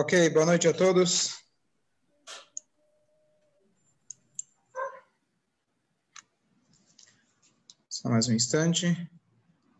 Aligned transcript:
Ok, 0.00 0.30
boa 0.30 0.46
noite 0.46 0.68
a 0.68 0.72
todos. 0.72 1.44
Só 7.88 8.08
mais 8.08 8.28
um 8.28 8.32
instante. 8.32 8.86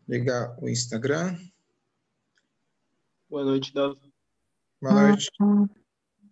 Ligar 0.09 0.61
o 0.61 0.67
Instagram. 0.67 1.39
Boa 3.29 3.45
noite, 3.45 3.73
Davi. 3.73 4.13
Boa 4.81 4.93
noite. 4.93 5.29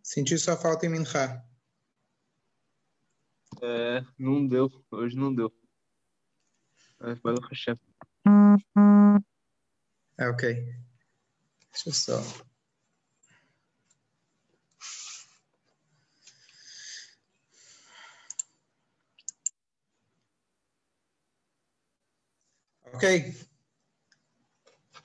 Senti 0.03 0.37
sua 0.37 0.57
falta 0.57 0.85
em 0.85 0.89
Minha. 0.89 1.47
É, 3.61 4.05
não 4.19 4.45
deu. 4.45 4.69
Hoje 4.91 5.15
não 5.15 5.33
deu. 5.33 5.49
É, 7.03 7.15
Baruch 7.15 7.47
Hashem. 7.49 7.79
É, 10.17 10.27
ok. 10.27 10.53
Deixa 11.71 11.87
eu 11.87 11.93
só. 11.93 12.46
Ok. 22.97 23.05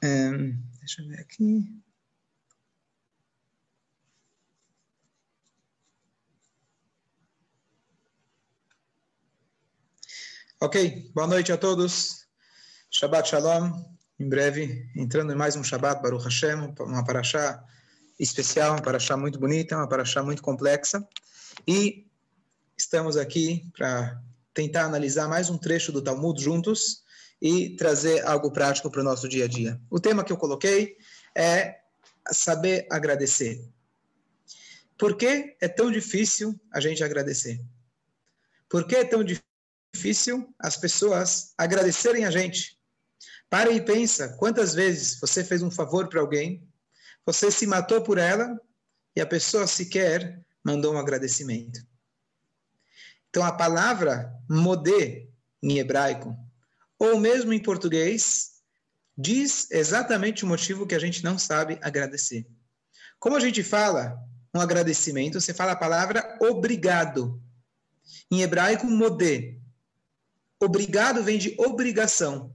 Ahn, 0.03 0.57
deixa 0.79 1.03
eu 1.03 1.09
ver 1.09 1.21
aqui. 1.21 1.83
Ok, 10.59 11.11
boa 11.15 11.27
noite 11.27 11.53
a 11.53 11.59
todos. 11.59 12.27
Shabbat 12.91 13.29
Shalom. 13.29 13.85
Em 14.19 14.27
breve, 14.27 14.91
entrando 14.97 15.35
em 15.35 15.37
mais 15.37 15.55
um 15.55 15.63
Shabbat 15.63 16.01
Baruch 16.01 16.25
Hashem, 16.25 16.75
uma 16.81 17.05
paraxá 17.05 17.63
especial, 18.19 18.71
uma 18.73 18.83
paraxá 18.83 19.19
muito 19.19 19.39
bonita, 19.39 19.77
uma 19.77 19.87
paraxá 19.87 20.23
muito 20.23 20.43
complexa. 20.43 21.07
E 21.69 22.11
estamos 22.75 23.19
aqui 23.19 23.71
para 23.77 24.19
tentar 24.55 24.87
analisar 24.87 25.29
mais 25.29 25.51
um 25.51 25.59
trecho 25.59 25.93
do 25.93 26.01
Talmud 26.01 26.43
juntos 26.43 27.02
e 27.43 27.71
trazer 27.71 28.25
algo 28.25 28.53
prático 28.53 28.89
para 28.89 29.01
o 29.01 29.05
nosso 29.05 29.29
dia 29.29 29.47
a 29.47 29.49
dia. 29.49 29.81
O 29.91 29.99
tema 29.99 30.23
que 30.23 30.33
eu 30.33 30.37
coloquei 30.37 30.97
é 31.35 31.81
saber 32.31 32.87
agradecer. 32.89 33.69
Por 34.97 35.17
que 35.17 35.57
é 35.61 35.67
tão 35.67 35.91
difícil 35.91 36.59
a 36.73 36.79
gente 36.79 37.03
agradecer? 37.03 37.61
Por 38.69 38.87
que 38.87 38.95
é 38.95 39.05
tão 39.05 39.25
difícil 39.25 40.55
as 40.57 40.77
pessoas 40.77 41.53
agradecerem 41.59 42.25
a 42.25 42.31
gente? 42.31 42.79
Para 43.51 43.73
e 43.73 43.81
pensa 43.81 44.37
quantas 44.39 44.73
vezes 44.73 45.19
você 45.19 45.43
fez 45.43 45.63
um 45.63 45.71
favor 45.71 46.09
para 46.09 46.21
alguém, 46.21 46.65
você 47.27 47.51
se 47.51 47.67
matou 47.67 48.01
por 48.03 48.19
ela 48.19 48.57
e 49.17 49.21
a 49.21 49.27
pessoa 49.27 49.67
sequer 49.67 50.41
mandou 50.63 50.95
um 50.95 50.99
agradecimento. 50.99 51.85
Então 53.29 53.45
a 53.45 53.51
palavra 53.51 54.33
modê 54.49 55.29
em 55.61 55.79
hebraico 55.79 56.37
ou 57.03 57.19
mesmo 57.19 57.53
em 57.53 57.59
português, 57.59 58.61
diz 59.19 59.69
exatamente 59.73 60.45
o 60.45 60.47
motivo 60.47 60.87
que 60.87 60.95
a 60.95 61.01
gente 61.01 61.25
não 61.25 61.37
sabe 61.37 61.77
agradecer. 61.83 62.47
Como 63.19 63.35
a 63.35 63.41
gente 63.41 63.61
fala 63.65 64.17
um 64.55 64.61
agradecimento, 64.61 65.41
você 65.41 65.53
fala 65.53 65.73
a 65.73 65.77
palavra 65.77 66.39
obrigado. 66.41 67.43
Em 68.31 68.43
hebraico, 68.43 68.87
modê. 68.87 69.59
Obrigado 70.63 71.25
vem 71.25 71.39
de 71.39 71.57
obrigação. 71.59 72.55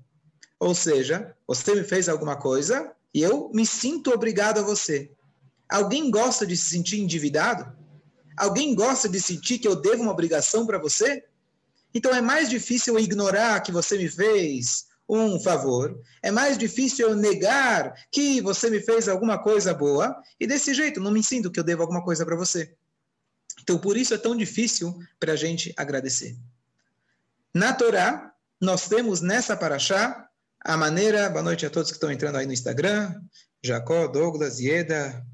Ou 0.57 0.73
seja, 0.73 1.35
você 1.45 1.75
me 1.75 1.83
fez 1.83 2.07
alguma 2.07 2.37
coisa 2.37 2.95
e 3.13 3.21
eu 3.21 3.51
me 3.53 3.65
sinto 3.65 4.13
obrigado 4.13 4.59
a 4.59 4.63
você. 4.63 5.11
Alguém 5.67 6.09
gosta 6.09 6.47
de 6.47 6.55
se 6.55 6.69
sentir 6.69 7.01
endividado? 7.01 7.75
Alguém 8.37 8.73
gosta 8.73 9.09
de 9.09 9.19
sentir 9.19 9.59
que 9.59 9.67
eu 9.67 9.75
devo 9.75 10.03
uma 10.03 10.13
obrigação 10.13 10.65
para 10.65 10.77
você? 10.77 11.25
Então 11.93 12.13
é 12.13 12.21
mais 12.21 12.49
difícil 12.49 12.93
eu 12.93 13.03
ignorar 13.03 13.59
que 13.61 13.71
você 13.71 13.97
me 13.97 14.09
fez 14.09 14.85
um 15.09 15.39
favor, 15.39 15.97
é 16.21 16.29
mais 16.29 16.57
difícil 16.57 17.09
eu 17.09 17.15
negar 17.15 17.93
que 18.11 18.41
você 18.41 18.69
me 18.69 18.81
fez 18.81 19.07
alguma 19.07 19.41
coisa 19.41 19.73
boa, 19.73 20.21
e 20.37 20.45
desse 20.45 20.73
jeito 20.73 20.99
não 20.99 21.11
me 21.11 21.23
sinto 21.23 21.49
que 21.49 21.59
eu 21.59 21.63
devo 21.63 21.81
alguma 21.81 22.03
coisa 22.03 22.25
para 22.25 22.35
você. 22.35 22.75
Então 23.61 23.77
por 23.77 23.95
isso 23.95 24.13
é 24.13 24.17
tão 24.17 24.35
difícil 24.35 24.97
para 25.19 25.33
a 25.33 25.35
gente 25.35 25.73
agradecer. 25.77 26.37
Na 27.53 27.73
Torá, 27.73 28.33
nós 28.59 28.87
temos 28.87 29.21
nessa 29.21 29.55
paraxá 29.55 30.27
a 30.63 30.75
maneira. 30.75 31.29
Boa 31.29 31.43
noite 31.43 31.65
a 31.65 31.69
todos 31.69 31.89
que 31.89 31.95
estão 31.95 32.11
entrando 32.11 32.35
aí 32.35 32.45
no 32.45 32.53
Instagram. 32.53 33.21
Jacó, 33.63 34.07
Douglas, 34.07 34.59
Ieda. 34.59 35.25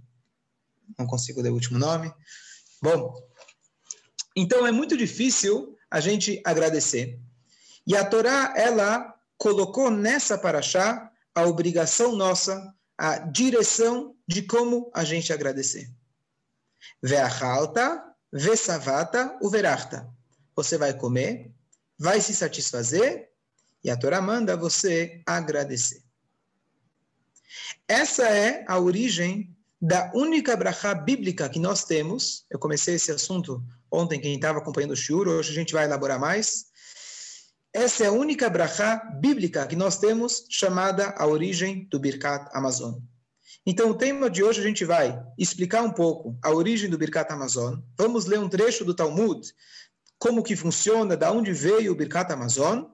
Não 0.97 1.07
consigo 1.07 1.41
ler 1.41 1.49
o 1.49 1.53
último 1.53 1.79
nome. 1.79 2.13
Bom, 2.81 3.13
então 4.35 4.67
é 4.67 4.71
muito 4.71 4.95
difícil 4.95 5.75
a 5.93 5.99
gente 5.99 6.41
agradecer. 6.43 7.19
E 7.85 7.95
a 7.95 8.03
Torá, 8.03 8.51
ela 8.57 9.15
colocou 9.37 9.91
nessa 9.91 10.35
paraxá 10.39 11.11
a 11.35 11.43
obrigação 11.43 12.15
nossa, 12.15 12.73
a 12.97 13.19
direção 13.19 14.15
de 14.27 14.41
como 14.41 14.89
a 14.91 15.03
gente 15.03 15.31
agradecer. 15.31 15.87
Ve'achalta, 16.99 18.03
ve'savata, 18.31 19.37
uverachta. 19.39 20.09
Você 20.55 20.79
vai 20.79 20.95
comer, 20.95 21.51
vai 21.95 22.19
se 22.19 22.33
satisfazer, 22.33 23.29
e 23.83 23.91
a 23.91 23.95
Torá 23.95 24.19
manda 24.19 24.57
você 24.57 25.21
agradecer. 25.27 26.01
Essa 27.87 28.27
é 28.29 28.65
a 28.67 28.79
origem 28.79 29.55
da 29.83 30.09
única 30.15 30.55
brachá 30.55 30.93
bíblica 30.93 31.49
que 31.49 31.59
nós 31.59 31.83
temos. 31.83 32.45
Eu 32.49 32.57
comecei 32.57 32.95
esse 32.95 33.11
assunto 33.11 33.61
ontem, 33.91 34.17
quem 34.17 34.33
estava 34.33 34.59
acompanhando 34.59 34.91
o 34.91 34.95
Shur, 34.95 35.27
hoje 35.27 35.51
a 35.51 35.53
gente 35.53 35.73
vai 35.73 35.83
elaborar 35.83 36.17
mais. 36.17 36.67
Essa 37.73 38.05
é 38.05 38.07
a 38.07 38.11
única 38.13 38.49
brachá 38.49 38.95
bíblica 39.19 39.67
que 39.67 39.75
nós 39.75 39.97
temos, 39.99 40.45
chamada 40.49 41.13
a 41.17 41.27
origem 41.27 41.85
do 41.91 41.99
Birkat 41.99 42.49
Amazon. 42.53 42.93
Então, 43.65 43.89
o 43.89 43.93
tema 43.93 44.29
de 44.29 44.41
hoje 44.41 44.61
a 44.61 44.63
gente 44.63 44.85
vai 44.85 45.21
explicar 45.37 45.83
um 45.83 45.91
pouco 45.91 46.39
a 46.41 46.49
origem 46.49 46.89
do 46.89 46.97
Birkat 46.97 47.29
Amazon. 47.33 47.79
Vamos 47.97 48.25
ler 48.25 48.39
um 48.39 48.47
trecho 48.47 48.85
do 48.85 48.95
Talmud, 48.95 49.45
como 50.17 50.43
que 50.43 50.55
funciona, 50.55 51.17
da 51.17 51.29
onde 51.29 51.51
veio 51.51 51.91
o 51.91 51.95
Birkat 51.95 52.31
Amazon, 52.31 52.85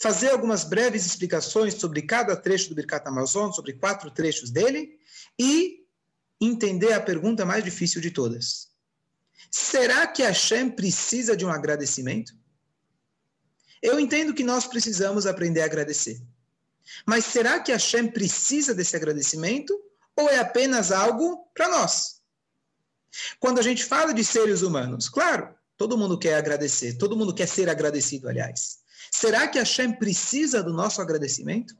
fazer 0.00 0.28
algumas 0.28 0.62
breves 0.62 1.04
explicações 1.04 1.74
sobre 1.74 2.02
cada 2.02 2.36
trecho 2.36 2.68
do 2.68 2.76
Birkat 2.76 3.08
Amazon, 3.08 3.50
sobre 3.50 3.72
quatro 3.72 4.08
trechos 4.08 4.52
dele, 4.52 5.00
e 5.36 5.87
entender 6.40 6.92
a 6.92 7.00
pergunta 7.00 7.44
mais 7.44 7.64
difícil 7.64 8.00
de 8.00 8.10
todas. 8.10 8.68
Será 9.50 10.06
que 10.06 10.22
Hashem 10.22 10.70
precisa 10.70 11.36
de 11.36 11.44
um 11.44 11.50
agradecimento? 11.50 12.32
Eu 13.82 13.98
entendo 13.98 14.34
que 14.34 14.44
nós 14.44 14.66
precisamos 14.66 15.26
aprender 15.26 15.62
a 15.62 15.66
agradecer. 15.66 16.20
Mas 17.06 17.24
será 17.24 17.60
que 17.60 17.72
Hashem 17.72 18.08
precisa 18.08 18.74
desse 18.74 18.96
agradecimento? 18.96 19.78
Ou 20.16 20.28
é 20.28 20.38
apenas 20.38 20.90
algo 20.90 21.48
para 21.54 21.68
nós? 21.68 22.20
Quando 23.38 23.58
a 23.58 23.62
gente 23.62 23.84
fala 23.84 24.12
de 24.12 24.24
seres 24.24 24.62
humanos, 24.62 25.08
claro, 25.08 25.54
todo 25.76 25.96
mundo 25.96 26.18
quer 26.18 26.34
agradecer, 26.34 26.98
todo 26.98 27.16
mundo 27.16 27.34
quer 27.34 27.46
ser 27.46 27.68
agradecido, 27.68 28.28
aliás. 28.28 28.78
Será 29.10 29.46
que 29.48 29.58
Hashem 29.58 29.92
precisa 29.92 30.62
do 30.62 30.72
nosso 30.72 31.00
agradecimento? 31.00 31.74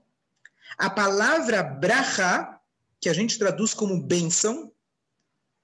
A 0.76 0.88
palavra 0.88 1.62
bracha, 1.62 2.57
que 3.00 3.08
a 3.08 3.12
gente 3.12 3.38
traduz 3.38 3.74
como 3.74 4.02
bênção, 4.02 4.72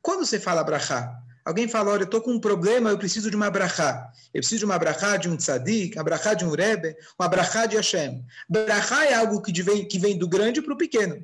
quando 0.01 0.25
você 0.25 0.39
fala 0.39 0.63
bracha, 0.63 1.25
Alguém 1.45 1.69
fala, 1.69 1.91
olha, 1.91 2.03
eu 2.03 2.07
estou 2.07 2.23
com 2.23 2.33
um 2.33 2.41
problema, 2.41 2.89
eu 2.89 2.97
preciso 2.97 3.29
de 3.29 3.37
uma 3.37 3.51
brachá. 3.51 4.11
Eu 4.33 4.41
preciso 4.41 4.61
de 4.61 4.65
uma 4.65 4.79
brachá 4.79 5.19
de 5.19 5.29
um 5.29 5.37
tzadik, 5.37 5.95
uma 5.95 6.03
brachá 6.05 6.33
de 6.33 6.45
um 6.45 6.51
rebe, 6.51 6.97
uma 7.19 7.29
brachá 7.29 7.67
de 7.67 7.77
Hashem. 7.77 8.25
Brachá 8.49 9.05
é 9.05 9.13
algo 9.13 9.43
que 9.43 9.63
vem, 9.63 9.87
que 9.87 9.99
vem 9.99 10.17
do 10.17 10.27
grande 10.27 10.63
para 10.63 10.73
o 10.73 10.77
pequeno. 10.77 11.23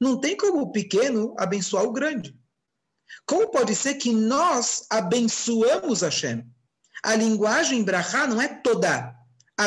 Não 0.00 0.18
tem 0.18 0.36
como 0.36 0.62
o 0.62 0.72
pequeno 0.72 1.34
abençoar 1.38 1.84
o 1.84 1.92
grande. 1.92 2.34
Como 3.26 3.50
pode 3.50 3.74
ser 3.74 3.94
que 3.96 4.10
nós 4.10 4.86
abençoamos 4.88 6.00
Hashem? 6.00 6.50
A 7.02 7.14
linguagem 7.14 7.84
brachá 7.84 8.26
não 8.26 8.40
é 8.40 8.48
toda. 8.48 9.14
A, 9.58 9.64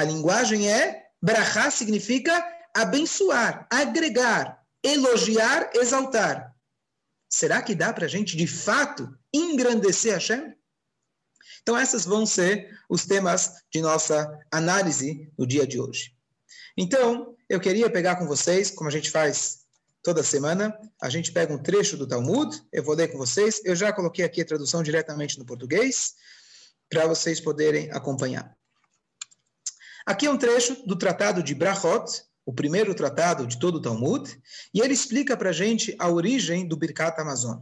a, 0.00 0.02
linguagem 0.02 0.70
é, 0.70 1.04
brachá 1.22 1.70
significa 1.70 2.44
abençoar, 2.74 3.66
agregar, 3.70 4.60
elogiar, 4.84 5.70
exaltar. 5.74 6.54
Será 7.28 7.62
que 7.62 7.74
dá 7.74 7.92
para 7.92 8.04
a 8.04 8.08
gente, 8.08 8.36
de 8.36 8.46
fato, 8.46 9.12
engrandecer 9.32 10.12
Hashem? 10.12 10.54
Então, 11.62 11.80
esses 11.80 12.04
vão 12.04 12.26
ser 12.26 12.78
os 12.88 13.06
temas 13.06 13.54
de 13.72 13.80
nossa 13.80 14.38
análise 14.52 15.32
no 15.36 15.46
dia 15.46 15.66
de 15.66 15.80
hoje. 15.80 16.14
Então, 16.76 17.34
eu 17.48 17.58
queria 17.58 17.90
pegar 17.90 18.16
com 18.16 18.26
vocês, 18.26 18.70
como 18.70 18.88
a 18.88 18.92
gente 18.92 19.10
faz 19.10 19.64
toda 20.02 20.22
semana, 20.22 20.78
a 21.00 21.08
gente 21.08 21.32
pega 21.32 21.54
um 21.54 21.62
trecho 21.62 21.96
do 21.96 22.06
Talmud, 22.06 22.62
eu 22.70 22.82
vou 22.82 22.94
ler 22.94 23.08
com 23.08 23.16
vocês. 23.16 23.62
Eu 23.64 23.74
já 23.74 23.90
coloquei 23.92 24.22
aqui 24.22 24.42
a 24.42 24.44
tradução 24.44 24.82
diretamente 24.82 25.38
no 25.38 25.46
português, 25.46 26.14
para 26.90 27.06
vocês 27.06 27.40
poderem 27.40 27.90
acompanhar. 27.90 28.54
Aqui 30.04 30.26
é 30.26 30.30
um 30.30 30.36
trecho 30.36 30.86
do 30.86 30.96
Tratado 30.96 31.42
de 31.42 31.54
Brachot, 31.54 32.22
o 32.46 32.52
primeiro 32.52 32.94
tratado 32.94 33.46
de 33.46 33.58
todo 33.58 33.76
o 33.76 33.82
Talmud, 33.82 34.40
e 34.72 34.80
ele 34.80 34.92
explica 34.92 35.36
para 35.36 35.50
a 35.50 35.52
gente 35.52 35.94
a 35.98 36.08
origem 36.10 36.66
do 36.66 36.76
Birkat 36.76 37.18
Amazon. 37.20 37.58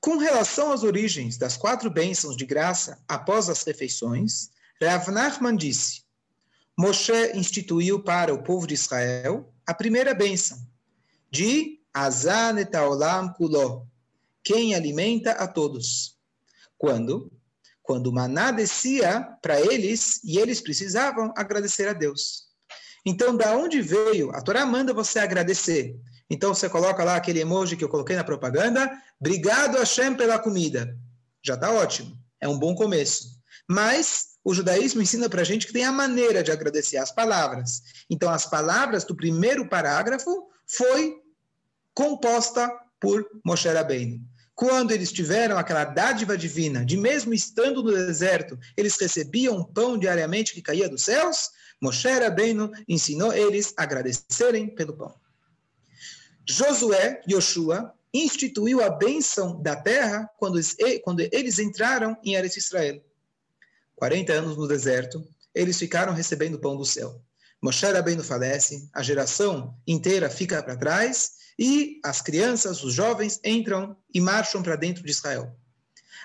Com 0.00 0.18
relação 0.18 0.72
às 0.72 0.82
origens 0.82 1.38
das 1.38 1.56
quatro 1.56 1.90
bênçãos 1.90 2.36
de 2.36 2.44
graça 2.44 3.02
após 3.08 3.48
as 3.48 3.62
refeições, 3.62 4.50
Rav 4.82 5.10
Nachman 5.10 5.56
disse: 5.56 6.02
Moshe 6.76 7.32
instituiu 7.34 8.02
para 8.02 8.34
o 8.34 8.42
povo 8.42 8.66
de 8.66 8.74
Israel 8.74 9.52
a 9.66 9.72
primeira 9.72 10.12
bênção, 10.12 10.58
de 11.30 11.80
Azan 11.92 12.60
et 12.60 12.76
Olam 12.76 13.32
Kulo, 13.32 13.88
quem 14.42 14.74
alimenta 14.74 15.32
a 15.32 15.46
todos. 15.46 16.18
Quando? 16.76 17.32
Quando 17.82 18.08
o 18.08 18.12
maná 18.12 18.50
descia 18.50 19.20
para 19.40 19.60
eles 19.60 20.22
e 20.24 20.38
eles 20.38 20.60
precisavam 20.60 21.32
agradecer 21.36 21.88
a 21.88 21.92
Deus. 21.92 22.43
Então, 23.04 23.36
da 23.36 23.56
onde 23.56 23.82
veio? 23.82 24.30
A 24.30 24.40
Torá 24.40 24.64
manda 24.64 24.94
você 24.94 25.18
agradecer. 25.18 25.96
Então, 26.30 26.54
você 26.54 26.68
coloca 26.68 27.04
lá 27.04 27.16
aquele 27.16 27.40
emoji 27.40 27.76
que 27.76 27.84
eu 27.84 27.88
coloquei 27.88 28.16
na 28.16 28.24
propaganda. 28.24 28.90
Obrigado, 29.20 29.76
Hashem, 29.76 30.14
pela 30.14 30.38
comida. 30.38 30.96
Já 31.42 31.54
está 31.54 31.70
ótimo. 31.70 32.16
É 32.40 32.48
um 32.48 32.58
bom 32.58 32.74
começo. 32.74 33.34
Mas 33.68 34.34
o 34.42 34.54
judaísmo 34.54 35.02
ensina 35.02 35.28
para 35.28 35.42
a 35.42 35.44
gente 35.44 35.66
que 35.66 35.72
tem 35.72 35.84
a 35.84 35.92
maneira 35.92 36.42
de 36.42 36.50
agradecer 36.50 36.96
as 36.96 37.10
palavras. 37.10 37.82
Então, 38.08 38.30
as 38.30 38.46
palavras 38.46 39.04
do 39.04 39.14
primeiro 39.14 39.68
parágrafo 39.68 40.48
foi 40.66 41.16
composta 41.94 42.70
por 43.00 43.24
Moshe 43.44 43.68
Rabbeinu. 43.68 44.20
Quando 44.54 44.92
eles 44.92 45.10
tiveram 45.10 45.58
aquela 45.58 45.84
dádiva 45.84 46.38
divina, 46.38 46.84
de 46.84 46.96
mesmo 46.96 47.34
estando 47.34 47.82
no 47.82 47.90
deserto, 47.90 48.58
eles 48.76 48.96
recebiam 48.96 49.64
pão 49.64 49.98
diariamente 49.98 50.54
que 50.54 50.62
caía 50.62 50.88
dos 50.88 51.02
céus, 51.02 51.50
Moshe 51.84 52.08
Rabbeinu 52.08 52.72
ensinou 52.88 53.30
eles 53.30 53.74
a 53.76 53.82
agradecerem 53.82 54.74
pelo 54.74 54.96
pão. 54.96 55.14
Josué, 56.48 57.20
Yoshua, 57.28 57.92
instituiu 58.14 58.82
a 58.82 58.88
bênção 58.88 59.60
da 59.60 59.76
terra 59.76 60.26
quando 60.38 60.58
eles 61.30 61.58
entraram 61.58 62.16
em 62.24 62.36
Eretz 62.36 62.56
Israel. 62.56 63.04
40 63.96 64.32
anos 64.32 64.56
no 64.56 64.66
deserto, 64.66 65.22
eles 65.54 65.78
ficaram 65.78 66.14
recebendo 66.14 66.58
pão 66.58 66.74
do 66.74 66.86
céu. 66.86 67.20
Moshe 67.60 67.84
Rabbeinu 67.84 68.24
falece, 68.24 68.88
a 68.94 69.02
geração 69.02 69.76
inteira 69.86 70.30
fica 70.30 70.62
para 70.62 70.78
trás 70.78 71.32
e 71.58 72.00
as 72.02 72.22
crianças, 72.22 72.82
os 72.82 72.94
jovens, 72.94 73.38
entram 73.44 73.94
e 74.14 74.22
marcham 74.22 74.62
para 74.62 74.76
dentro 74.76 75.04
de 75.04 75.10
Israel. 75.10 75.54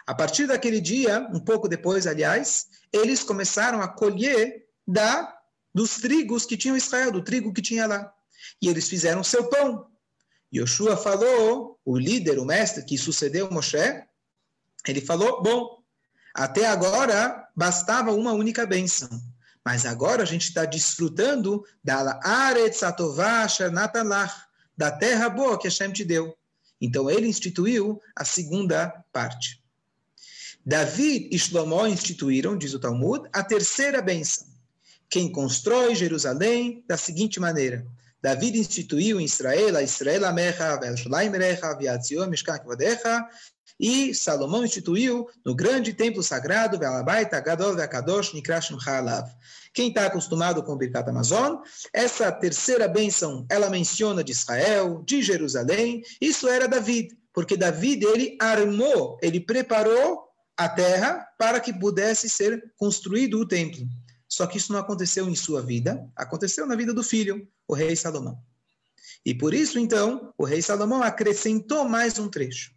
A 0.07 0.15
partir 0.15 0.47
daquele 0.47 0.79
dia, 0.79 1.27
um 1.33 1.39
pouco 1.41 1.67
depois, 1.67 2.07
aliás, 2.07 2.67
eles 2.93 3.23
começaram 3.23 3.81
a 3.81 3.89
colher 3.89 4.65
da 4.87 5.38
dos 5.73 5.97
trigos 5.97 6.45
que 6.45 6.57
tinham 6.57 6.77
Israel, 6.77 7.11
do 7.11 7.23
trigo 7.23 7.53
que 7.53 7.61
tinha 7.61 7.85
lá. 7.85 8.13
E 8.61 8.67
eles 8.67 8.89
fizeram 8.89 9.23
seu 9.23 9.49
pão. 9.49 9.87
Yoshua 10.53 10.97
falou, 10.97 11.79
o 11.85 11.97
líder, 11.97 12.39
o 12.39 12.45
mestre 12.45 12.83
que 12.83 12.97
sucedeu 12.97 13.51
Moshe, 13.51 14.03
ele 14.87 15.01
falou: 15.01 15.41
Bom, 15.41 15.83
até 16.33 16.67
agora 16.67 17.47
bastava 17.55 18.11
uma 18.11 18.33
única 18.33 18.65
bênção. 18.65 19.09
Mas 19.63 19.85
agora 19.85 20.23
a 20.23 20.25
gente 20.25 20.47
está 20.47 20.65
desfrutando 20.65 21.63
da 21.83 22.19
Atová 22.83 23.47
da 24.75 24.91
terra 24.91 25.29
boa 25.29 25.59
que 25.59 25.67
Hashem 25.67 25.91
te 25.91 26.05
deu. 26.05 26.35
Então 26.81 27.09
ele 27.09 27.27
instituiu 27.27 28.01
a 28.15 28.23
segunda 28.23 29.03
parte. 29.11 29.61
David 30.65 31.29
e 31.31 31.37
Shlomo 31.37 31.85
instituíram, 31.87 32.57
diz 32.57 32.73
o 32.73 32.79
Talmud, 32.79 33.27
a 33.33 33.43
terceira 33.43 34.01
bênção. 34.01 34.47
Quem 35.09 35.31
constrói 35.31 35.95
Jerusalém 35.95 36.83
da 36.87 36.95
seguinte 36.95 37.39
maneira. 37.39 37.85
David 38.21 38.59
instituiu 38.59 39.19
em 39.19 39.25
Israel, 39.25 39.77
a 39.77 39.81
Israel 39.81 40.25
Amecha, 40.25 40.77
Velshulaim 40.77 41.31
Recha, 41.31 41.73
Viatzion, 41.73 42.27
Mishkan 42.27 42.59
e 43.79 44.13
Salomão 44.13 44.65
instituiu 44.65 45.25
no 45.45 45.55
grande 45.55 45.93
templo 45.93 46.21
sagrado, 46.21 46.77
Velabaita, 46.77 47.39
Gadol, 47.39 47.75
Vekadosh, 47.75 48.33
Nikrashim 48.33 48.77
Halav. 48.85 49.29
Quem 49.73 49.87
está 49.87 50.07
acostumado 50.07 50.61
com 50.63 50.73
o 50.73 50.75
Birkat 50.75 51.09
Amazon, 51.09 51.57
essa 51.93 52.29
terceira 52.29 52.87
bênção, 52.89 53.45
ela 53.49 53.69
menciona 53.69 54.21
de 54.21 54.33
Israel, 54.33 55.01
de 55.05 55.21
Jerusalém, 55.21 56.01
isso 56.19 56.49
era 56.49 56.67
David, 56.67 57.17
porque 57.33 57.55
David, 57.55 58.03
ele 58.05 58.37
armou, 58.41 59.17
ele 59.21 59.39
preparou 59.39 60.27
a 60.57 60.67
terra 60.67 61.25
para 61.37 61.61
que 61.61 61.71
pudesse 61.71 62.29
ser 62.29 62.61
construído 62.75 63.39
o 63.39 63.47
templo. 63.47 63.87
Só 64.29 64.45
que 64.45 64.59
isso 64.59 64.71
não 64.71 64.79
aconteceu 64.79 65.27
em 65.27 65.35
sua 65.35 65.61
vida, 65.61 66.07
aconteceu 66.15 66.67
na 66.67 66.75
vida 66.75 66.93
do 66.93 67.03
filho, 67.03 67.47
o 67.67 67.73
rei 67.73 67.95
Salomão. 67.95 68.39
E 69.25 69.33
por 69.33 69.53
isso, 69.55 69.79
então, 69.79 70.31
o 70.37 70.45
rei 70.45 70.61
Salomão 70.61 71.01
acrescentou 71.01 71.89
mais 71.89 72.19
um 72.19 72.29
trecho. 72.29 72.71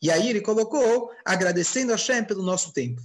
E 0.00 0.10
aí 0.10 0.28
ele 0.28 0.40
colocou 0.40 1.10
agradecendo 1.24 1.92
a 1.92 1.96
Hashem 1.96 2.24
pelo 2.24 2.44
nosso 2.44 2.72
tempo. 2.72 3.02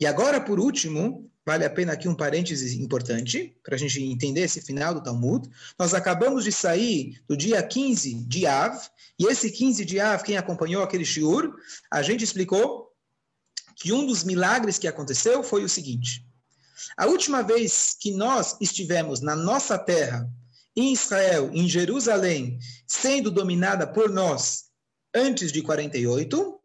E 0.00 0.06
agora, 0.06 0.40
por 0.40 0.58
último, 0.58 1.30
vale 1.44 1.64
a 1.64 1.70
pena 1.70 1.92
aqui 1.92 2.08
um 2.08 2.14
parêntese 2.14 2.80
importante, 2.80 3.54
para 3.62 3.74
a 3.74 3.78
gente 3.78 4.02
entender 4.02 4.40
esse 4.40 4.60
final 4.60 4.94
do 4.94 5.02
Talmud. 5.02 5.48
Nós 5.78 5.92
acabamos 5.92 6.44
de 6.44 6.52
sair 6.52 7.20
do 7.28 7.36
dia 7.36 7.62
15 7.62 8.14
de 8.24 8.46
Av, 8.46 8.80
e 9.18 9.26
esse 9.26 9.50
15 9.50 9.84
de 9.84 10.00
Av, 10.00 10.22
quem 10.22 10.36
acompanhou 10.36 10.82
aquele 10.82 11.04
shiur, 11.04 11.54
a 11.90 12.00
gente 12.02 12.24
explicou 12.24 12.90
que 13.76 13.92
um 13.92 14.06
dos 14.06 14.24
milagres 14.24 14.78
que 14.78 14.88
aconteceu 14.88 15.42
foi 15.42 15.64
o 15.64 15.68
seguinte. 15.68 16.26
A 16.96 17.06
última 17.06 17.42
vez 17.42 17.96
que 17.98 18.12
nós 18.12 18.56
estivemos 18.60 19.20
na 19.20 19.36
nossa 19.36 19.78
terra, 19.78 20.28
em 20.74 20.92
Israel, 20.92 21.50
em 21.52 21.68
Jerusalém, 21.68 22.58
sendo 22.86 23.30
dominada 23.30 23.86
por 23.86 24.10
nós, 24.10 24.64
antes 25.14 25.52
de 25.52 25.62
48, 25.62 26.58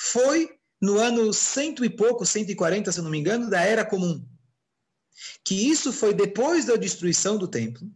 foi 0.00 0.50
no 0.80 0.98
ano 0.98 1.32
cento 1.32 1.84
e 1.84 1.90
pouco, 1.90 2.24
140, 2.24 2.90
se 2.90 3.02
não 3.02 3.10
me 3.10 3.18
engano, 3.18 3.50
da 3.50 3.60
Era 3.60 3.84
Comum. 3.84 4.26
Que 5.44 5.70
isso 5.70 5.92
foi 5.92 6.14
depois 6.14 6.64
da 6.64 6.76
destruição 6.76 7.36
do 7.36 7.46
templo. 7.46 7.86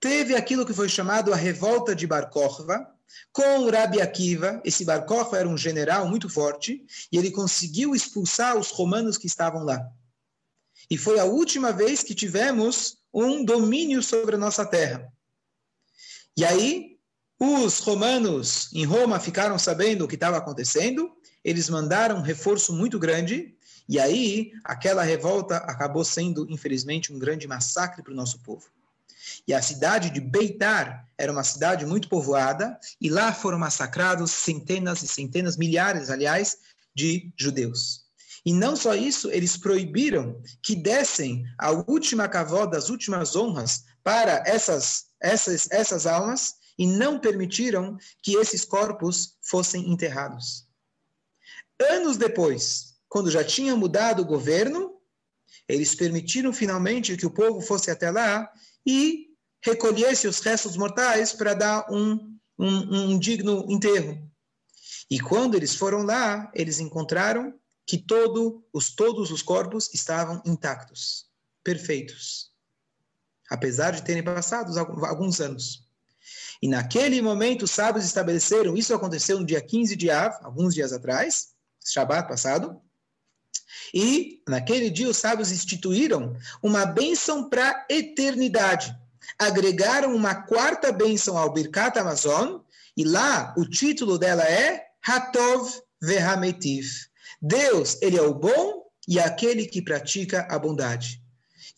Teve 0.00 0.34
aquilo 0.34 0.66
que 0.66 0.74
foi 0.74 0.88
chamado 0.88 1.32
a 1.32 1.36
revolta 1.36 1.94
de 1.94 2.06
Bar 2.06 2.30
Kokhba, 2.30 2.84
com 3.32 3.70
Rabi 3.70 4.00
Akiva. 4.00 4.60
Esse 4.64 4.84
Bar 4.84 5.06
Kokhba 5.06 5.38
era 5.38 5.48
um 5.48 5.56
general 5.56 6.08
muito 6.08 6.28
forte, 6.28 6.84
e 7.12 7.16
ele 7.16 7.30
conseguiu 7.30 7.94
expulsar 7.94 8.56
os 8.56 8.70
romanos 8.70 9.16
que 9.16 9.28
estavam 9.28 9.62
lá. 9.62 9.88
E 10.90 10.98
foi 10.98 11.18
a 11.18 11.24
última 11.24 11.72
vez 11.72 12.02
que 12.02 12.14
tivemos 12.14 12.98
um 13.12 13.44
domínio 13.44 14.02
sobre 14.02 14.34
a 14.34 14.38
nossa 14.38 14.66
terra. 14.66 15.12
E 16.36 16.44
aí, 16.44 16.98
os 17.38 17.78
romanos 17.78 18.72
em 18.72 18.84
Roma 18.84 19.20
ficaram 19.20 19.58
sabendo 19.58 20.04
o 20.04 20.08
que 20.08 20.14
estava 20.14 20.36
acontecendo, 20.36 21.12
eles 21.44 21.68
mandaram 21.68 22.16
um 22.16 22.22
reforço 22.22 22.72
muito 22.72 22.98
grande, 22.98 23.54
e 23.88 24.00
aí 24.00 24.52
aquela 24.64 25.02
revolta 25.02 25.58
acabou 25.58 26.04
sendo, 26.04 26.46
infelizmente, 26.48 27.12
um 27.12 27.18
grande 27.18 27.46
massacre 27.46 28.02
para 28.02 28.12
o 28.12 28.16
nosso 28.16 28.40
povo. 28.40 28.68
E 29.46 29.52
a 29.52 29.60
cidade 29.60 30.10
de 30.10 30.20
Beitar 30.20 31.08
era 31.18 31.30
uma 31.30 31.44
cidade 31.44 31.84
muito 31.84 32.08
povoada, 32.08 32.78
e 33.00 33.10
lá 33.10 33.32
foram 33.32 33.58
massacrados 33.58 34.30
centenas 34.30 35.02
e 35.02 35.08
centenas, 35.08 35.56
milhares, 35.56 36.10
aliás, 36.10 36.58
de 36.94 37.32
judeus. 37.36 38.03
E 38.44 38.52
não 38.52 38.76
só 38.76 38.94
isso, 38.94 39.30
eles 39.30 39.56
proibiram 39.56 40.40
que 40.62 40.76
dessem 40.76 41.44
a 41.58 41.70
última 41.70 42.28
cavó 42.28 42.66
das 42.66 42.90
últimas 42.90 43.34
honras 43.34 43.84
para 44.02 44.42
essas, 44.46 45.06
essas, 45.20 45.70
essas 45.70 46.06
almas, 46.06 46.54
e 46.78 46.86
não 46.86 47.18
permitiram 47.18 47.96
que 48.22 48.36
esses 48.36 48.64
corpos 48.64 49.38
fossem 49.42 49.90
enterrados. 49.90 50.66
Anos 51.80 52.16
depois, 52.16 52.94
quando 53.08 53.30
já 53.30 53.44
tinha 53.44 53.76
mudado 53.76 54.22
o 54.22 54.26
governo, 54.26 54.94
eles 55.68 55.94
permitiram 55.94 56.52
finalmente 56.52 57.16
que 57.16 57.26
o 57.26 57.30
povo 57.30 57.60
fosse 57.60 57.90
até 57.90 58.10
lá 58.10 58.50
e 58.86 59.28
recolhesse 59.62 60.26
os 60.26 60.40
restos 60.40 60.76
mortais 60.76 61.32
para 61.32 61.54
dar 61.54 61.86
um, 61.90 62.36
um, 62.58 63.12
um 63.12 63.18
digno 63.18 63.64
enterro. 63.70 64.30
E 65.10 65.18
quando 65.20 65.54
eles 65.54 65.74
foram 65.74 66.02
lá, 66.02 66.50
eles 66.54 66.80
encontraram 66.80 67.54
que 67.86 67.98
todo, 67.98 68.64
os, 68.72 68.94
todos 68.94 69.30
os 69.30 69.42
corpos 69.42 69.92
estavam 69.92 70.42
intactos, 70.44 71.26
perfeitos, 71.62 72.50
apesar 73.50 73.92
de 73.92 74.02
terem 74.02 74.22
passado 74.22 74.76
alguns 74.78 75.40
anos. 75.40 75.84
E 76.62 76.68
naquele 76.68 77.20
momento 77.20 77.64
os 77.64 77.70
sábios 77.70 78.04
estabeleceram, 78.04 78.76
isso 78.76 78.94
aconteceu 78.94 79.38
no 79.38 79.46
dia 79.46 79.60
15 79.60 79.96
de 79.96 80.10
Av, 80.10 80.34
alguns 80.42 80.74
dias 80.74 80.92
atrás, 80.92 81.52
Shabat 81.84 82.26
passado, 82.26 82.80
e 83.92 84.42
naquele 84.48 84.88
dia 84.88 85.08
os 85.08 85.16
sábios 85.18 85.52
instituíram 85.52 86.36
uma 86.62 86.86
bênção 86.86 87.48
para 87.48 87.70
a 87.70 87.86
eternidade. 87.88 88.96
Agregaram 89.38 90.14
uma 90.14 90.34
quarta 90.34 90.90
bênção 90.90 91.36
ao 91.36 91.52
Birkat 91.52 91.98
Amazon, 91.98 92.60
e 92.96 93.04
lá 93.04 93.54
o 93.56 93.68
título 93.68 94.18
dela 94.18 94.44
é 94.44 94.86
Hatov 95.06 95.70
Vehametiv. 96.00 96.86
Deus, 97.46 97.98
ele 98.00 98.16
é 98.16 98.22
o 98.22 98.32
bom 98.32 98.84
e 99.06 99.20
aquele 99.20 99.66
que 99.66 99.82
pratica 99.82 100.48
a 100.50 100.58
bondade. 100.58 101.22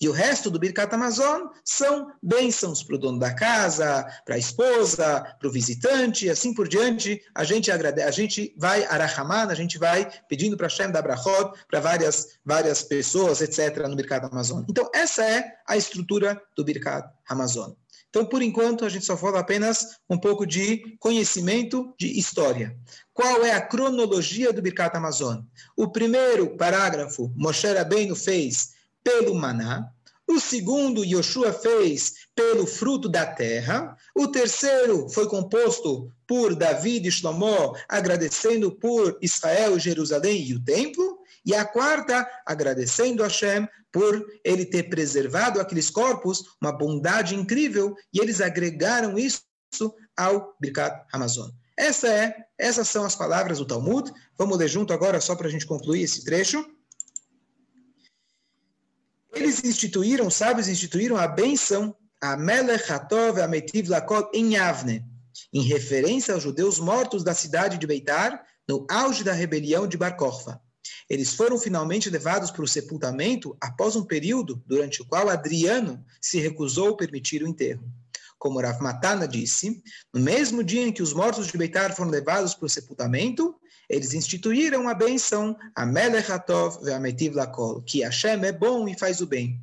E 0.01 0.09
o 0.09 0.13
resto 0.13 0.49
do 0.49 0.61
Birkat 0.61 0.95
Amazon 0.95 1.49
são 1.65 2.13
bênçãos 2.23 2.85
para 2.85 2.95
o 2.95 2.99
dono 2.99 3.19
da 3.19 3.35
casa, 3.35 4.07
para 4.25 4.37
a 4.37 4.39
esposa, 4.39 5.25
para 5.41 5.49
o 5.49 5.51
visitante, 5.51 6.31
assim 6.31 6.55
por 6.55 6.69
diante. 6.69 7.21
A 7.35 7.43
gente 7.43 7.73
agradece, 7.73 8.07
a 8.07 8.13
gente 8.13 8.55
vai 8.57 8.85
arahaman, 8.85 9.49
a 9.49 9.55
gente 9.55 9.77
vai 9.77 10.09
pedindo 10.29 10.57
para 10.57 10.69
Shem 10.69 10.93
da 10.93 11.03
Brachot, 11.03 11.59
para 11.69 11.81
várias, 11.81 12.39
várias 12.45 12.85
pessoas, 12.85 13.41
etc., 13.41 13.89
no 13.89 13.97
Birkat 13.97 14.25
Amazon. 14.25 14.63
Então, 14.69 14.89
essa 14.95 15.25
é 15.25 15.53
a 15.67 15.77
estrutura 15.77 16.41
do 16.55 16.63
Birkat 16.63 17.09
Amazon. 17.29 17.73
Então, 18.09 18.25
por 18.25 18.41
enquanto, 18.41 18.85
a 18.85 18.89
gente 18.89 19.05
só 19.05 19.17
fala 19.17 19.41
apenas 19.41 19.99
um 20.09 20.19
pouco 20.19 20.47
de 20.47 20.97
conhecimento 20.99 21.95
de 21.99 22.19
história. 22.19 22.77
Qual 23.13 23.45
é 23.45 23.53
a 23.53 23.61
cronologia 23.61 24.53
do 24.53 24.63
Birkat 24.63 24.97
Amazon? 24.97 25.41
O 25.77 25.89
primeiro 25.89 26.57
parágrafo, 26.57 27.33
Moshe 27.37 27.67
Rabbeinu 27.67 28.17
fez 28.17 28.71
pelo 29.03 29.35
maná. 29.35 29.91
O 30.29 30.41
segundo, 30.41 31.05
Yoshua 31.05 31.53
fez 31.53 32.27
pelo 32.35 32.67
fruto 32.67 33.09
da 33.09 33.25
terra. 33.25 33.97
O 34.15 34.27
terceiro 34.27 35.09
foi 35.09 35.29
composto 35.29 36.11
por 36.27 36.57
Davi 36.57 37.01
e 37.07 37.11
Shlomo, 37.11 37.77
agradecendo 37.89 38.73
por 38.73 39.17
Israel, 39.23 39.79
Jerusalém 39.79 40.43
e 40.43 40.55
o 40.55 40.65
templo. 40.65 41.16
E 41.47 41.55
a 41.55 41.65
quarta, 41.65 42.29
agradecendo 42.45 43.23
a 43.23 43.29
Hashem 43.29 43.69
por 43.93 44.27
ele 44.45 44.67
ter 44.67 44.91
preservado 44.91 45.61
aqueles 45.61 45.89
corpos, 45.89 46.57
uma 46.61 46.73
bondade 46.73 47.37
incrível, 47.37 47.95
e 48.13 48.19
eles 48.19 48.41
agregaram 48.41 49.17
isso 49.17 49.41
ao 50.17 50.57
Birkat 50.61 51.07
Amazon. 51.13 51.49
Essa 51.77 52.09
é, 52.09 52.37
essas 52.59 52.89
são 52.89 53.05
as 53.05 53.15
palavras 53.15 53.59
do 53.59 53.67
Talmud. 53.67 54.13
Vamos 54.37 54.59
ler 54.59 54.67
junto 54.67 54.93
agora, 54.93 55.21
só 55.21 55.37
para 55.37 55.47
a 55.47 55.51
gente 55.51 55.67
concluir 55.67 56.03
esse 56.03 56.25
trecho. 56.25 56.65
Eles 59.33 59.63
instituíram, 59.63 60.31
sábios 60.31 60.67
instituíram 60.67 61.17
a 61.17 61.29
benção, 61.29 61.95
a 62.21 62.37
Melech 62.37 62.91
Hatov 62.91 63.41
Ametiv 63.41 63.89
Lakol 63.89 64.31
em 64.35 64.55
Yavne, 64.55 65.05
em 65.53 65.63
referência 65.63 66.35
aos 66.35 66.43
judeus 66.43 66.81
mortos 66.81 67.23
da 67.23 67.35
cidade 67.35 67.79
de 67.79 67.87
Beitar, 67.87 68.45
no 68.69 68.85
auge 68.91 69.23
da 69.23 69.33
rebelião 69.33 69.87
de 69.87 69.97
Bar. 69.97 70.17
Eles 71.09 71.35
foram 71.35 71.59
finalmente 71.59 72.11
levados 72.11 72.51
para 72.51 72.65
o 72.65 72.69
sepultamento 72.69 73.57
após 73.61 73.95
um 73.95 74.05
período 74.05 74.63
durante 74.67 75.03
o 75.03 75.05
qual 75.05 75.29
Adriano 75.29 76.05
se 76.21 76.41
recusou 76.41 76.91
a 76.91 76.97
permitir 76.97 77.43
o 77.43 77.49
enterro. 77.49 77.89
Como 78.39 78.61
Rav 78.61 78.83
Matana 78.83 79.27
disse, 79.27 79.83
no 80.13 80.21
mesmo 80.21 80.63
dia 80.63 80.83
em 80.83 80.93
que 80.93 81.03
os 81.03 81.13
mortos 81.13 81.47
de 81.47 81.57
Beitar 81.57 81.95
foram 81.95 82.11
levados 82.11 82.55
para 82.55 82.67
o 82.67 82.69
sepultamento, 82.69 83.55
eles 83.89 84.15
instituíram 84.15 84.89
a 84.89 84.95
benção, 84.95 85.57
a 85.75 85.85
Hatov 85.85 86.85
ve'ametiv 86.85 87.35
lakol, 87.35 87.83
que 87.83 88.03
Hashem 88.03 88.45
é 88.45 88.53
bom 88.53 88.89
e 88.89 88.99
faz 88.99 89.21
o 89.21 89.27
bem. 89.27 89.61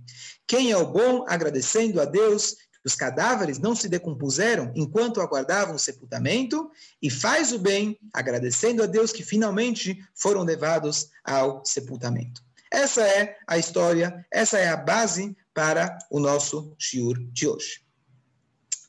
Quem 0.48 0.72
é 0.72 0.78
o 0.78 0.88
bom, 0.88 1.26
agradecendo 1.28 2.02
a 2.02 2.06
Deus 2.06 2.56
os 2.86 2.96
cadáveres 2.96 3.60
não 3.60 3.76
se 3.76 3.88
decompuseram 3.88 4.72
enquanto 4.76 5.22
aguardavam 5.22 5.76
o 5.76 5.80
sepultamento, 5.80 6.70
e 7.02 7.10
faz 7.10 7.52
o 7.52 7.60
bem, 7.60 7.98
agradecendo 8.14 8.84
a 8.84 8.86
Deus 8.86 9.12
que 9.12 9.24
finalmente 9.24 10.04
foram 10.14 10.44
levados 10.44 11.10
ao 11.24 11.64
sepultamento. 11.66 12.44
Essa 12.72 13.08
é 13.08 13.38
a 13.48 13.58
história, 13.58 14.26
essa 14.32 14.58
é 14.58 14.68
a 14.68 14.78
base 14.78 15.36
para 15.54 15.98
o 16.10 16.20
nosso 16.20 16.76
shiur 16.78 17.18
de 17.32 17.48
hoje. 17.48 17.84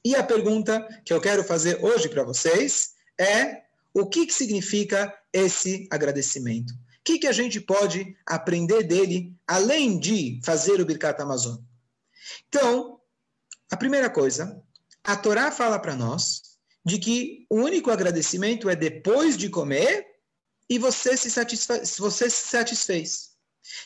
E 0.04 0.14
a 0.14 0.22
pergunta 0.22 0.86
que 1.04 1.12
eu 1.12 1.20
quero 1.20 1.44
fazer 1.44 1.82
hoje 1.84 2.08
para 2.08 2.24
vocês 2.24 2.94
é: 3.18 3.62
o 3.92 4.06
que, 4.06 4.26
que 4.26 4.34
significa 4.34 5.14
esse 5.32 5.86
agradecimento? 5.90 6.72
O 6.72 7.04
que, 7.04 7.18
que 7.18 7.26
a 7.26 7.32
gente 7.32 7.60
pode 7.60 8.16
aprender 8.24 8.82
dele, 8.82 9.34
além 9.46 9.98
de 9.98 10.40
fazer 10.42 10.80
o 10.80 10.86
Birkat 10.86 11.20
Amazon? 11.20 11.56
Então, 12.48 12.98
a 13.70 13.76
primeira 13.76 14.10
coisa, 14.10 14.62
a 15.02 15.16
Torá 15.16 15.50
fala 15.50 15.78
para 15.78 15.94
nós 15.94 16.42
de 16.84 16.98
que 16.98 17.46
o 17.50 17.56
único 17.56 17.90
agradecimento 17.90 18.68
é 18.68 18.76
depois 18.76 19.36
de 19.36 19.48
comer 19.48 20.06
e 20.68 20.78
você 20.78 21.16
se, 21.16 21.30
satisfaz, 21.30 21.96
você 21.98 22.28
se 22.28 22.48
satisfez. 22.48 23.34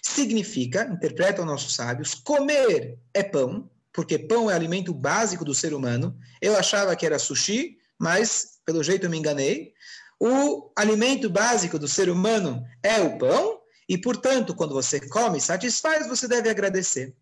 Significa, 0.02 0.88
interpretam 0.92 1.44
nossos 1.44 1.74
sábios, 1.74 2.14
comer 2.14 2.98
é 3.14 3.22
pão, 3.22 3.70
porque 3.92 4.18
pão 4.18 4.50
é 4.50 4.54
alimento 4.54 4.92
básico 4.92 5.44
do 5.44 5.54
ser 5.54 5.72
humano. 5.72 6.18
Eu 6.40 6.56
achava 6.56 6.94
que 6.96 7.06
era 7.06 7.18
sushi, 7.18 7.78
mas 7.98 8.58
pelo 8.64 8.82
jeito 8.82 9.06
eu 9.06 9.10
me 9.10 9.18
enganei. 9.18 9.72
O 10.20 10.72
alimento 10.76 11.30
básico 11.30 11.78
do 11.78 11.88
ser 11.88 12.10
humano 12.10 12.64
é 12.82 13.00
o 13.00 13.16
pão, 13.18 13.60
e 13.88 13.96
portanto, 13.96 14.54
quando 14.54 14.74
você 14.74 15.00
come 15.08 15.38
e 15.38 15.40
satisfaz, 15.40 16.06
você 16.06 16.28
deve 16.28 16.50
agradecer. 16.50 17.16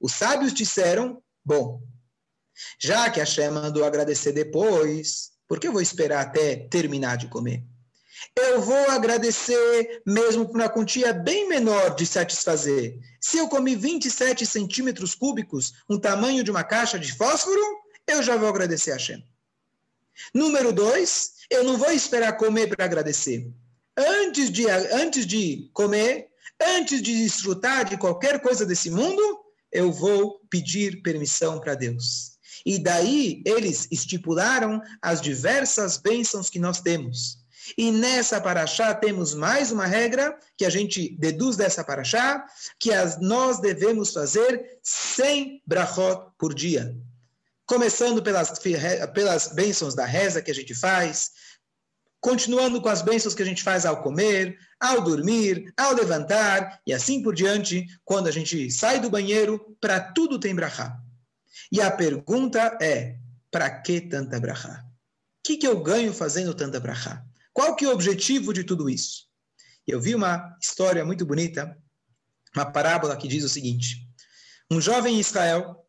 Os 0.00 0.12
sábios 0.12 0.52
disseram: 0.52 1.22
bom, 1.46 1.80
já 2.76 3.08
que 3.08 3.20
a 3.20 3.22
Hashem 3.22 3.50
mandou 3.52 3.84
agradecer 3.84 4.32
depois, 4.32 5.30
por 5.46 5.60
que 5.60 5.68
eu 5.68 5.72
vou 5.72 5.80
esperar 5.80 6.26
até 6.26 6.56
terminar 6.56 7.16
de 7.16 7.28
comer? 7.28 7.64
Eu 8.34 8.60
vou 8.60 8.90
agradecer 8.90 10.02
mesmo 10.04 10.46
por 10.46 10.56
uma 10.56 10.68
quantia 10.68 11.12
bem 11.12 11.48
menor 11.48 11.94
de 11.94 12.04
satisfazer. 12.04 12.98
Se 13.20 13.38
eu 13.38 13.48
comi 13.48 13.76
27 13.76 14.44
centímetros 14.44 15.14
cúbicos, 15.14 15.74
um 15.88 16.00
tamanho 16.00 16.42
de 16.42 16.50
uma 16.50 16.64
caixa 16.64 16.98
de 16.98 17.12
fósforo, 17.12 17.60
eu 18.08 18.22
já 18.22 18.36
vou 18.36 18.48
agradecer 18.48 18.90
a 18.90 18.94
Hashem. 18.94 19.24
Número 20.34 20.72
dois, 20.72 21.32
eu 21.48 21.62
não 21.62 21.76
vou 21.76 21.92
esperar 21.92 22.36
comer 22.36 22.68
para 22.68 22.84
agradecer. 22.84 23.48
Antes 23.96 24.50
de, 24.50 24.68
antes 24.68 25.26
de 25.26 25.70
comer, 25.72 26.28
antes 26.60 27.00
de 27.00 27.22
desfrutar 27.22 27.84
de 27.84 27.96
qualquer 27.96 28.40
coisa 28.40 28.66
desse 28.66 28.90
mundo, 28.90 29.45
eu 29.72 29.92
vou 29.92 30.40
pedir 30.50 31.02
permissão 31.02 31.60
para 31.60 31.74
Deus. 31.74 32.36
E 32.64 32.78
daí 32.78 33.42
eles 33.44 33.86
estipularam 33.90 34.80
as 35.00 35.20
diversas 35.20 35.96
bênçãos 35.96 36.50
que 36.50 36.58
nós 36.58 36.80
temos. 36.80 37.38
E 37.76 37.90
nessa 37.90 38.40
paraxá 38.40 38.94
temos 38.94 39.34
mais 39.34 39.72
uma 39.72 39.86
regra 39.86 40.38
que 40.56 40.64
a 40.64 40.70
gente 40.70 41.16
deduz 41.18 41.56
dessa 41.56 41.82
paraxá, 41.82 42.44
que 42.78 42.92
as, 42.92 43.20
nós 43.20 43.60
devemos 43.60 44.12
fazer 44.12 44.78
100 44.82 45.62
brachot 45.66 46.30
por 46.38 46.54
dia. 46.54 46.96
Começando 47.66 48.22
pelas, 48.22 48.52
pelas 49.12 49.48
bênçãos 49.48 49.94
da 49.94 50.04
reza 50.04 50.40
que 50.40 50.50
a 50.50 50.54
gente 50.54 50.74
faz, 50.74 51.30
continuando 52.26 52.82
com 52.82 52.88
as 52.88 53.02
bênçãos 53.02 53.36
que 53.36 53.42
a 53.42 53.46
gente 53.46 53.62
faz 53.62 53.86
ao 53.86 54.02
comer, 54.02 54.58
ao 54.80 55.00
dormir, 55.00 55.72
ao 55.76 55.94
levantar, 55.94 56.80
e 56.84 56.92
assim 56.92 57.22
por 57.22 57.32
diante, 57.32 57.86
quando 58.04 58.26
a 58.26 58.32
gente 58.32 58.68
sai 58.68 58.98
do 58.98 59.08
banheiro, 59.08 59.76
para 59.80 60.00
tudo 60.00 60.36
tem 60.36 60.52
brachá. 60.52 61.00
E 61.70 61.80
a 61.80 61.88
pergunta 61.88 62.76
é, 62.82 63.16
para 63.48 63.70
que 63.70 64.00
tanta 64.00 64.40
brachá? 64.40 64.84
O 64.84 65.46
que, 65.46 65.56
que 65.56 65.68
eu 65.68 65.80
ganho 65.80 66.12
fazendo 66.12 66.52
tanta 66.52 66.80
brachá? 66.80 67.24
Qual 67.52 67.76
que 67.76 67.84
é 67.84 67.88
o 67.88 67.92
objetivo 67.92 68.52
de 68.52 68.64
tudo 68.64 68.90
isso? 68.90 69.28
Eu 69.86 70.00
vi 70.00 70.12
uma 70.12 70.58
história 70.60 71.04
muito 71.04 71.24
bonita, 71.24 71.78
uma 72.56 72.66
parábola 72.66 73.16
que 73.16 73.28
diz 73.28 73.44
o 73.44 73.48
seguinte: 73.48 74.04
um 74.68 74.80
jovem 74.80 75.14
em 75.14 75.20
Israel, 75.20 75.86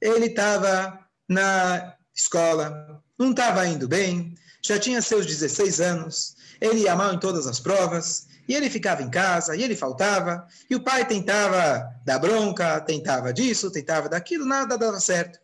ele 0.00 0.26
estava 0.26 1.04
na 1.28 1.96
escola, 2.14 3.02
não 3.18 3.32
estava 3.32 3.66
indo 3.66 3.88
bem, 3.88 4.36
já 4.62 4.78
tinha 4.78 5.00
seus 5.00 5.26
16 5.26 5.80
anos, 5.80 6.36
ele 6.60 6.80
ia 6.80 6.94
mal 6.94 7.14
em 7.14 7.18
todas 7.18 7.46
as 7.46 7.60
provas, 7.60 8.26
e 8.48 8.54
ele 8.54 8.68
ficava 8.68 9.02
em 9.02 9.10
casa, 9.10 9.54
e 9.54 9.62
ele 9.62 9.76
faltava, 9.76 10.46
e 10.68 10.74
o 10.74 10.80
pai 10.80 11.06
tentava 11.06 11.88
dar 12.04 12.18
bronca, 12.18 12.80
tentava 12.80 13.32
disso, 13.32 13.70
tentava 13.70 14.08
daquilo, 14.08 14.44
nada 14.44 14.76
dava 14.76 14.98
certo. 14.98 15.38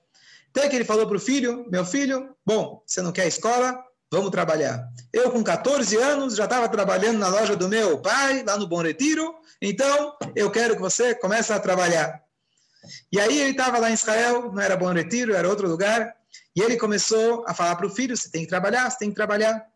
Até 0.50 0.68
que 0.68 0.74
ele 0.74 0.84
falou 0.84 1.06
para 1.06 1.16
o 1.16 1.20
filho: 1.20 1.66
Meu 1.70 1.84
filho, 1.84 2.34
bom, 2.44 2.82
você 2.86 3.02
não 3.02 3.12
quer 3.12 3.26
escola? 3.26 3.78
Vamos 4.10 4.30
trabalhar. 4.30 4.88
Eu, 5.12 5.30
com 5.30 5.44
14 5.44 5.96
anos, 5.96 6.34
já 6.34 6.44
estava 6.44 6.68
trabalhando 6.68 7.18
na 7.18 7.28
loja 7.28 7.54
do 7.54 7.68
meu 7.68 7.98
pai, 7.98 8.42
lá 8.42 8.56
no 8.56 8.66
Bom 8.66 8.80
Retiro, 8.80 9.34
então 9.60 10.16
eu 10.34 10.50
quero 10.50 10.74
que 10.74 10.80
você 10.80 11.14
comece 11.14 11.52
a 11.52 11.60
trabalhar. 11.60 12.22
E 13.12 13.20
aí 13.20 13.38
ele 13.38 13.50
estava 13.50 13.78
lá 13.78 13.90
em 13.90 13.94
Israel, 13.94 14.50
não 14.50 14.62
era 14.62 14.76
Bom 14.76 14.92
Retiro, 14.92 15.34
era 15.34 15.48
outro 15.48 15.68
lugar, 15.68 16.15
e 16.54 16.62
ele 16.62 16.76
começou 16.76 17.44
a 17.46 17.54
falar 17.54 17.76
para 17.76 17.86
o 17.86 17.90
filho: 17.90 18.16
Você 18.16 18.30
tem 18.30 18.42
que 18.42 18.48
trabalhar, 18.48 18.90
você 18.90 18.98
tem 18.98 19.10
que 19.10 19.16
trabalhar. 19.16 19.66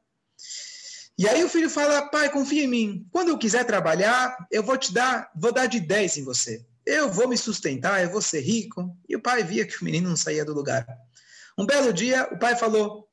E 1.20 1.28
aí 1.28 1.44
o 1.44 1.50
filho 1.50 1.68
fala, 1.68 2.08
pai, 2.08 2.30
confia 2.30 2.64
em 2.64 2.66
mim. 2.66 3.06
Quando 3.12 3.28
eu 3.28 3.36
quiser 3.36 3.64
trabalhar, 3.66 4.34
eu 4.50 4.62
vou 4.62 4.78
te 4.78 4.90
dar, 4.90 5.30
vou 5.36 5.52
dar 5.52 5.66
de 5.66 5.78
10 5.78 6.16
em 6.16 6.24
você. 6.24 6.64
Eu 6.86 7.10
vou 7.10 7.28
me 7.28 7.36
sustentar, 7.36 8.02
eu 8.02 8.08
vou 8.08 8.22
ser 8.22 8.40
rico. 8.40 8.96
E 9.06 9.16
o 9.16 9.20
pai 9.20 9.44
via 9.44 9.66
que 9.66 9.78
o 9.78 9.84
menino 9.84 10.08
não 10.08 10.16
saía 10.16 10.46
do 10.46 10.54
lugar. 10.54 10.86
Um 11.58 11.66
belo 11.66 11.92
dia, 11.92 12.26
o 12.32 12.38
pai 12.38 12.56
falou, 12.56 13.06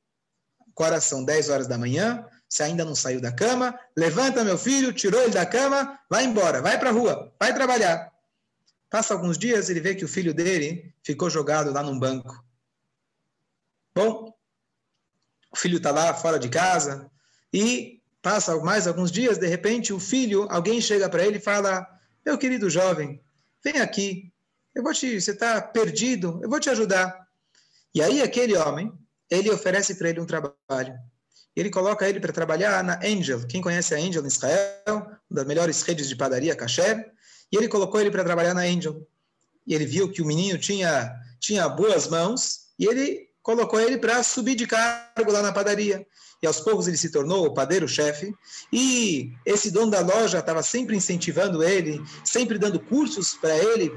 agora 0.74 1.02
são 1.02 1.26
10 1.26 1.50
horas 1.50 1.68
da 1.68 1.78
manhã, 1.78 2.26
você 2.48 2.64
ainda 2.64 2.86
não 2.86 2.96
saiu 2.96 3.20
da 3.20 3.30
cama, 3.30 3.78
levanta 3.98 4.42
meu 4.42 4.58
filho, 4.58 4.94
tirou 4.94 5.22
ele 5.22 5.34
da 5.34 5.46
cama, 5.46 6.00
vai 6.10 6.24
embora, 6.24 6.62
vai 6.62 6.80
para 6.80 6.92
a 6.92 6.94
rua, 6.94 7.36
vai 7.38 7.54
trabalhar. 7.54 8.10
Passa 8.90 9.14
alguns 9.14 9.38
dias, 9.38 9.70
ele 9.70 9.82
vê 9.82 9.94
que 9.94 10.06
o 10.06 10.08
filho 10.08 10.34
dele 10.34 10.94
ficou 11.04 11.30
jogado 11.30 11.74
lá 11.74 11.84
num 11.84 12.00
banco. 12.00 12.42
Bom, 13.98 14.32
o 15.52 15.58
filho 15.58 15.78
está 15.78 15.92
lá 15.92 16.14
fora 16.14 16.38
de 16.38 16.50
casa 16.50 17.10
e 17.52 17.98
Passa 18.28 18.58
mais 18.58 18.88
alguns 18.88 19.10
dias, 19.10 19.38
de 19.38 19.48
repente 19.48 19.94
o 19.94 20.00
filho, 20.02 20.48
alguém 20.50 20.82
chega 20.82 21.08
para 21.08 21.26
ele 21.26 21.38
e 21.38 21.42
fala: 21.42 21.88
Meu 22.26 22.38
querido 22.38 22.70
jovem, 22.70 23.22
vem 23.64 23.80
aqui. 23.80 24.34
eu 24.76 24.84
vou 24.84 24.94
te, 24.94 25.22
você 25.22 25.32
está 25.32 25.62
perdido, 25.62 26.38
eu 26.44 26.50
vou 26.50 26.60
te 26.60 26.70
ajudar. 26.70 27.26
E 27.96 28.02
aí 28.02 28.22
aquele 28.22 28.58
homem, 28.58 28.92
ele 29.30 29.50
oferece 29.50 29.96
para 29.96 30.10
ele 30.10 30.20
um 30.20 30.26
trabalho. 30.26 30.94
Ele 31.56 31.70
coloca 31.70 32.08
ele 32.10 32.20
para 32.20 32.34
trabalhar 32.34 32.84
na 32.84 33.00
Angel. 33.02 33.48
Quem 33.48 33.62
conhece 33.62 33.96
a 33.96 33.98
Angel 33.98 34.22
em 34.24 34.28
Israel, 34.28 34.78
uma 34.88 35.16
das 35.32 35.46
melhores 35.46 35.82
redes 35.84 36.10
de 36.10 36.16
padaria 36.18 36.54
kasher, 36.54 37.10
e 37.50 37.56
ele 37.56 37.70
colocou 37.70 38.02
ele 38.02 38.12
para 38.12 38.26
trabalhar 38.26 38.54
na 38.54 38.64
Angel. 38.64 39.08
E 39.66 39.74
ele 39.74 39.86
viu 39.86 40.12
que 40.12 40.22
o 40.22 40.26
menino 40.26 40.60
tinha 40.60 41.16
tinha 41.40 41.70
boas 41.70 42.10
mãos, 42.10 42.68
e 42.78 42.86
ele 42.86 43.27
colocou 43.48 43.80
ele 43.80 43.98
para 43.98 44.22
subir 44.24 44.56
de 44.56 44.68
cargo 44.68 45.32
lá 45.32 45.42
na 45.42 45.54
padaria. 45.54 46.06
E 46.44 46.46
aos 46.46 46.60
poucos 46.60 46.86
ele 46.86 46.98
se 46.98 47.10
tornou 47.10 47.46
o 47.46 47.54
padeiro-chefe. 47.54 48.36
E 48.74 49.32
esse 49.46 49.72
dono 49.72 49.90
da 49.90 50.02
loja 50.02 50.40
estava 50.40 50.62
sempre 50.62 50.98
incentivando 50.98 51.64
ele, 51.64 52.04
sempre 52.26 52.58
dando 52.58 52.78
cursos 52.78 53.36
para 53.36 53.58
ele 53.58 53.90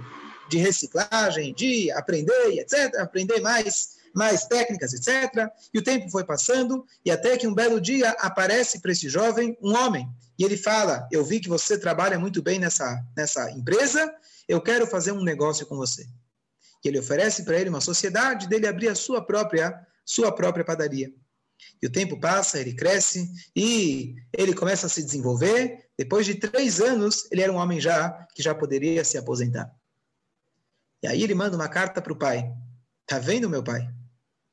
de 0.48 0.56
reciclagem, 0.58 1.52
de 1.52 1.90
aprender, 1.90 2.60
etc., 2.60 2.94
aprender 3.00 3.40
mais, 3.40 3.96
mais 4.14 4.44
técnicas, 4.44 4.92
etc. 4.92 5.48
E 5.74 5.80
o 5.80 5.82
tempo 5.82 6.08
foi 6.10 6.22
passando, 6.22 6.86
e 7.04 7.10
até 7.10 7.36
que 7.36 7.48
um 7.48 7.54
belo 7.54 7.80
dia 7.80 8.10
aparece 8.20 8.80
para 8.80 8.92
esse 8.92 9.08
jovem 9.08 9.58
um 9.60 9.74
homem, 9.76 10.08
e 10.38 10.44
ele 10.44 10.56
fala: 10.56 11.08
Eu 11.10 11.24
vi 11.24 11.40
que 11.40 11.48
você 11.48 11.76
trabalha 11.76 12.20
muito 12.20 12.40
bem 12.40 12.60
nessa, 12.60 13.04
nessa 13.16 13.50
empresa, 13.50 14.12
eu 14.48 14.60
quero 14.60 14.86
fazer 14.86 15.10
um 15.10 15.24
negócio 15.24 15.66
com 15.66 15.76
você. 15.76 16.06
E 16.84 16.88
ele 16.88 16.98
oferece 16.98 17.44
para 17.44 17.58
ele 17.58 17.70
uma 17.70 17.80
sociedade 17.80 18.48
dele 18.48 18.66
abrir 18.66 18.88
a 18.88 18.94
sua 18.94 19.24
própria, 19.24 19.74
sua 20.04 20.32
própria 20.32 20.64
padaria. 20.64 21.12
E 21.82 21.86
o 21.86 21.90
tempo 21.92 22.18
passa, 22.18 22.58
ele 22.58 22.74
cresce 22.74 23.30
e 23.54 24.14
ele 24.32 24.54
começa 24.54 24.86
a 24.86 24.88
se 24.88 25.02
desenvolver. 25.02 25.90
Depois 25.98 26.26
de 26.26 26.34
três 26.34 26.80
anos, 26.80 27.30
ele 27.30 27.42
era 27.42 27.52
um 27.52 27.56
homem 27.56 27.80
já 27.80 28.26
que 28.34 28.42
já 28.42 28.54
poderia 28.54 29.04
se 29.04 29.18
aposentar. 29.18 29.70
E 31.02 31.06
aí 31.06 31.22
ele 31.22 31.34
manda 31.34 31.56
uma 31.56 31.68
carta 31.68 32.02
para 32.02 32.12
o 32.12 32.18
pai. 32.18 32.50
Tá 33.06 33.18
vendo, 33.18 33.48
meu 33.48 33.62
pai? 33.62 33.88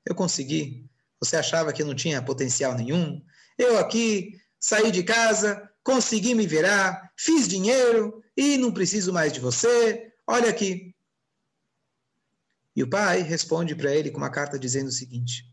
Eu 0.06 0.16
consegui. 0.16 0.90
Você 1.20 1.36
achava 1.36 1.74
que 1.74 1.82
eu 1.82 1.86
não 1.86 1.96
tinha 1.96 2.22
potencial 2.22 2.74
nenhum? 2.76 3.22
Eu 3.58 3.78
aqui 3.78 4.40
saí 4.60 4.92
de 4.92 5.04
casa, 5.04 5.70
consegui 5.84 6.34
me 6.34 6.48
virar, 6.48 7.12
fiz 7.18 7.48
dinheiro 7.48 8.24
e 8.36 8.58
não 8.58 8.72
preciso 8.72 9.12
mais 9.12 9.34
de 9.34 9.40
você. 9.40 10.12
Olha 10.26 10.50
aqui. 10.50 10.96
E 12.78 12.84
o 12.84 12.88
pai 12.88 13.24
responde 13.24 13.76
para 13.76 13.92
ele 13.92 14.12
com 14.12 14.20
uma 14.20 14.30
carta 14.30 14.60
dizendo 14.60 14.90
o 14.90 14.92
seguinte: 14.92 15.52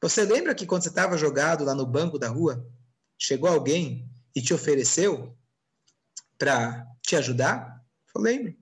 Você 0.00 0.24
lembra 0.24 0.56
que 0.56 0.66
quando 0.66 0.82
você 0.82 0.88
estava 0.88 1.16
jogado 1.16 1.64
lá 1.64 1.72
no 1.72 1.86
banco 1.86 2.18
da 2.18 2.26
rua, 2.28 2.68
chegou 3.16 3.48
alguém 3.48 4.10
e 4.34 4.42
te 4.42 4.52
ofereceu 4.52 5.38
para 6.36 6.84
te 7.00 7.14
ajudar? 7.14 7.80
Eu 8.12 8.20
lembro. 8.20 8.56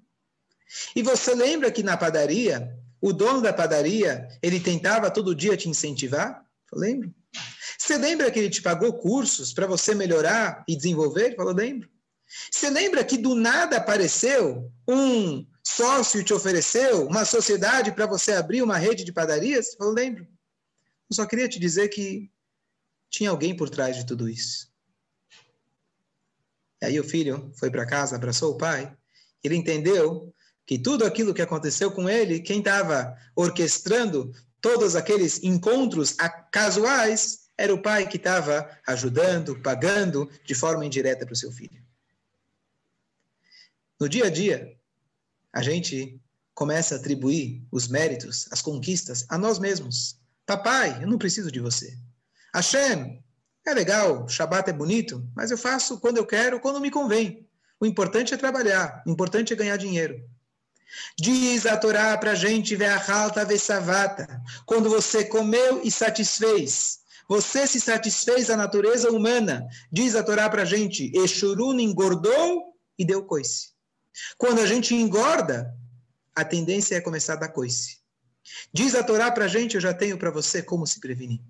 E 0.94 1.02
você 1.02 1.34
lembra 1.34 1.72
que 1.72 1.82
na 1.82 1.96
padaria, 1.96 2.78
o 3.00 3.14
dono 3.14 3.40
da 3.40 3.52
padaria, 3.52 4.28
ele 4.42 4.60
tentava 4.60 5.10
todo 5.10 5.34
dia 5.34 5.56
te 5.56 5.66
incentivar? 5.66 6.44
Eu 6.70 6.78
lembro. 6.78 7.14
Você 7.78 7.96
lembra 7.96 8.30
que 8.30 8.38
ele 8.38 8.50
te 8.50 8.60
pagou 8.60 8.92
cursos 8.92 9.54
para 9.54 9.66
você 9.66 9.94
melhorar 9.94 10.62
e 10.68 10.76
desenvolver? 10.76 11.34
Falou, 11.34 11.54
lembro. 11.54 11.88
Você 12.52 12.68
lembra 12.68 13.02
que 13.02 13.16
do 13.16 13.34
nada 13.34 13.78
apareceu 13.78 14.70
um 14.86 15.46
sócio 15.66 16.24
te 16.24 16.32
ofereceu 16.32 17.06
uma 17.06 17.24
sociedade 17.24 17.92
para 17.92 18.06
você 18.06 18.32
abrir 18.32 18.62
uma 18.62 18.76
rede 18.76 19.04
de 19.04 19.12
padarias? 19.12 19.74
Falou, 19.74 19.92
lembro. 19.92 20.26
Eu 21.10 21.16
só 21.16 21.26
queria 21.26 21.48
te 21.48 21.58
dizer 21.58 21.88
que 21.88 22.30
tinha 23.10 23.30
alguém 23.30 23.56
por 23.56 23.68
trás 23.68 23.96
de 23.96 24.06
tudo 24.06 24.28
isso. 24.28 24.70
E 26.80 26.86
aí 26.86 27.00
o 27.00 27.04
filho 27.04 27.52
foi 27.58 27.70
para 27.70 27.86
casa, 27.86 28.16
abraçou 28.16 28.52
o 28.52 28.56
pai. 28.56 28.96
Ele 29.42 29.56
entendeu 29.56 30.32
que 30.66 30.78
tudo 30.78 31.04
aquilo 31.04 31.34
que 31.34 31.42
aconteceu 31.42 31.90
com 31.90 32.08
ele, 32.08 32.40
quem 32.40 32.60
estava 32.60 33.16
orquestrando 33.34 34.32
todos 34.60 34.94
aqueles 34.94 35.42
encontros 35.42 36.14
casuais, 36.52 37.50
era 37.56 37.74
o 37.74 37.82
pai 37.82 38.08
que 38.08 38.16
estava 38.16 38.70
ajudando, 38.86 39.60
pagando 39.60 40.30
de 40.44 40.54
forma 40.54 40.86
indireta 40.86 41.26
para 41.26 41.32
o 41.32 41.36
seu 41.36 41.50
filho. 41.50 41.84
No 44.00 44.08
dia 44.08 44.26
a 44.26 44.30
dia, 44.30 44.79
a 45.52 45.62
gente 45.62 46.20
começa 46.54 46.94
a 46.94 46.98
atribuir 46.98 47.66
os 47.70 47.88
méritos, 47.88 48.46
as 48.50 48.60
conquistas 48.60 49.24
a 49.28 49.38
nós 49.38 49.58
mesmos. 49.58 50.18
Papai, 50.46 51.02
eu 51.02 51.08
não 51.08 51.18
preciso 51.18 51.50
de 51.50 51.60
você. 51.60 51.96
Hashem, 52.54 53.22
é 53.66 53.74
legal, 53.74 54.28
Shabat 54.28 54.68
é 54.68 54.72
bonito, 54.72 55.26
mas 55.34 55.50
eu 55.50 55.58
faço 55.58 55.98
quando 56.00 56.16
eu 56.16 56.26
quero, 56.26 56.60
quando 56.60 56.80
me 56.80 56.90
convém. 56.90 57.48
O 57.80 57.86
importante 57.86 58.34
é 58.34 58.36
trabalhar, 58.36 59.02
o 59.06 59.10
importante 59.10 59.52
é 59.52 59.56
ganhar 59.56 59.76
dinheiro. 59.76 60.22
Diz 61.18 61.66
a 61.66 61.76
Torá 61.76 62.16
para 62.18 62.32
a 62.32 62.34
gente, 62.34 62.74
ve'savata, 62.74 64.42
quando 64.66 64.90
você 64.90 65.24
comeu 65.24 65.80
e 65.84 65.90
satisfez, 65.90 66.98
você 67.28 67.66
se 67.66 67.80
satisfez 67.80 68.50
a 68.50 68.56
natureza 68.56 69.10
humana. 69.10 69.66
Diz 69.92 70.16
a 70.16 70.22
Torá 70.22 70.50
para 70.50 70.62
a 70.62 70.64
gente, 70.64 71.12
Eshurun 71.14 71.78
engordou 71.78 72.74
e 72.98 73.04
deu 73.04 73.24
coice. 73.24 73.68
Quando 74.36 74.60
a 74.60 74.66
gente 74.66 74.94
engorda, 74.94 75.74
a 76.34 76.44
tendência 76.44 76.96
é 76.96 77.00
começar 77.00 77.34
a 77.34 77.36
dar 77.36 77.48
coice. 77.48 77.98
Diz 78.72 78.94
a 78.94 79.02
Torá 79.02 79.30
para 79.30 79.44
a 79.44 79.48
gente, 79.48 79.74
eu 79.74 79.80
já 79.80 79.94
tenho 79.94 80.18
para 80.18 80.30
você 80.30 80.62
como 80.62 80.86
se 80.86 81.00
prevenir. 81.00 81.40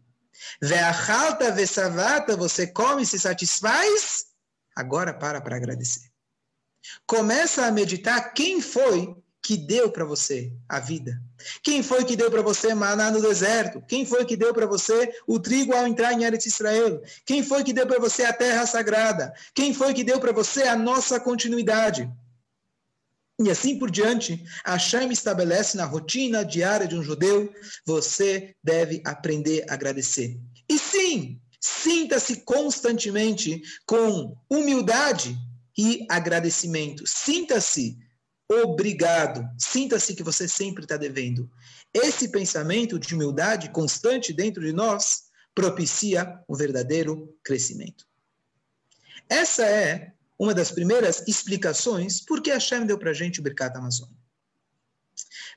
Ve'achalta 0.61 1.51
ve'savata, 1.51 2.37
você 2.37 2.67
come 2.67 3.03
e 3.03 3.07
se 3.07 3.19
satisfaz, 3.19 4.27
agora 4.75 5.13
para 5.13 5.41
para 5.41 5.57
agradecer. 5.57 6.11
Começa 7.07 7.67
a 7.67 7.73
meditar 7.73 8.33
quem 8.33 8.61
foi 8.61 9.15
que 9.43 9.57
deu 9.57 9.91
para 9.91 10.05
você 10.05 10.53
a 10.69 10.79
vida? 10.79 11.21
Quem 11.63 11.83
foi 11.83 12.05
que 12.05 12.17
deu 12.17 12.31
para 12.31 12.43
você 12.43 12.75
maná 12.75 13.11
no 13.11 13.21
deserto? 13.21 13.83
Quem 13.87 14.05
foi 14.05 14.25
que 14.25 14.37
deu 14.37 14.53
para 14.53 14.67
você 14.67 15.13
o 15.27 15.39
trigo 15.39 15.75
ao 15.75 15.87
entrar 15.87 16.13
em 16.13 16.25
Eretz 16.25 16.47
Israel? 16.47 17.03
Quem 17.25 17.43
foi 17.43 17.65
que 17.65 17.73
deu 17.73 17.87
para 17.87 17.99
você 17.99 18.25
a 18.25 18.33
terra 18.33 18.67
sagrada? 18.67 19.33
Quem 19.55 19.73
foi 19.73 19.95
que 19.95 20.05
deu 20.05 20.21
para 20.21 20.33
você 20.33 20.65
a 20.65 20.77
nossa 20.77 21.19
continuidade? 21.19 22.11
E 23.43 23.51
assim 23.51 23.79
por 23.79 23.91
diante, 23.91 24.45
a 24.63 24.73
Hashem 24.73 25.11
estabelece 25.11 25.75
na 25.75 25.87
rotina 25.87 26.45
diária 26.45 26.87
de 26.87 26.95
um 26.95 27.03
judeu, 27.03 27.51
você 27.87 28.55
deve 28.63 29.01
aprender 29.03 29.65
a 29.67 29.73
agradecer. 29.73 30.39
E 30.69 30.79
sim, 30.79 31.41
sinta-se 31.59 32.43
constantemente 32.43 33.63
com 33.87 34.37
humildade 34.49 35.35
e 35.77 36.07
agradecimento. 36.11 37.03
Sinta-se 37.07 37.97
obrigado. 38.47 39.49
Sinta-se 39.59 40.15
que 40.15 40.23
você 40.23 40.47
sempre 40.47 40.85
está 40.85 40.99
devendo. 40.99 41.51
Esse 41.95 42.29
pensamento 42.29 42.99
de 42.99 43.15
humildade 43.15 43.71
constante 43.71 44.35
dentro 44.35 44.63
de 44.63 44.73
nós 44.73 45.31
propicia 45.55 46.39
um 46.47 46.55
verdadeiro 46.55 47.35
crescimento. 47.43 48.07
Essa 49.31 49.65
é 49.65 50.13
uma 50.41 50.55
das 50.55 50.73
primeiras 50.73 51.23
explicações 51.29 52.21
por 52.21 52.43
que 52.43 52.51
Hashem 52.51 52.87
deu 52.87 52.99
para 52.99 53.11
a 53.11 53.15
gente 53.15 53.39
o 53.39 53.43
Birkat 53.43 53.77
Amazon. 53.77 54.09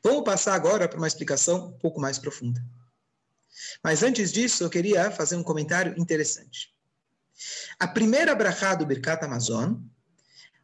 Vamos 0.04 0.24
passar 0.24 0.54
agora 0.54 0.88
para 0.88 0.98
uma 0.98 1.08
explicação 1.08 1.68
um 1.68 1.78
pouco 1.80 2.02
mais 2.02 2.20
profunda. 2.20 2.64
Mas 3.82 4.04
antes 4.04 4.32
disso, 4.32 4.64
eu 4.64 4.70
queria 4.70 5.10
fazer 5.10 5.38
um 5.38 5.44
comentário 5.44 5.96
interessante. 5.98 6.76
A 7.80 7.88
primeira 7.88 8.36
brachá 8.36 8.76
do 8.76 8.86
Birkat 8.86 9.24
Amazon, 9.24 9.76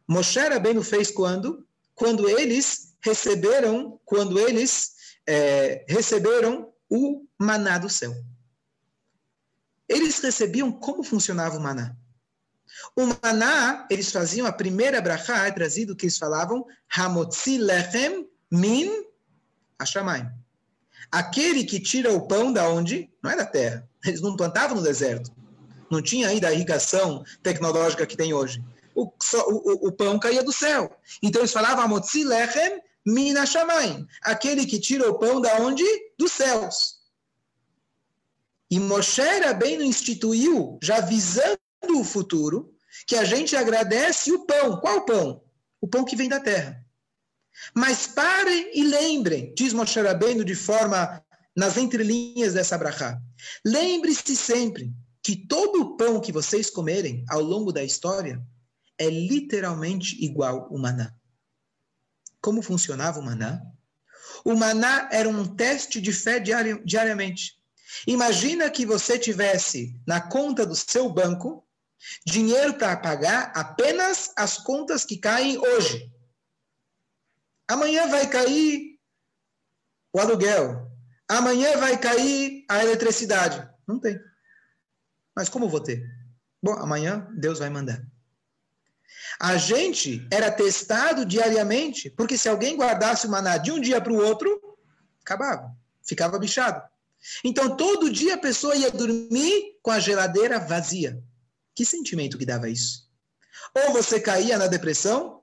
Moshe 0.06 0.38
Rabbeinu 0.38 0.82
fez 0.82 1.10
quando? 1.10 1.66
quando 2.00 2.26
eles 2.30 2.94
receberam, 3.02 4.00
quando 4.06 4.38
eles 4.38 4.94
é, 5.26 5.84
receberam 5.86 6.72
o 6.88 7.26
maná 7.38 7.76
do 7.76 7.90
céu. 7.90 8.14
Eles 9.86 10.18
recebiam 10.20 10.72
como 10.72 11.02
funcionava 11.02 11.58
o 11.58 11.60
maná. 11.60 11.94
O 12.96 13.06
maná, 13.22 13.86
eles 13.90 14.10
faziam 14.10 14.46
a 14.46 14.52
primeira 14.52 15.00
brachá, 15.00 15.46
é 15.46 15.50
trazido 15.50 15.96
que 15.96 16.06
eles 16.06 16.18
falavam 16.18 16.64
Hamotzi 16.94 17.58
lechem 17.58 18.28
min 18.50 18.90
ashamayim. 19.78 20.28
Aquele 21.10 21.64
que 21.64 21.80
tira 21.80 22.12
o 22.12 22.26
pão 22.26 22.52
da 22.52 22.68
onde? 22.68 23.10
Não 23.22 23.30
é 23.30 23.36
da 23.36 23.46
terra. 23.46 23.88
Eles 24.04 24.20
não 24.20 24.36
plantavam 24.36 24.76
no 24.76 24.82
deserto. 24.82 25.30
Não 25.90 26.00
tinha 26.00 26.28
ainda 26.28 26.48
a 26.48 26.52
irrigação 26.52 27.24
tecnológica 27.42 28.06
que 28.06 28.16
tem 28.16 28.32
hoje 28.32 28.62
o, 28.94 29.04
o, 29.04 29.88
o 29.88 29.92
pão 29.92 30.18
caía 30.18 30.42
do 30.42 30.52
céu. 30.52 30.94
Então 31.22 31.40
eles 31.40 31.52
falavam, 31.52 31.84
Amotzi 31.84 32.24
lechem 32.24 32.80
mina 33.06 33.46
shamayim. 33.46 34.06
Aquele 34.22 34.66
que 34.66 34.80
tira 34.80 35.08
o 35.08 35.18
pão 35.18 35.40
da 35.40 35.56
onde? 35.58 35.84
Dos 36.18 36.32
céus. 36.32 37.00
E 38.70 38.78
Moshe 38.78 39.22
Rabbeinu 39.22 39.82
instituiu, 39.82 40.78
já 40.82 41.00
visando 41.00 41.58
o 41.88 42.04
futuro, 42.04 42.69
que 43.10 43.16
a 43.16 43.24
gente 43.24 43.56
agradece 43.56 44.30
o 44.30 44.46
pão. 44.46 44.78
Qual 44.78 45.04
pão? 45.04 45.42
O 45.80 45.88
pão 45.88 46.04
que 46.04 46.14
vem 46.14 46.28
da 46.28 46.38
terra. 46.38 46.80
Mas 47.74 48.06
parem 48.06 48.70
e 48.72 48.84
lembrem, 48.84 49.52
diz 49.52 49.72
Moshe 49.72 50.00
Rabbeinu 50.00 50.44
de 50.44 50.54
forma 50.54 51.20
nas 51.56 51.76
entrelinhas 51.76 52.54
dessa 52.54 52.78
brachá. 52.78 53.20
Lembre-se 53.66 54.36
sempre 54.36 54.94
que 55.24 55.34
todo 55.34 55.80
o 55.80 55.96
pão 55.96 56.20
que 56.20 56.30
vocês 56.30 56.70
comerem 56.70 57.24
ao 57.28 57.40
longo 57.40 57.72
da 57.72 57.82
história 57.82 58.40
é 58.96 59.10
literalmente 59.10 60.24
igual 60.24 60.68
o 60.70 60.78
maná. 60.78 61.12
como 62.40 62.62
funcionava 62.62 63.18
o 63.18 63.24
maná? 63.24 63.60
O 64.44 64.54
maná 64.54 65.08
era 65.10 65.28
um 65.28 65.44
teste 65.56 66.00
de 66.00 66.12
fé 66.12 66.38
diari 66.38 66.80
diariamente. 66.84 67.56
Imagina 68.06 68.70
que 68.70 68.86
você 68.86 69.18
tivesse 69.18 70.00
na 70.06 70.20
conta 70.20 70.64
do 70.64 70.76
seu 70.76 71.10
banco 71.12 71.66
dinheiro 72.24 72.74
para 72.74 72.96
pagar 72.96 73.52
apenas 73.54 74.32
as 74.36 74.58
contas 74.58 75.04
que 75.04 75.16
caem 75.16 75.58
hoje. 75.58 76.10
Amanhã 77.68 78.08
vai 78.08 78.28
cair 78.28 78.98
o 80.12 80.18
aluguel. 80.18 80.90
Amanhã 81.28 81.76
vai 81.76 81.96
cair 81.98 82.64
a 82.68 82.82
eletricidade. 82.82 83.68
Não 83.86 83.98
tem. 83.98 84.18
Mas 85.34 85.48
como 85.48 85.68
vou 85.68 85.80
ter? 85.80 86.04
Bom, 86.62 86.72
amanhã 86.74 87.28
Deus 87.36 87.58
vai 87.60 87.70
mandar. 87.70 88.04
A 89.38 89.56
gente 89.56 90.26
era 90.30 90.50
testado 90.50 91.24
diariamente, 91.24 92.10
porque 92.10 92.36
se 92.36 92.48
alguém 92.48 92.76
guardasse 92.76 93.26
o 93.26 93.30
maná 93.30 93.56
de 93.56 93.70
um 93.70 93.80
dia 93.80 94.00
para 94.00 94.12
o 94.12 94.16
outro, 94.16 94.60
acabava, 95.22 95.74
ficava 96.02 96.38
bichado. 96.38 96.82
Então, 97.44 97.76
todo 97.76 98.10
dia 98.10 98.34
a 98.34 98.38
pessoa 98.38 98.74
ia 98.74 98.90
dormir 98.90 99.78
com 99.82 99.90
a 99.90 100.00
geladeira 100.00 100.58
vazia. 100.58 101.22
Que 101.80 101.86
sentimento 101.86 102.36
que 102.36 102.44
dava 102.44 102.68
isso? 102.68 103.08
Ou 103.74 103.94
você 103.94 104.20
caía 104.20 104.58
na 104.58 104.66
depressão, 104.66 105.40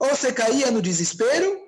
ou 0.00 0.08
você 0.08 0.32
caía 0.32 0.70
no 0.70 0.80
desespero, 0.80 1.60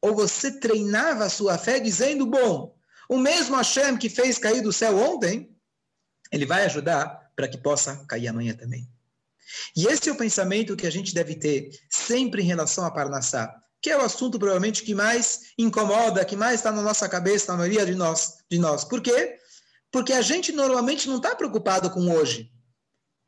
ou 0.00 0.14
você 0.14 0.58
treinava 0.58 1.26
a 1.26 1.28
sua 1.28 1.58
fé 1.58 1.78
dizendo: 1.78 2.24
bom, 2.24 2.74
o 3.10 3.18
mesmo 3.18 3.54
Hashem 3.54 3.98
que 3.98 4.08
fez 4.08 4.38
cair 4.38 4.62
do 4.62 4.72
céu 4.72 4.96
ontem, 4.96 5.54
ele 6.32 6.46
vai 6.46 6.64
ajudar 6.64 7.30
para 7.36 7.46
que 7.46 7.58
possa 7.58 8.06
cair 8.06 8.26
amanhã 8.28 8.54
também. 8.54 8.88
E 9.76 9.86
esse 9.86 10.08
é 10.08 10.12
o 10.12 10.16
pensamento 10.16 10.74
que 10.74 10.86
a 10.86 10.90
gente 10.90 11.12
deve 11.12 11.34
ter 11.34 11.68
sempre 11.90 12.40
em 12.40 12.46
relação 12.46 12.86
a 12.86 12.90
Parnassá, 12.90 13.54
que 13.82 13.90
é 13.90 13.98
o 13.98 14.00
assunto 14.00 14.38
provavelmente 14.38 14.82
que 14.82 14.94
mais 14.94 15.52
incomoda, 15.58 16.24
que 16.24 16.36
mais 16.36 16.60
está 16.60 16.72
na 16.72 16.80
nossa 16.80 17.06
cabeça, 17.06 17.52
na 17.52 17.58
maioria 17.58 17.84
de 17.84 17.94
nós. 17.94 18.38
De 18.50 18.58
nós. 18.58 18.82
Por 18.82 19.02
quê? 19.02 19.36
Porque 19.92 20.14
a 20.14 20.22
gente 20.22 20.52
normalmente 20.52 21.06
não 21.06 21.18
está 21.18 21.36
preocupado 21.36 21.90
com 21.90 22.10
hoje. 22.10 22.55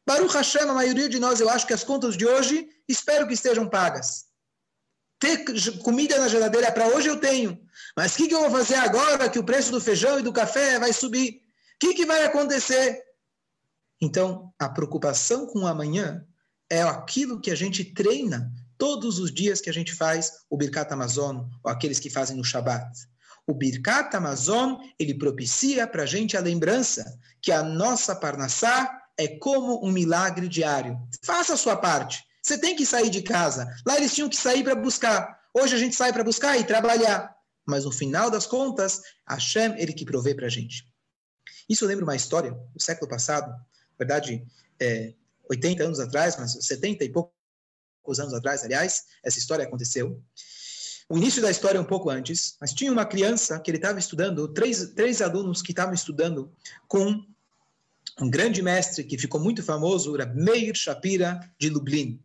Baruch 0.09 0.33
Hashem, 0.33 0.62
a 0.62 0.73
maioria 0.73 1.07
de 1.07 1.18
nós, 1.18 1.38
eu 1.38 1.51
acho 1.51 1.66
que 1.66 1.75
as 1.75 1.85
contas 1.85 2.16
de 2.16 2.25
hoje, 2.25 2.66
espero 2.88 3.27
que 3.27 3.35
estejam 3.35 3.68
pagas. 3.68 4.25
Ter 5.21 5.44
comida 5.83 6.18
na 6.18 6.29
geladeira 6.29 6.73
para 6.73 6.88
hoje 6.88 7.09
eu 7.09 7.21
tenho. 7.21 7.61
Mas 7.94 8.14
o 8.14 8.16
que, 8.16 8.29
que, 8.29 8.35
eu 8.35 8.40
vou 8.40 8.51
fazer 8.51 8.77
agora 8.77 9.29
que 9.29 9.38
o 9.38 9.44
preço 9.44 9.71
do 9.71 9.83
feijão 9.83 10.18
e 10.18 10.23
do 10.23 10.33
café 10.33 10.79
vai 10.79 10.94
subir? 10.94 11.33
O 11.35 11.79
que, 11.79 11.92
que 11.92 12.07
vai 12.07 12.25
acontecer? 12.25 13.03
Então, 14.01 14.51
a 14.59 14.66
preocupação 14.66 15.47
com 15.47 15.64
o 15.64 15.66
amanhã 15.66 16.27
é 16.71 16.81
aquilo 16.81 17.38
que 17.38 17.51
a 17.51 17.55
gente 17.55 17.85
treina 17.85 18.51
todos 18.79 19.18
os 19.18 19.31
dias 19.31 19.61
que 19.61 19.68
a 19.68 19.75
gente 19.75 19.92
faz 19.92 20.33
o 20.49 20.57
Birkat 20.57 20.90
Amazon, 20.90 21.44
ou 21.62 21.71
aqueles 21.71 22.01
que 22.01 22.09
fazem 22.09 22.35
no 22.35 22.44
Shabat. 22.44 22.99
O 23.47 23.53
Birkat 23.53 24.16
Amazon, 24.16 24.77
ele 24.99 25.12
propicia 25.12 25.87
para 25.87 26.05
a 26.05 26.07
gente 26.07 26.35
a 26.35 26.40
lembrança 26.40 27.21
que 27.42 27.53
a 27.53 27.62
nossa 27.62 28.16
Parnassá 28.16 28.99
é 29.18 29.26
como 29.26 29.85
um 29.85 29.90
milagre 29.90 30.48
diário. 30.48 30.96
Faça 31.24 31.54
a 31.54 31.57
sua 31.57 31.76
parte. 31.76 32.24
Você 32.40 32.57
tem 32.57 32.76
que 32.76 32.87
sair 32.87 33.11
de 33.11 33.20
casa. 33.20 33.68
Lá 33.85 33.96
eles 33.96 34.14
tinham 34.14 34.28
que 34.28 34.37
sair 34.37 34.62
para 34.62 34.76
buscar. 34.76 35.38
Hoje 35.52 35.74
a 35.74 35.78
gente 35.78 35.96
sai 35.96 36.12
para 36.12 36.22
buscar 36.22 36.57
e 36.57 36.64
trabalhar. 36.64 37.37
Mas 37.66 37.85
no 37.85 37.90
final 37.90 38.31
das 38.31 38.46
contas, 38.46 39.02
Hashem, 39.28 39.74
ele 39.76 39.92
que 39.92 40.04
provê 40.04 40.35
para 40.35 40.46
a 40.46 40.50
gente. 40.50 40.87
Isso 41.68 41.85
lembra 41.85 42.04
uma 42.04 42.16
história 42.16 42.52
do 42.52 42.81
século 42.81 43.11
passado, 43.11 43.52
verdade, 43.98 44.46
é, 44.81 45.12
80 45.50 45.85
anos 45.85 46.00
atrás, 46.00 46.37
mas 46.38 46.52
70 46.52 47.04
e 47.04 47.11
poucos 47.11 48.18
anos 48.18 48.33
atrás, 48.33 48.62
aliás, 48.62 49.04
essa 49.22 49.38
história 49.38 49.66
aconteceu. 49.66 50.22
O 51.11 51.18
início 51.18 51.42
da 51.42 51.50
história 51.50 51.76
é 51.78 51.81
um 51.81 51.85
pouco 51.85 52.09
antes, 52.09 52.57
mas 52.61 52.72
tinha 52.72 52.92
uma 52.92 53.04
criança 53.04 53.59
que 53.61 53.70
ele 53.70 53.78
estava 53.78 53.98
estudando, 53.98 54.48
três, 54.48 54.92
três 54.94 55.20
alunos 55.20 55.61
que 55.61 55.72
estavam 55.72 55.92
estudando 55.92 56.50
com 56.87 57.22
um 58.20 58.28
grande 58.28 58.62
mestre 58.62 59.04
que 59.04 59.18
ficou 59.18 59.40
muito 59.40 59.62
famoso, 59.62 60.14
era 60.14 60.26
Meir 60.26 60.74
Shapira 60.74 61.40
de 61.59 61.68
Lublin. 61.68 62.20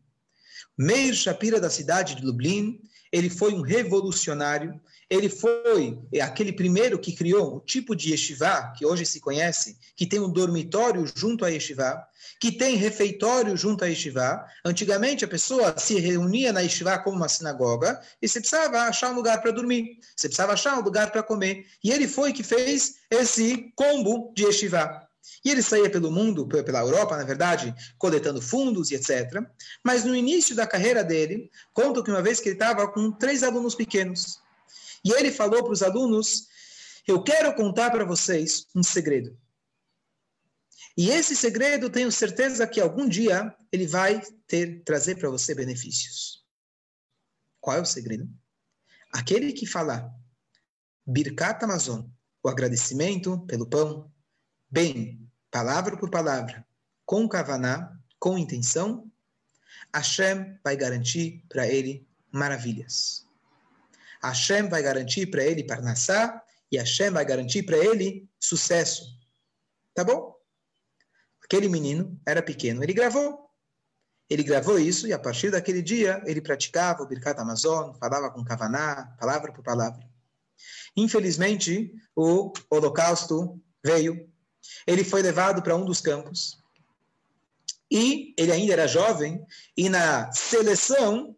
Meir 0.77 1.13
Shapira 1.13 1.59
da 1.59 1.69
cidade 1.69 2.15
de 2.15 2.25
Lublin, 2.25 2.79
ele 3.11 3.29
foi 3.29 3.53
um 3.53 3.61
revolucionário, 3.61 4.81
ele 5.07 5.29
foi 5.29 5.99
aquele 6.19 6.51
primeiro 6.51 6.97
que 6.97 7.13
criou 7.13 7.57
o 7.57 7.59
tipo 7.59 7.95
de 7.95 8.09
yeshiva, 8.09 8.73
que 8.75 8.83
hoje 8.83 9.05
se 9.05 9.19
conhece, 9.19 9.77
que 9.95 10.07
tem 10.07 10.19
um 10.19 10.31
dormitório 10.31 11.05
junto 11.15 11.45
à 11.45 11.49
yeshiva, 11.49 12.03
que 12.41 12.51
tem 12.51 12.75
refeitório 12.75 13.55
junto 13.55 13.83
à 13.83 13.87
yeshiva. 13.87 14.43
Antigamente 14.65 15.23
a 15.23 15.27
pessoa 15.27 15.77
se 15.77 15.99
reunia 15.99 16.51
na 16.51 16.61
yeshiva 16.61 16.97
como 16.97 17.17
uma 17.17 17.29
sinagoga 17.29 18.01
e 18.19 18.27
você 18.27 18.39
precisava 18.39 18.79
achar 18.79 19.11
um 19.11 19.15
lugar 19.15 19.39
para 19.43 19.51
dormir, 19.51 19.99
você 20.15 20.27
precisava 20.27 20.53
achar 20.53 20.79
um 20.79 20.81
lugar 20.81 21.11
para 21.11 21.21
comer. 21.21 21.67
E 21.83 21.91
ele 21.91 22.07
foi 22.07 22.33
que 22.33 22.41
fez 22.41 22.95
esse 23.11 23.71
combo 23.75 24.33
de 24.35 24.45
yeshiva. 24.45 25.07
E 25.43 25.49
ele 25.49 25.61
saía 25.61 25.89
pelo 25.89 26.11
mundo, 26.11 26.47
pela 26.47 26.79
Europa, 26.79 27.17
na 27.17 27.23
verdade, 27.23 27.73
coletando 27.97 28.41
fundos 28.41 28.91
e 28.91 28.95
etc. 28.95 29.43
Mas 29.83 30.03
no 30.03 30.15
início 30.15 30.55
da 30.55 30.67
carreira 30.67 31.03
dele, 31.03 31.49
conta 31.73 32.03
que 32.03 32.11
uma 32.11 32.21
vez 32.21 32.39
que 32.39 32.49
ele 32.49 32.55
estava 32.55 32.87
com 32.91 33.11
três 33.11 33.43
alunos 33.43 33.75
pequenos. 33.75 34.39
E 35.03 35.11
ele 35.11 35.31
falou 35.31 35.63
para 35.63 35.73
os 35.73 35.83
alunos: 35.83 36.47
Eu 37.07 37.23
quero 37.23 37.53
contar 37.55 37.91
para 37.91 38.05
vocês 38.05 38.67
um 38.75 38.83
segredo. 38.83 39.37
E 40.95 41.09
esse 41.09 41.35
segredo, 41.35 41.89
tenho 41.89 42.11
certeza 42.11 42.67
que 42.67 42.79
algum 42.79 43.07
dia 43.09 43.55
ele 43.71 43.87
vai 43.87 44.21
ter 44.47 44.83
trazer 44.83 45.15
para 45.15 45.29
você 45.29 45.55
benefícios. 45.55 46.43
Qual 47.59 47.77
é 47.77 47.81
o 47.81 47.85
segredo? 47.85 48.29
Aquele 49.11 49.53
que 49.53 49.65
falar 49.65 50.13
Birkat 51.05 51.63
Amazon, 51.63 52.05
o 52.43 52.49
agradecimento 52.49 53.39
pelo 53.47 53.67
pão, 53.67 54.12
bem, 54.73 55.29
palavra 55.51 55.95
por 55.95 56.09
palavra, 56.09 56.65
com 57.05 57.29
kavaná, 57.29 57.95
com 58.17 58.39
intenção, 58.39 59.07
Hashem 59.93 60.57
vai 60.63 60.75
garantir 60.75 61.45
para 61.47 61.67
ele 61.67 62.07
maravilhas. 62.31 63.23
Hashem 64.23 64.67
vai 64.67 64.81
garantir 64.81 65.27
para 65.27 65.43
ele 65.43 65.63
Parnassá 65.63 66.41
e 66.71 66.77
Hashem 66.77 67.11
vai 67.11 67.23
garantir 67.23 67.61
para 67.61 67.77
ele 67.77 68.27
sucesso. 68.39 69.15
Tá 69.93 70.03
bom? 70.03 70.35
Aquele 71.43 71.69
menino 71.69 72.19
era 72.25 72.41
pequeno, 72.41 72.81
ele 72.81 72.93
gravou. 72.93 73.47
Ele 74.27 74.41
gravou 74.41 74.79
isso 74.79 75.05
e 75.05 75.13
a 75.13 75.19
partir 75.19 75.51
daquele 75.51 75.83
dia 75.83 76.19
ele 76.25 76.41
praticava 76.41 77.03
o 77.03 77.07
Birkat 77.07 77.39
Amazon, 77.39 77.93
falava 77.99 78.31
com 78.31 78.43
Kavaná, 78.43 79.15
palavra 79.19 79.53
por 79.53 79.63
palavra. 79.63 80.03
Infelizmente, 80.97 81.93
o 82.15 82.51
Holocausto 82.71 83.61
veio 83.85 84.32
ele 84.85 85.03
foi 85.03 85.21
levado 85.21 85.61
para 85.61 85.75
um 85.75 85.85
dos 85.85 86.01
campos 86.01 86.63
e 87.93 88.33
ele 88.37 88.51
ainda 88.51 88.73
era 88.73 88.87
jovem 88.87 89.45
e 89.77 89.87
na 89.87 90.31
seleção, 90.31 91.35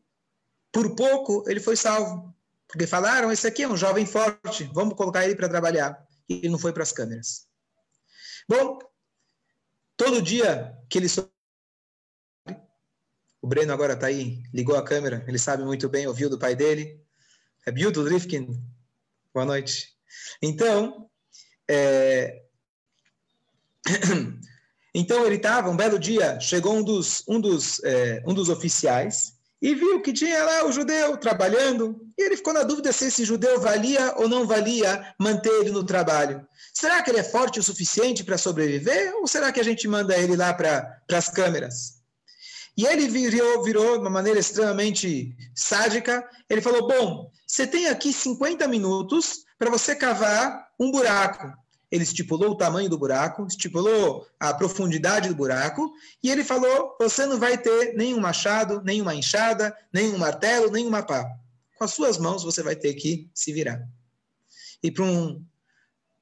por 0.72 0.96
pouco, 0.96 1.44
ele 1.50 1.60
foi 1.60 1.76
salvo. 1.76 2.34
Porque 2.68 2.88
falaram, 2.88 3.32
esse 3.32 3.46
aqui 3.46 3.64
é 3.64 3.68
um 3.68 3.78
jovem 3.78 4.06
forte, 4.06 4.64
vamos 4.74 4.96
colocar 4.96 5.26
ele 5.26 5.36
para 5.36 5.50
trabalhar. 5.50 6.06
E 6.28 6.36
ele 6.36 6.50
não 6.50 6.58
foi 6.58 6.72
para 6.72 6.84
as 6.84 6.92
câmeras. 6.92 7.48
Bom, 8.48 8.80
todo 9.98 10.22
dia 10.22 10.78
que 10.90 10.98
ele 10.98 11.08
o 13.42 13.48
Breno 13.48 13.74
agora 13.74 13.94
está 13.94 14.08
aí, 14.08 14.42
ligou 14.54 14.76
a 14.76 14.84
câmera, 14.84 15.24
ele 15.28 15.38
sabe 15.38 15.64
muito 15.64 15.88
bem, 15.88 16.08
ouviu 16.08 16.30
do 16.30 16.40
pai 16.40 16.56
dele. 16.56 17.00
É 17.66 17.72
Bildo 17.72 18.04
Drifkin. 18.04 18.48
Boa 19.34 19.46
noite. 19.46 19.94
Então, 20.42 21.10
é, 21.68 22.45
Então 24.98 25.26
ele 25.26 25.36
estava, 25.36 25.70
um 25.70 25.76
belo 25.76 26.00
dia, 26.00 26.40
chegou 26.40 26.74
um 26.74 26.82
dos, 26.82 27.22
um, 27.28 27.38
dos, 27.38 27.84
é, 27.84 28.24
um 28.26 28.34
dos 28.34 28.48
oficiais 28.48 29.34
e 29.62 29.76
viu 29.76 30.02
que 30.02 30.14
tinha 30.14 30.42
lá 30.42 30.66
o 30.66 30.72
judeu 30.72 31.18
trabalhando, 31.18 32.00
e 32.18 32.24
ele 32.24 32.38
ficou 32.38 32.54
na 32.54 32.64
dúvida 32.64 32.94
se 32.94 33.06
esse 33.06 33.26
judeu 33.26 33.60
valia 33.60 34.14
ou 34.16 34.30
não 34.30 34.48
valia 34.48 35.14
manter 35.20 35.52
ele 35.60 35.72
no 35.72 35.84
trabalho. 35.84 36.48
Será 36.74 37.02
que 37.02 37.10
ele 37.10 37.20
é 37.20 37.24
forte 37.24 37.60
o 37.60 37.64
suficiente 37.64 38.24
para 38.24 38.38
sobreviver, 38.38 39.14
ou 39.16 39.28
será 39.28 39.52
que 39.52 39.60
a 39.60 39.64
gente 39.64 39.86
manda 39.86 40.18
ele 40.18 40.38
lá 40.38 40.54
para 40.54 41.02
as 41.12 41.28
câmeras? 41.28 41.96
E 42.78 42.86
ele 42.86 43.10
virou, 43.10 43.64
virou 43.64 43.94
de 43.94 44.00
uma 44.00 44.10
maneira 44.10 44.40
extremamente 44.40 45.36
sádica, 45.54 46.26
ele 46.50 46.62
falou, 46.62 46.88
bom, 46.88 47.32
você 47.46 47.68
tem 47.68 47.88
aqui 47.88 48.14
50 48.14 48.66
minutos 48.68 49.40
para 49.58 49.70
você 49.70 49.94
cavar 49.94 50.68
um 50.80 50.90
buraco 50.90 51.65
ele 51.92 52.04
estipulou 52.04 52.52
o 52.52 52.58
tamanho 52.58 52.90
do 52.90 52.98
buraco, 52.98 53.46
estipulou 53.46 54.28
a 54.40 54.54
profundidade 54.54 55.30
do 55.30 55.36
buraco, 55.36 55.94
e 56.22 56.30
ele 56.30 56.44
falou: 56.44 56.96
você 57.00 57.26
não 57.26 57.40
vai 57.40 57.58
ter 57.58 57.94
nenhum 57.96 58.20
machado, 58.20 58.82
nenhuma 58.84 59.16
enxada, 59.16 59.76
nenhum 59.94 60.18
martelo, 60.18 60.72
nenhuma 60.72 61.04
pá. 61.04 61.26
Com 61.78 61.84
as 61.84 61.92
suas 61.92 62.18
mãos 62.18 62.44
você 62.44 62.64
vai 62.64 62.76
ter 62.76 62.94
que 62.94 63.30
se 63.34 63.52
virar. 63.52 63.88
E 64.82 64.92
para 64.92 65.04
um, 65.04 65.44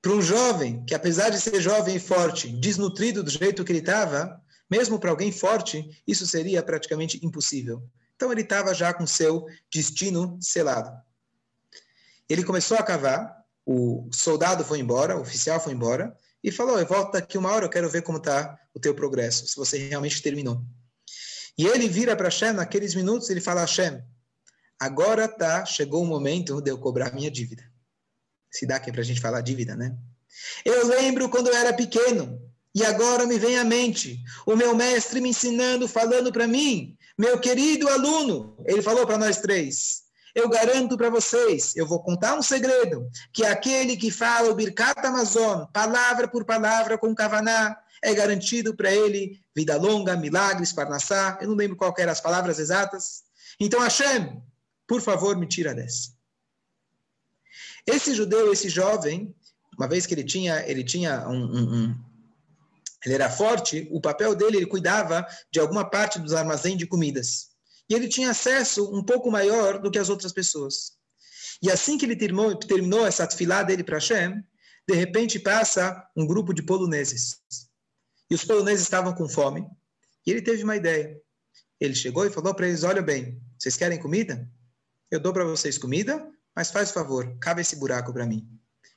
um 0.07 0.21
jovem, 0.21 0.83
que 0.85 0.95
apesar 0.95 1.29
de 1.29 1.39
ser 1.39 1.61
jovem 1.61 1.95
e 1.95 1.99
forte, 1.99 2.49
desnutrido 2.49 3.23
do 3.23 3.29
jeito 3.29 3.63
que 3.63 3.71
ele 3.71 3.79
estava, 3.79 4.41
mesmo 4.69 4.99
para 4.99 5.11
alguém 5.11 5.31
forte, 5.31 6.01
isso 6.07 6.25
seria 6.25 6.63
praticamente 6.63 7.23
impossível. 7.25 7.83
Então 8.15 8.31
ele 8.31 8.41
estava 8.41 8.73
já 8.73 8.93
com 8.93 9.05
seu 9.05 9.45
destino 9.71 10.37
selado. 10.41 10.91
Ele 12.29 12.43
começou 12.43 12.77
a 12.77 12.83
cavar, 12.83 13.42
o 13.65 14.09
soldado 14.11 14.63
foi 14.63 14.79
embora, 14.79 15.17
o 15.17 15.21
oficial 15.21 15.59
foi 15.59 15.73
embora, 15.73 16.15
e 16.43 16.51
falou: 16.51 16.77
Eu 16.79 16.85
volto 16.85 17.13
daqui 17.13 17.37
uma 17.37 17.51
hora, 17.51 17.65
eu 17.65 17.69
quero 17.69 17.89
ver 17.89 18.01
como 18.01 18.17
está 18.17 18.57
o 18.73 18.79
teu 18.79 18.93
progresso, 18.93 19.47
se 19.47 19.55
você 19.55 19.77
realmente 19.87 20.21
terminou. 20.21 20.61
E 21.57 21.65
ele 21.65 21.87
vira 21.87 22.15
para 22.15 22.25
Hashem, 22.25 22.53
naqueles 22.53 22.95
minutos, 22.95 23.29
ele 23.29 23.41
fala: 23.41 23.61
Hashem, 23.61 24.03
agora 24.79 25.27
tá, 25.27 25.65
chegou 25.65 26.03
o 26.03 26.07
momento 26.07 26.61
de 26.61 26.71
eu 26.71 26.77
cobrar 26.77 27.13
minha 27.13 27.31
dívida. 27.31 27.63
Se 28.51 28.65
dá 28.65 28.75
é 28.75 28.91
para 28.91 29.01
a 29.01 29.05
gente 29.05 29.21
falar 29.21 29.41
dívida, 29.41 29.75
né? 29.75 29.95
Eu 30.65 30.87
lembro 30.87 31.29
quando 31.29 31.47
eu 31.47 31.55
era 31.55 31.73
pequeno, 31.73 32.39
e 32.75 32.83
agora 32.83 33.25
me 33.25 33.37
vem 33.37 33.57
à 33.57 33.63
mente 33.63 34.21
o 34.45 34.55
meu 34.55 34.75
mestre 34.75 35.21
me 35.21 35.29
ensinando, 35.29 35.87
falando 35.87 36.31
para 36.31 36.47
mim, 36.47 36.97
meu 37.17 37.39
querido 37.39 37.87
aluno, 37.87 38.57
ele 38.65 38.81
falou 38.81 39.05
para 39.05 39.17
nós 39.17 39.37
três: 39.37 40.02
eu 40.35 40.49
garanto 40.49 40.97
para 40.97 41.09
vocês, 41.09 41.75
eu 41.75 41.85
vou 41.85 42.01
contar 42.01 42.35
um 42.35 42.41
segredo, 42.41 43.07
que 43.31 43.45
aquele 43.45 43.95
que 43.95 44.09
fala 44.09 44.49
o 44.49 44.55
Birkat 44.55 44.99
Amazon, 45.05 45.65
palavra 45.71 46.27
por 46.27 46.43
palavra 46.43 46.97
com 46.97 47.13
Kavaná, 47.13 47.77
é 48.01 48.13
garantido 48.13 48.75
para 48.75 48.91
ele 48.91 49.39
vida 49.55 49.77
longa, 49.77 50.17
milagres, 50.17 50.73
parnassá, 50.73 51.37
eu 51.41 51.47
não 51.47 51.55
lembro 51.55 51.77
qual 51.77 51.93
eram 51.97 52.11
as 52.11 52.19
palavras 52.19 52.59
exatas. 52.59 53.23
Então, 53.59 53.79
Hashem, 53.79 54.41
por 54.87 55.01
favor, 55.01 55.37
me 55.37 55.47
tira 55.47 55.73
dessa. 55.73 56.11
Esse 57.85 58.15
judeu, 58.15 58.51
esse 58.51 58.69
jovem, 58.69 59.33
uma 59.77 59.87
vez 59.87 60.05
que 60.05 60.13
ele 60.13 60.23
tinha, 60.23 60.67
ele 60.67 60.83
tinha 60.83 61.27
um, 61.27 61.43
um, 61.43 61.75
um 61.75 61.95
ele 63.05 63.15
era 63.15 63.29
forte, 63.29 63.87
o 63.91 63.99
papel 63.99 64.33
dele, 64.33 64.57
ele 64.57 64.65
cuidava 64.65 65.27
de 65.51 65.59
alguma 65.59 65.89
parte 65.89 66.19
dos 66.19 66.33
armazéns 66.33 66.77
de 66.77 66.87
comidas. 66.87 67.52
E 67.93 67.95
ele 67.95 68.07
tinha 68.07 68.31
acesso 68.31 68.91
um 68.91 69.03
pouco 69.03 69.29
maior 69.29 69.77
do 69.79 69.91
que 69.91 69.99
as 69.99 70.09
outras 70.09 70.33
pessoas. 70.33 70.93
E 71.61 71.69
assim 71.69 71.95
que 71.95 72.03
ele 72.03 72.15
terminou, 72.15 72.55
terminou 72.55 73.05
essa 73.05 73.27
tefilá 73.27 73.61
dele 73.61 73.83
para 73.83 73.97
Hashem, 73.97 74.43
de 74.89 74.95
repente 74.95 75.37
passa 75.37 76.03
um 76.17 76.25
grupo 76.25 76.55
de 76.55 76.63
poloneses. 76.63 77.37
E 78.31 78.33
os 78.33 78.43
poloneses 78.43 78.81
estavam 78.81 79.13
com 79.13 79.29
fome. 79.29 79.63
E 80.25 80.31
ele 80.31 80.41
teve 80.41 80.63
uma 80.63 80.75
ideia. 80.75 81.21
Ele 81.79 81.93
chegou 81.93 82.25
e 82.25 82.31
falou 82.31 82.55
para 82.55 82.67
eles: 82.67 82.83
Olha 82.83 83.03
bem, 83.03 83.39
vocês 83.59 83.77
querem 83.77 83.99
comida? 83.99 84.49
Eu 85.11 85.19
dou 85.19 85.31
para 85.31 85.45
vocês 85.45 85.77
comida, 85.77 86.27
mas 86.55 86.71
faz 86.71 86.89
favor, 86.89 87.37
cabe 87.39 87.61
esse 87.61 87.75
buraco 87.75 88.11
para 88.11 88.25
mim. 88.25 88.49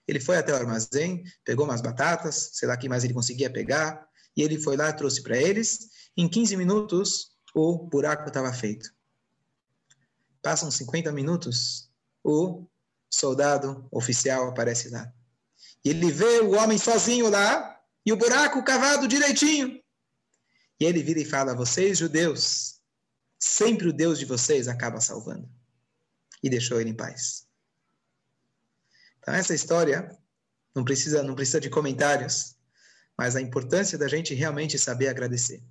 Ele 0.08 0.20
foi 0.20 0.38
até 0.38 0.54
o 0.54 0.56
armazém, 0.56 1.22
pegou 1.44 1.66
umas 1.66 1.82
batatas, 1.82 2.52
sei 2.54 2.66
lá 2.66 2.78
que 2.78 2.88
mais 2.88 3.04
ele 3.04 3.12
conseguia 3.12 3.50
pegar, 3.50 4.08
e 4.34 4.40
ele 4.40 4.58
foi 4.58 4.74
lá, 4.74 4.90
trouxe 4.90 5.22
para 5.22 5.36
eles. 5.36 5.90
Em 6.16 6.26
15 6.26 6.56
minutos, 6.56 7.35
o 7.56 7.78
buraco 7.78 8.28
estava 8.28 8.52
feito. 8.52 8.94
Passam 10.42 10.70
50 10.70 11.10
minutos, 11.10 11.90
o 12.22 12.66
soldado 13.08 13.88
oficial 13.90 14.48
aparece 14.48 14.90
lá. 14.90 15.10
E 15.82 15.88
ele 15.88 16.12
vê 16.12 16.40
o 16.40 16.54
homem 16.54 16.76
sozinho 16.76 17.30
lá 17.30 17.80
e 18.04 18.12
o 18.12 18.16
buraco 18.16 18.62
cavado 18.62 19.08
direitinho. 19.08 19.82
E 20.78 20.84
ele 20.84 21.02
vira 21.02 21.18
e 21.18 21.24
fala: 21.24 21.54
Vocês, 21.54 21.96
judeus, 21.96 22.78
sempre 23.38 23.88
o 23.88 23.92
Deus 23.92 24.18
de 24.18 24.26
vocês 24.26 24.68
acaba 24.68 25.00
salvando. 25.00 25.48
E 26.42 26.50
deixou 26.50 26.78
ele 26.78 26.90
em 26.90 26.94
paz. 26.94 27.48
Então, 29.18 29.32
essa 29.32 29.54
história 29.54 30.14
não 30.74 30.84
precisa, 30.84 31.22
não 31.22 31.34
precisa 31.34 31.58
de 31.58 31.70
comentários, 31.70 32.54
mas 33.16 33.34
a 33.34 33.40
importância 33.40 33.96
da 33.96 34.08
gente 34.08 34.34
realmente 34.34 34.78
saber 34.78 35.08
agradecer. 35.08 35.64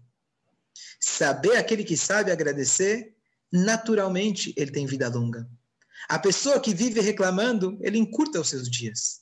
Saber 1.00 1.58
aquele 1.58 1.84
que 1.84 1.98
sabe 1.98 2.32
agradecer, 2.32 3.14
naturalmente 3.52 4.54
ele 4.58 4.72
tem 4.72 4.86
vida 4.86 5.08
longa. 5.10 5.50
A 6.08 6.20
pessoa 6.20 6.60
que 6.60 6.74
vive 6.74 7.00
reclamando, 7.02 7.78
ele 7.82 7.98
encurta 7.98 8.40
os 8.40 8.50
seus 8.50 8.70
dias. 8.70 9.22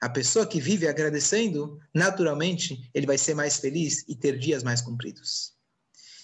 A 0.00 0.08
pessoa 0.08 0.46
que 0.46 0.60
vive 0.60 0.88
agradecendo, 0.88 1.78
naturalmente, 1.94 2.90
ele 2.92 3.06
vai 3.06 3.18
ser 3.18 3.34
mais 3.34 3.58
feliz 3.58 4.04
e 4.08 4.16
ter 4.16 4.38
dias 4.38 4.62
mais 4.62 4.80
compridos. 4.80 5.52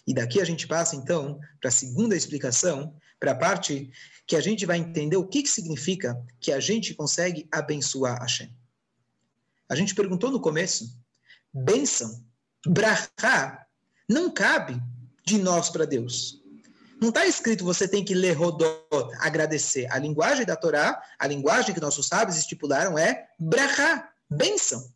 E 0.07 0.14
daqui 0.14 0.41
a 0.41 0.45
gente 0.45 0.67
passa, 0.67 0.97
então, 0.97 1.38
para 1.61 1.69
a 1.69 1.73
segunda 1.73 2.17
explicação, 2.17 2.97
para 3.21 3.33
a 3.33 3.37
parte 3.37 3.91
que 4.27 4.37
a 4.37 4.41
gente 4.41 4.64
vai 4.64 4.79
entender 4.79 5.17
o 5.17 5.27
que, 5.27 5.43
que 5.43 5.49
significa 5.49 6.19
que 6.41 6.51
a 6.51 6.59
gente 6.59 6.95
consegue 6.95 7.47
abençoar 7.53 8.21
Hashem. 8.21 8.53
A 9.69 9.75
gente 9.75 9.95
perguntou 9.95 10.31
no 10.31 10.41
começo, 10.41 10.99
bênção, 11.53 12.25
brachá, 12.67 13.67
não 14.09 14.31
cabe 14.31 14.81
de 15.25 15.38
nós 15.38 15.68
para 15.68 15.85
Deus. 15.85 16.42
Não 17.01 17.11
está 17.11 17.27
escrito 17.27 17.64
você 17.64 17.87
tem 17.87 18.05
que 18.05 18.14
ler 18.14 18.33
rodot, 18.33 19.14
agradecer. 19.21 19.87
A 19.90 19.99
linguagem 19.99 20.44
da 20.44 20.57
Torá, 20.57 21.01
a 21.18 21.27
linguagem 21.27 21.75
que 21.75 21.81
nossos 21.81 22.09
sábios 22.09 22.37
estipularam 22.37 22.99
é 22.99 23.29
brachá, 23.38 24.11
bênção. 24.29 24.92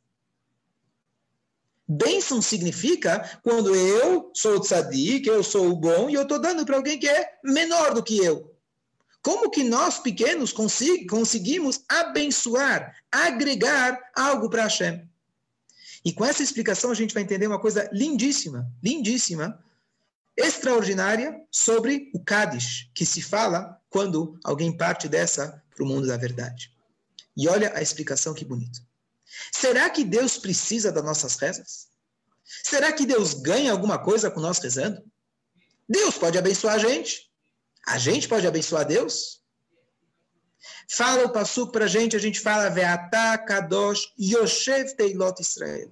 Bênção 1.86 2.40
significa 2.40 3.38
quando 3.42 3.74
eu 3.74 4.30
sou 4.34 4.56
o 4.56 4.60
tzadik, 4.60 5.28
eu 5.28 5.44
sou 5.44 5.68
o 5.68 5.76
bom, 5.76 6.08
e 6.08 6.14
eu 6.14 6.22
estou 6.22 6.40
dando 6.40 6.64
para 6.64 6.76
alguém 6.76 6.98
que 6.98 7.08
é 7.08 7.38
menor 7.44 7.94
do 7.94 8.02
que 8.02 8.16
eu. 8.16 8.56
Como 9.22 9.50
que 9.50 9.62
nós 9.62 9.98
pequenos 9.98 10.52
conseguimos 10.52 11.84
abençoar, 11.88 12.96
agregar 13.12 14.00
algo 14.16 14.50
para 14.50 14.64
Hashem? 14.64 15.08
E 16.04 16.12
com 16.12 16.24
essa 16.24 16.42
explicação 16.42 16.90
a 16.90 16.94
gente 16.94 17.14
vai 17.14 17.22
entender 17.22 17.46
uma 17.46 17.60
coisa 17.60 17.88
lindíssima, 17.92 18.70
lindíssima, 18.82 19.62
extraordinária 20.36 21.40
sobre 21.50 22.10
o 22.14 22.20
Kadish, 22.20 22.90
que 22.94 23.04
se 23.04 23.20
fala 23.20 23.80
quando 23.88 24.38
alguém 24.42 24.76
parte 24.76 25.08
dessa 25.08 25.62
para 25.74 25.84
o 25.84 25.86
mundo 25.86 26.06
da 26.06 26.16
verdade. 26.16 26.72
E 27.36 27.48
olha 27.48 27.72
a 27.74 27.82
explicação 27.82 28.34
que 28.34 28.44
bonito. 28.44 28.80
Será 29.52 29.88
que 29.88 30.04
Deus 30.04 30.38
precisa 30.38 30.90
das 30.92 31.04
nossas 31.04 31.36
rezas? 31.36 31.88
Será 32.44 32.92
que 32.92 33.06
Deus 33.06 33.34
ganha 33.34 33.72
alguma 33.72 33.98
coisa 33.98 34.30
com 34.30 34.40
nós 34.40 34.58
rezando? 34.58 35.02
Deus 35.88 36.18
pode 36.18 36.36
abençoar 36.36 36.74
a 36.74 36.78
gente. 36.78 37.30
A 37.86 37.98
gente 37.98 38.28
pode 38.28 38.46
abençoar 38.46 38.86
Deus. 38.86 39.41
Fala 40.90 41.24
o 41.24 41.30
Passuco 41.30 41.72
para 41.72 41.84
a 41.84 41.88
gente, 41.88 42.16
a 42.16 42.18
gente 42.18 42.40
fala 42.40 42.68
Ve'atá 42.68 43.38
Kadosh 43.38 44.12
Yoshev 44.18 44.94
Teilot 44.96 45.40
Israel. 45.40 45.90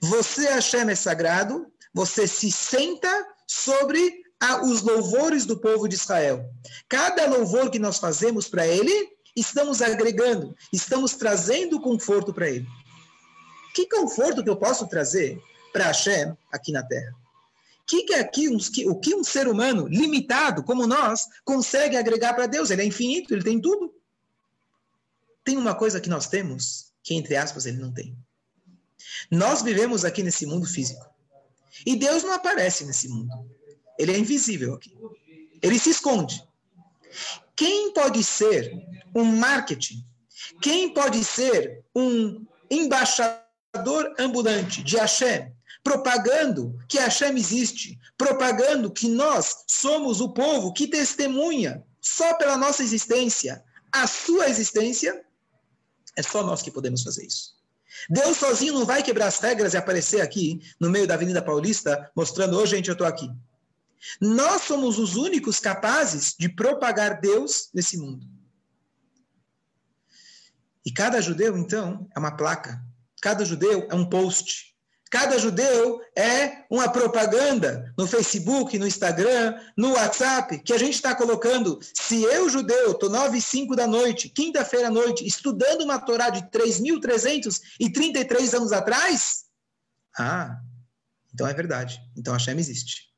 Você, 0.00 0.48
Hashem, 0.48 0.90
é 0.90 0.94
sagrado, 0.94 1.66
você 1.92 2.26
se 2.26 2.50
senta 2.50 3.26
sobre 3.46 4.22
a, 4.40 4.62
os 4.64 4.82
louvores 4.82 5.44
do 5.44 5.58
povo 5.58 5.88
de 5.88 5.94
Israel. 5.94 6.48
Cada 6.88 7.26
louvor 7.26 7.70
que 7.70 7.78
nós 7.78 7.98
fazemos 7.98 8.48
para 8.48 8.66
ele, 8.66 9.08
estamos 9.34 9.82
agregando, 9.82 10.54
estamos 10.72 11.14
trazendo 11.14 11.80
conforto 11.80 12.32
para 12.32 12.48
ele. 12.48 12.66
Que 13.74 13.88
conforto 13.88 14.42
que 14.42 14.50
eu 14.50 14.56
posso 14.56 14.86
trazer 14.88 15.40
para 15.72 15.84
Hashem 15.84 16.36
aqui 16.52 16.72
na 16.72 16.82
Terra? 16.82 17.14
Que 17.86 18.02
que 18.02 18.14
aqui, 18.14 18.48
o 18.48 19.00
que 19.00 19.14
um 19.14 19.24
ser 19.24 19.48
humano 19.48 19.88
limitado 19.88 20.62
como 20.62 20.86
nós 20.86 21.26
consegue 21.44 21.96
agregar 21.96 22.34
para 22.34 22.46
Deus? 22.46 22.70
Ele 22.70 22.82
é 22.82 22.84
infinito, 22.84 23.32
ele 23.32 23.42
tem 23.42 23.60
tudo. 23.60 23.94
Tem 25.48 25.56
uma 25.56 25.74
coisa 25.74 25.98
que 25.98 26.10
nós 26.10 26.26
temos 26.26 26.92
que, 27.02 27.14
entre 27.14 27.34
aspas, 27.34 27.64
ele 27.64 27.78
não 27.78 27.90
tem. 27.90 28.14
Nós 29.30 29.62
vivemos 29.62 30.04
aqui 30.04 30.22
nesse 30.22 30.44
mundo 30.44 30.66
físico. 30.66 31.02
E 31.86 31.96
Deus 31.96 32.22
não 32.22 32.34
aparece 32.34 32.84
nesse 32.84 33.08
mundo. 33.08 33.32
Ele 33.98 34.12
é 34.12 34.18
invisível 34.18 34.74
aqui. 34.74 34.94
Ele 35.62 35.78
se 35.78 35.88
esconde. 35.88 36.46
Quem 37.56 37.94
pode 37.94 38.22
ser 38.22 38.74
um 39.14 39.24
marketing? 39.24 40.04
Quem 40.60 40.92
pode 40.92 41.24
ser 41.24 41.82
um 41.96 42.44
embaixador 42.70 44.14
ambulante 44.18 44.82
de 44.82 44.98
Hashem, 44.98 45.50
propagando 45.82 46.78
que 46.86 46.98
Hashem 46.98 47.38
existe, 47.38 47.98
propagando 48.18 48.90
que 48.90 49.08
nós 49.08 49.64
somos 49.66 50.20
o 50.20 50.28
povo 50.28 50.74
que 50.74 50.86
testemunha 50.86 51.82
só 52.02 52.34
pela 52.34 52.58
nossa 52.58 52.82
existência 52.82 53.64
a 53.90 54.06
sua 54.06 54.50
existência? 54.50 55.24
É 56.18 56.22
só 56.22 56.42
nós 56.42 56.62
que 56.62 56.70
podemos 56.72 57.04
fazer 57.04 57.24
isso. 57.24 57.56
Deus 58.10 58.38
sozinho 58.38 58.74
não 58.74 58.84
vai 58.84 59.04
quebrar 59.04 59.28
as 59.28 59.38
regras 59.38 59.72
e 59.72 59.76
aparecer 59.76 60.20
aqui 60.20 60.60
no 60.80 60.90
meio 60.90 61.06
da 61.06 61.14
Avenida 61.14 61.40
Paulista 61.40 62.10
mostrando, 62.14 62.58
ô 62.58 62.62
oh, 62.62 62.66
gente, 62.66 62.88
eu 62.88 62.94
estou 62.94 63.06
aqui. 63.06 63.30
Nós 64.20 64.62
somos 64.62 64.98
os 64.98 65.14
únicos 65.14 65.60
capazes 65.60 66.34
de 66.36 66.48
propagar 66.48 67.20
Deus 67.20 67.70
nesse 67.72 67.96
mundo. 67.96 68.26
E 70.84 70.90
cada 70.90 71.20
judeu, 71.20 71.56
então, 71.56 72.08
é 72.14 72.18
uma 72.18 72.36
placa. 72.36 72.84
Cada 73.22 73.44
judeu 73.44 73.86
é 73.88 73.94
um 73.94 74.08
post. 74.08 74.76
Cada 75.10 75.38
judeu 75.38 76.00
é 76.16 76.64
uma 76.70 76.88
propaganda 76.88 77.92
no 77.96 78.06
Facebook, 78.06 78.78
no 78.78 78.86
Instagram, 78.86 79.54
no 79.76 79.92
WhatsApp, 79.92 80.60
que 80.60 80.72
a 80.72 80.78
gente 80.78 80.94
está 80.94 81.14
colocando. 81.14 81.78
Se 81.94 82.22
eu, 82.22 82.48
judeu, 82.48 82.92
estou 82.92 83.10
9 83.10 83.38
e 83.38 83.42
5 83.42 83.74
da 83.74 83.86
noite, 83.86 84.28
quinta-feira 84.28 84.88
à 84.88 84.90
noite, 84.90 85.26
estudando 85.26 85.82
uma 85.82 85.98
Torá 85.98 86.30
de 86.30 86.42
3.333 86.50 88.54
anos 88.54 88.72
atrás, 88.72 89.48
ah, 90.18 90.60
então 91.32 91.46
é 91.46 91.54
verdade. 91.54 92.00
Então 92.16 92.32
Hashem 92.32 92.58
existe. 92.58 93.08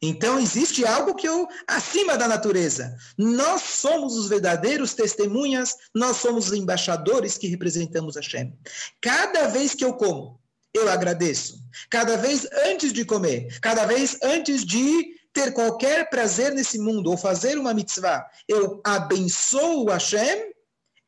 Então 0.00 0.38
existe 0.38 0.86
algo 0.86 1.14
que 1.14 1.26
eu 1.26 1.48
acima 1.66 2.16
da 2.16 2.28
natureza. 2.28 2.96
Nós 3.16 3.62
somos 3.62 4.16
os 4.16 4.28
verdadeiros 4.28 4.94
testemunhas, 4.94 5.74
nós 5.94 6.18
somos 6.18 6.48
os 6.48 6.52
embaixadores 6.52 7.36
que 7.36 7.48
representamos 7.48 8.16
a 8.16 8.22
Shem. 8.22 8.56
Cada 9.00 9.48
vez 9.48 9.74
que 9.74 9.84
eu 9.84 9.94
como, 9.94 10.40
eu 10.74 10.88
agradeço. 10.88 11.58
Cada 11.90 12.16
vez 12.16 12.46
antes 12.66 12.92
de 12.92 13.04
comer, 13.04 13.58
cada 13.60 13.86
vez 13.86 14.18
antes 14.22 14.64
de 14.64 15.16
ter 15.32 15.52
qualquer 15.52 16.08
prazer 16.10 16.52
nesse 16.52 16.78
mundo 16.78 17.10
ou 17.10 17.16
fazer 17.16 17.58
uma 17.58 17.74
mitzvah, 17.74 18.26
eu 18.48 18.80
abençoo 18.84 19.90
a 19.90 19.98
Shem, 19.98 20.52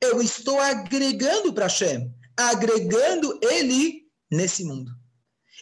eu 0.01 0.21
estou 0.21 0.61
agregando 0.61 1.53
para 1.53 1.69
Shem, 1.69 2.15
agregando 2.37 3.39
ele 3.43 4.07
nesse 4.31 4.65
mundo. 4.65 5.00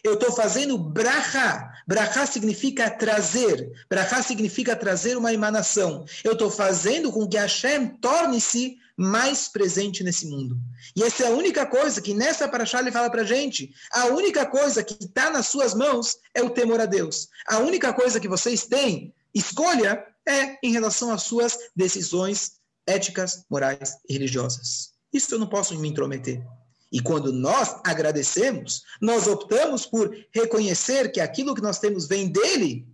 Eu 0.03 0.13
estou 0.13 0.31
fazendo 0.31 0.77
bracha. 0.77 1.69
Bracha 1.87 2.25
significa 2.25 2.89
trazer. 2.89 3.71
Bracha 3.89 4.21
significa 4.23 4.75
trazer 4.75 5.17
uma 5.17 5.33
emanação. 5.33 6.05
Eu 6.23 6.33
estou 6.33 6.49
fazendo 6.49 7.11
com 7.11 7.27
que 7.27 7.37
Hashem 7.37 7.87
torne-se 7.99 8.77
mais 8.99 9.47
presente 9.47 10.03
nesse 10.03 10.27
mundo. 10.27 10.57
E 10.95 11.03
essa 11.03 11.23
é 11.23 11.27
a 11.27 11.31
única 11.31 11.65
coisa 11.65 12.01
que 12.01 12.13
nessa 12.13 12.49
paraxá 12.49 12.79
ele 12.79 12.91
fala 12.91 13.09
para 13.09 13.23
gente. 13.23 13.73
A 13.93 14.07
única 14.07 14.45
coisa 14.45 14.83
que 14.83 15.05
está 15.05 15.29
nas 15.29 15.47
suas 15.47 15.73
mãos 15.73 16.17
é 16.33 16.43
o 16.43 16.49
temor 16.49 16.81
a 16.81 16.85
Deus. 16.85 17.29
A 17.47 17.59
única 17.59 17.93
coisa 17.93 18.19
que 18.19 18.27
vocês 18.27 18.65
têm, 18.65 19.13
escolha, 19.33 20.05
é 20.27 20.57
em 20.61 20.73
relação 20.73 21.11
às 21.11 21.23
suas 21.23 21.57
decisões 21.73 22.59
éticas, 22.85 23.45
morais 23.49 23.97
e 24.07 24.13
religiosas. 24.13 24.91
Isso 25.13 25.33
eu 25.33 25.39
não 25.39 25.47
posso 25.47 25.79
me 25.79 25.87
intrometer. 25.87 26.43
E 26.91 27.01
quando 27.01 27.31
nós 27.31 27.79
agradecemos, 27.83 28.83
nós 28.99 29.27
optamos 29.27 29.85
por 29.85 30.15
reconhecer 30.31 31.11
que 31.11 31.19
aquilo 31.19 31.53
que 31.53 31.61
nós 31.61 31.79
temos 31.79 32.07
vem 32.07 32.27
dele. 32.27 32.87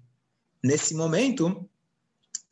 Nesse 0.63 0.93
momento, 0.93 1.67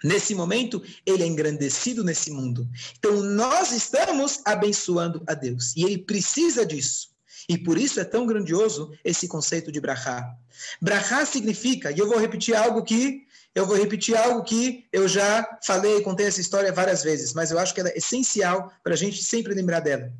nesse 0.04 0.34
momento, 0.34 0.82
ele 1.06 1.24
é 1.24 1.28
engrandecido 1.28 2.04
nesse 2.04 2.32
mundo. 2.32 2.70
Então 2.98 3.22
nós 3.22 3.72
estamos 3.72 4.42
abençoando 4.46 5.22
a 5.28 5.34
Deus 5.34 5.76
e 5.76 5.84
ele 5.84 5.98
precisa 5.98 6.66
disso. 6.66 7.12
E 7.50 7.58
por 7.58 7.78
isso 7.78 8.00
é 8.00 8.06
tão 8.06 8.26
grandioso 8.26 8.92
esse 9.04 9.28
conceito 9.28 9.72
de 9.72 9.82
brachá. 9.82 10.34
Brachá 10.82 11.26
significa, 11.26 11.92
e 11.92 12.00
eu 12.00 12.08
vou 12.08 12.18
repetir 12.18 12.56
algo 12.56 12.84
que 12.84 13.28
eu 13.56 13.68
vou 13.68 13.78
repetir 13.78 14.18
algo 14.18 14.44
que 14.44 14.88
eu 14.92 15.08
já 15.08 15.60
falei, 15.64 16.02
contei 16.02 16.26
essa 16.26 16.42
história 16.42 16.72
várias 16.72 17.04
vezes, 17.04 17.34
mas 17.34 17.52
eu 17.52 17.60
acho 17.60 17.72
que 17.72 17.80
ela 17.80 17.90
é 17.90 17.98
essencial 17.98 18.74
para 18.84 18.94
a 18.94 18.98
gente 18.98 19.24
sempre 19.24 19.54
lembrar 19.54 19.80
dela. 19.80 20.12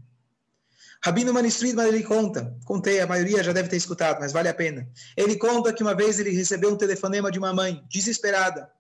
Rabino 1.06 1.34
Manis 1.34 1.58
Friedman, 1.58 1.88
ele 1.88 2.02
conta, 2.02 2.58
contei, 2.64 3.02
a 3.02 3.08
maioria 3.08 3.44
já 3.44 3.52
deve 3.52 3.68
ter 3.68 3.76
escutado, 3.76 4.22
mas 4.22 4.32
vale 4.32 4.48
a 4.48 4.54
pena. 4.54 4.90
Ele 5.18 5.36
conta 5.36 5.74
que 5.74 5.84
uma 5.84 5.94
vez 5.94 6.18
ele 6.18 6.30
recebeu 6.30 6.72
um 6.72 6.78
telefonema 6.78 7.30
de 7.30 7.38
uma 7.38 7.54
mãe, 7.54 7.84
desesperada. 7.90 8.72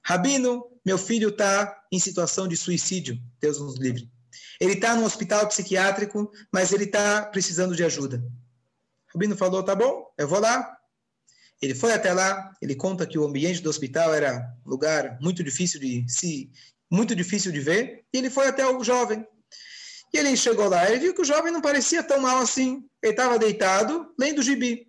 Rabino, 0.00 0.64
meu 0.86 0.96
filho 0.96 1.30
está 1.30 1.84
em 1.90 1.98
situação 1.98 2.46
de 2.46 2.56
suicídio, 2.56 3.20
Deus 3.40 3.58
nos 3.60 3.76
livre. 3.76 4.08
Ele 4.60 4.74
está 4.74 4.94
no 4.94 5.04
hospital 5.04 5.48
psiquiátrico, 5.48 6.30
mas 6.52 6.72
ele 6.72 6.84
está 6.84 7.22
precisando 7.26 7.74
de 7.74 7.82
ajuda. 7.82 8.24
Rabino 9.12 9.36
falou, 9.36 9.62
tá 9.62 9.74
bom, 9.74 10.06
eu 10.16 10.28
vou 10.28 10.38
lá. 10.38 10.76
Ele 11.60 11.74
foi 11.74 11.92
até 11.92 12.12
lá, 12.12 12.52
ele 12.62 12.76
conta 12.76 13.04
que 13.04 13.18
o 13.18 13.24
ambiente 13.24 13.60
do 13.60 13.68
hospital 13.68 14.14
era 14.14 14.54
um 14.64 14.70
lugar 14.70 15.18
muito 15.20 15.42
difícil 15.42 15.80
de 15.80 16.04
se 16.08 16.52
muito 16.90 17.14
difícil 17.14 17.52
de 17.52 17.60
ver, 17.60 18.04
e 18.12 18.18
ele 18.18 18.30
foi 18.30 18.46
até 18.46 18.66
o 18.66 18.82
jovem. 18.82 19.26
E 20.12 20.18
ele 20.18 20.36
chegou 20.36 20.68
lá, 20.68 20.88
ele 20.88 21.00
viu 21.00 21.14
que 21.14 21.20
o 21.20 21.24
jovem 21.24 21.52
não 21.52 21.60
parecia 21.60 22.02
tão 22.02 22.20
mal 22.20 22.38
assim. 22.38 22.88
Ele 23.02 23.12
estava 23.12 23.38
deitado, 23.38 24.12
lendo 24.18 24.38
o 24.38 24.42
gibi. 24.42 24.88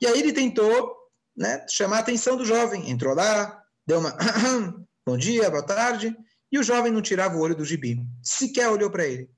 E 0.00 0.06
aí 0.06 0.18
ele 0.18 0.32
tentou 0.32 0.96
né, 1.36 1.64
chamar 1.68 1.98
a 1.98 2.00
atenção 2.00 2.36
do 2.36 2.44
jovem. 2.44 2.90
Entrou 2.90 3.14
lá, 3.14 3.62
deu 3.86 3.98
uma 3.98 4.16
bom 5.06 5.16
dia, 5.16 5.50
boa 5.50 5.62
tarde, 5.62 6.16
e 6.50 6.58
o 6.58 6.62
jovem 6.62 6.92
não 6.92 7.02
tirava 7.02 7.36
o 7.36 7.40
olho 7.40 7.54
do 7.54 7.64
gibi. 7.64 8.04
Sequer 8.22 8.68
olhou 8.70 8.90
para 8.90 9.06
ele. 9.06 9.30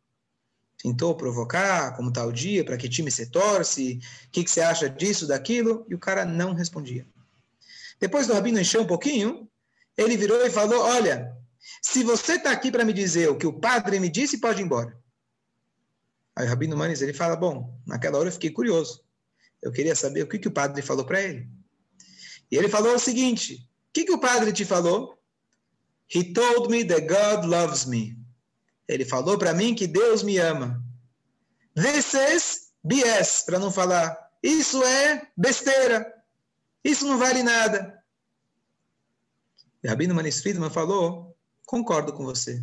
Tentou 0.78 1.16
provocar, 1.16 1.96
como 1.96 2.10
está 2.10 2.24
o 2.24 2.32
dia, 2.32 2.64
para 2.64 2.76
que 2.76 2.88
time 2.88 3.10
você 3.10 3.26
torce, 3.26 3.98
o 4.26 4.30
que, 4.30 4.44
que 4.44 4.50
você 4.50 4.60
acha 4.60 4.90
disso, 4.90 5.26
daquilo, 5.26 5.86
e 5.88 5.94
o 5.94 5.98
cara 5.98 6.24
não 6.24 6.52
respondia. 6.52 7.06
Depois 7.98 8.26
do 8.26 8.34
rabino 8.34 8.60
encher 8.60 8.80
um 8.80 8.86
pouquinho, 8.86 9.48
ele 9.96 10.16
virou 10.16 10.44
e 10.44 10.50
falou: 10.50 10.82
Olha, 10.82 11.34
se 11.82 12.02
você 12.02 12.34
está 12.34 12.50
aqui 12.50 12.70
para 12.70 12.84
me 12.84 12.92
dizer 12.92 13.28
o 13.28 13.36
que 13.36 13.46
o 13.46 13.58
padre 13.58 13.98
me 14.00 14.08
disse, 14.08 14.38
pode 14.38 14.60
ir 14.60 14.64
embora. 14.64 14.96
Aí 16.34 16.46
o 16.46 16.48
Rabino 16.48 16.76
Manis, 16.76 17.00
ele 17.00 17.14
fala, 17.14 17.34
bom, 17.34 17.80
naquela 17.86 18.18
hora 18.18 18.28
eu 18.28 18.32
fiquei 18.32 18.50
curioso. 18.50 19.04
Eu 19.62 19.72
queria 19.72 19.94
saber 19.96 20.22
o 20.22 20.28
que, 20.28 20.38
que 20.38 20.48
o 20.48 20.52
padre 20.52 20.82
falou 20.82 21.04
para 21.04 21.22
ele. 21.22 21.48
E 22.50 22.56
ele 22.56 22.68
falou 22.68 22.94
o 22.94 22.98
seguinte, 22.98 23.68
o 23.88 23.92
que, 23.92 24.04
que 24.04 24.12
o 24.12 24.20
padre 24.20 24.52
te 24.52 24.64
falou? 24.64 25.18
He 26.14 26.32
told 26.32 26.68
me 26.70 26.84
that 26.84 27.06
God 27.06 27.46
loves 27.46 27.86
me. 27.86 28.16
Ele 28.86 29.04
falou 29.04 29.38
para 29.38 29.52
mim 29.52 29.74
que 29.74 29.86
Deus 29.86 30.22
me 30.22 30.38
ama. 30.38 30.82
This 31.74 32.14
is 32.14 32.72
BS, 32.84 33.44
para 33.44 33.58
não 33.58 33.70
falar. 33.70 34.16
Isso 34.42 34.82
é 34.84 35.28
besteira. 35.36 36.14
Isso 36.84 37.06
não 37.06 37.18
vale 37.18 37.42
nada. 37.42 38.00
E 39.82 39.88
Rabino 39.88 40.14
Manis 40.14 40.40
Friedman 40.40 40.70
falou 40.70 41.35
Concordo 41.66 42.12
com 42.12 42.24
você. 42.24 42.62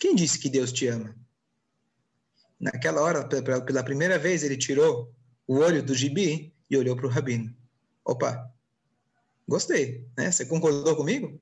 Quem 0.00 0.14
disse 0.16 0.38
que 0.40 0.50
Deus 0.50 0.72
te 0.72 0.88
ama? 0.88 1.16
Naquela 2.58 3.00
hora, 3.00 3.26
pela 3.26 3.84
primeira 3.84 4.18
vez, 4.18 4.42
ele 4.42 4.56
tirou 4.56 5.14
o 5.46 5.58
olho 5.58 5.82
do 5.82 5.94
gibi 5.94 6.52
e 6.68 6.76
olhou 6.76 6.96
para 6.96 7.06
o 7.06 7.10
rabino. 7.10 7.54
Opa, 8.04 8.52
gostei, 9.48 10.06
né? 10.16 10.32
Você 10.32 10.44
concordou 10.44 10.96
comigo? 10.96 11.40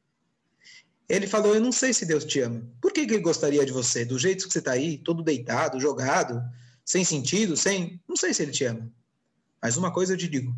Ele 1.08 1.26
falou: 1.26 1.54
Eu 1.54 1.60
não 1.60 1.72
sei 1.72 1.94
se 1.94 2.04
Deus 2.04 2.24
te 2.24 2.40
ama. 2.40 2.68
Por 2.80 2.92
que, 2.92 3.06
que 3.06 3.14
ele 3.14 3.22
gostaria 3.22 3.64
de 3.64 3.72
você? 3.72 4.04
Do 4.04 4.18
jeito 4.18 4.46
que 4.46 4.52
você 4.52 4.58
está 4.58 4.72
aí, 4.72 4.98
todo 4.98 5.22
deitado, 5.22 5.80
jogado, 5.80 6.42
sem 6.84 7.04
sentido, 7.04 7.56
sem. 7.56 8.00
Não 8.06 8.16
sei 8.16 8.34
se 8.34 8.42
ele 8.42 8.52
te 8.52 8.64
ama. 8.64 8.92
Mas 9.62 9.76
uma 9.76 9.92
coisa 9.92 10.12
eu 10.12 10.18
te 10.18 10.28
digo: 10.28 10.54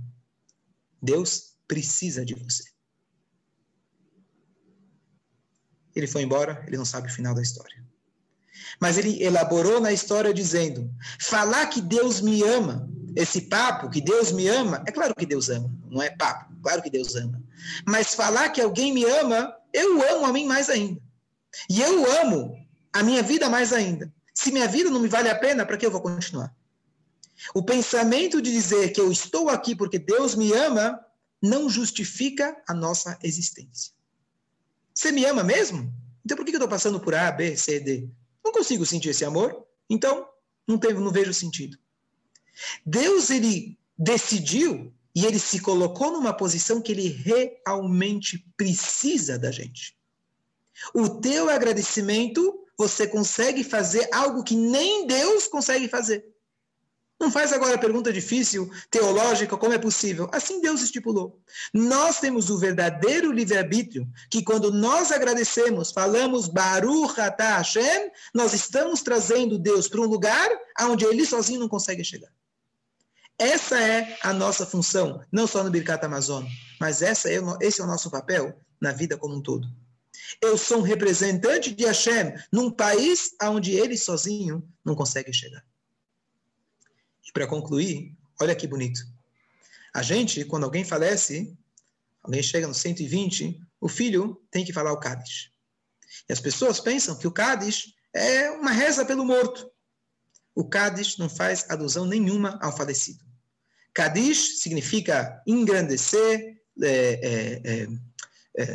Deus 1.00 1.56
precisa 1.68 2.24
de 2.24 2.34
você. 2.34 2.75
Ele 5.96 6.06
foi 6.06 6.22
embora, 6.22 6.62
ele 6.66 6.76
não 6.76 6.84
sabe 6.84 7.08
o 7.08 7.12
final 7.12 7.34
da 7.34 7.42
história. 7.42 7.84
Mas 8.78 8.98
ele 8.98 9.22
elaborou 9.22 9.80
na 9.80 9.92
história 9.92 10.32
dizendo: 10.32 10.90
falar 11.18 11.66
que 11.66 11.80
Deus 11.80 12.20
me 12.20 12.42
ama, 12.42 12.88
esse 13.16 13.42
papo 13.42 13.88
que 13.88 14.00
Deus 14.00 14.30
me 14.30 14.46
ama, 14.46 14.84
é 14.86 14.92
claro 14.92 15.14
que 15.14 15.24
Deus 15.24 15.48
ama, 15.48 15.70
não 15.90 16.02
é 16.02 16.10
papo, 16.10 16.54
claro 16.62 16.82
que 16.82 16.90
Deus 16.90 17.16
ama. 17.16 17.42
Mas 17.86 18.14
falar 18.14 18.50
que 18.50 18.60
alguém 18.60 18.92
me 18.92 19.04
ama, 19.04 19.54
eu 19.72 20.02
amo 20.14 20.26
a 20.26 20.32
mim 20.32 20.46
mais 20.46 20.68
ainda. 20.68 21.00
E 21.70 21.80
eu 21.80 22.20
amo 22.20 22.54
a 22.92 23.02
minha 23.02 23.22
vida 23.22 23.48
mais 23.48 23.72
ainda. 23.72 24.12
Se 24.34 24.52
minha 24.52 24.68
vida 24.68 24.90
não 24.90 25.00
me 25.00 25.08
vale 25.08 25.30
a 25.30 25.34
pena, 25.34 25.64
para 25.64 25.78
que 25.78 25.86
eu 25.86 25.90
vou 25.90 26.02
continuar? 26.02 26.54
O 27.54 27.62
pensamento 27.62 28.42
de 28.42 28.52
dizer 28.52 28.92
que 28.92 29.00
eu 29.00 29.10
estou 29.10 29.48
aqui 29.48 29.74
porque 29.74 29.98
Deus 29.98 30.34
me 30.34 30.52
ama 30.52 31.00
não 31.42 31.68
justifica 31.68 32.56
a 32.68 32.74
nossa 32.74 33.18
existência. 33.22 33.95
Você 34.96 35.12
me 35.12 35.26
ama 35.26 35.44
mesmo? 35.44 35.92
Então 36.24 36.36
por 36.36 36.44
que 36.44 36.52
eu 36.52 36.56
estou 36.56 36.68
passando 36.68 36.98
por 36.98 37.14
A, 37.14 37.30
B, 37.30 37.54
C, 37.54 37.78
D? 37.78 38.08
Não 38.42 38.50
consigo 38.50 38.86
sentir 38.86 39.10
esse 39.10 39.26
amor, 39.26 39.66
então 39.90 40.26
não, 40.66 40.78
tenho, 40.78 40.98
não 41.00 41.12
vejo 41.12 41.34
sentido. 41.34 41.78
Deus, 42.84 43.28
ele 43.28 43.78
decidiu 43.98 44.90
e 45.14 45.26
ele 45.26 45.38
se 45.38 45.60
colocou 45.60 46.12
numa 46.12 46.32
posição 46.32 46.80
que 46.80 46.92
ele 46.92 47.08
realmente 47.08 48.38
precisa 48.56 49.38
da 49.38 49.50
gente. 49.50 49.94
O 50.94 51.08
teu 51.20 51.50
agradecimento, 51.50 52.66
você 52.78 53.06
consegue 53.06 53.62
fazer 53.62 54.08
algo 54.12 54.42
que 54.42 54.56
nem 54.56 55.06
Deus 55.06 55.46
consegue 55.46 55.88
fazer. 55.88 56.24
Não 57.18 57.30
faz 57.30 57.50
agora 57.50 57.76
a 57.76 57.78
pergunta 57.78 58.12
difícil, 58.12 58.70
teológica, 58.90 59.56
como 59.56 59.72
é 59.72 59.78
possível. 59.78 60.28
Assim 60.32 60.60
Deus 60.60 60.82
estipulou. 60.82 61.40
Nós 61.72 62.20
temos 62.20 62.50
o 62.50 62.58
verdadeiro 62.58 63.32
livre-arbítrio, 63.32 64.06
que 64.30 64.42
quando 64.42 64.70
nós 64.70 65.10
agradecemos, 65.10 65.90
falamos 65.90 66.46
Baruch 66.46 67.18
Atah 67.18 67.56
Hashem, 67.56 68.10
nós 68.34 68.52
estamos 68.52 69.00
trazendo 69.00 69.58
Deus 69.58 69.88
para 69.88 70.02
um 70.02 70.06
lugar 70.06 70.48
onde 70.82 71.06
ele 71.06 71.24
sozinho 71.24 71.60
não 71.60 71.68
consegue 71.68 72.04
chegar. 72.04 72.30
Essa 73.38 73.80
é 73.80 74.18
a 74.22 74.32
nossa 74.32 74.66
função, 74.66 75.22
não 75.32 75.46
só 75.46 75.64
no 75.64 75.70
Birkat 75.70 76.04
Amazon, 76.04 76.44
mas 76.78 77.00
essa 77.00 77.30
é, 77.30 77.38
esse 77.60 77.80
é 77.80 77.84
o 77.84 77.86
nosso 77.86 78.10
papel 78.10 78.58
na 78.78 78.92
vida 78.92 79.16
como 79.16 79.34
um 79.34 79.42
todo. 79.42 79.66
Eu 80.42 80.58
sou 80.58 80.78
um 80.78 80.82
representante 80.82 81.74
de 81.74 81.84
Hashem 81.86 82.34
num 82.52 82.70
país 82.70 83.34
onde 83.42 83.72
ele 83.72 83.96
sozinho 83.96 84.62
não 84.84 84.94
consegue 84.94 85.32
chegar 85.32 85.64
para 87.36 87.46
concluir, 87.46 88.16
olha 88.40 88.56
que 88.56 88.66
bonito. 88.66 88.98
A 89.94 90.00
gente, 90.00 90.42
quando 90.46 90.64
alguém 90.64 90.86
falece, 90.86 91.54
alguém 92.22 92.42
chega 92.42 92.66
no 92.66 92.72
120, 92.72 93.60
o 93.78 93.90
filho 93.90 94.42
tem 94.50 94.64
que 94.64 94.72
falar 94.72 94.90
o 94.90 94.98
Cádiz. 94.98 95.50
E 96.26 96.32
as 96.32 96.40
pessoas 96.40 96.80
pensam 96.80 97.14
que 97.14 97.26
o 97.26 97.30
Cádiz 97.30 97.92
é 98.14 98.50
uma 98.52 98.70
reza 98.70 99.04
pelo 99.04 99.22
morto. 99.22 99.70
O 100.54 100.66
Cádiz 100.66 101.18
não 101.18 101.28
faz 101.28 101.68
alusão 101.68 102.06
nenhuma 102.06 102.58
ao 102.62 102.74
falecido. 102.74 103.22
Cádiz 103.92 104.62
significa 104.62 105.42
engrandecer, 105.46 106.56
é, 106.82 107.86
é, 108.56 108.66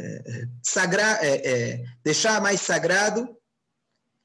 é, 1.50 1.84
deixar 2.04 2.40
mais 2.40 2.62
sagrado. 2.62 3.36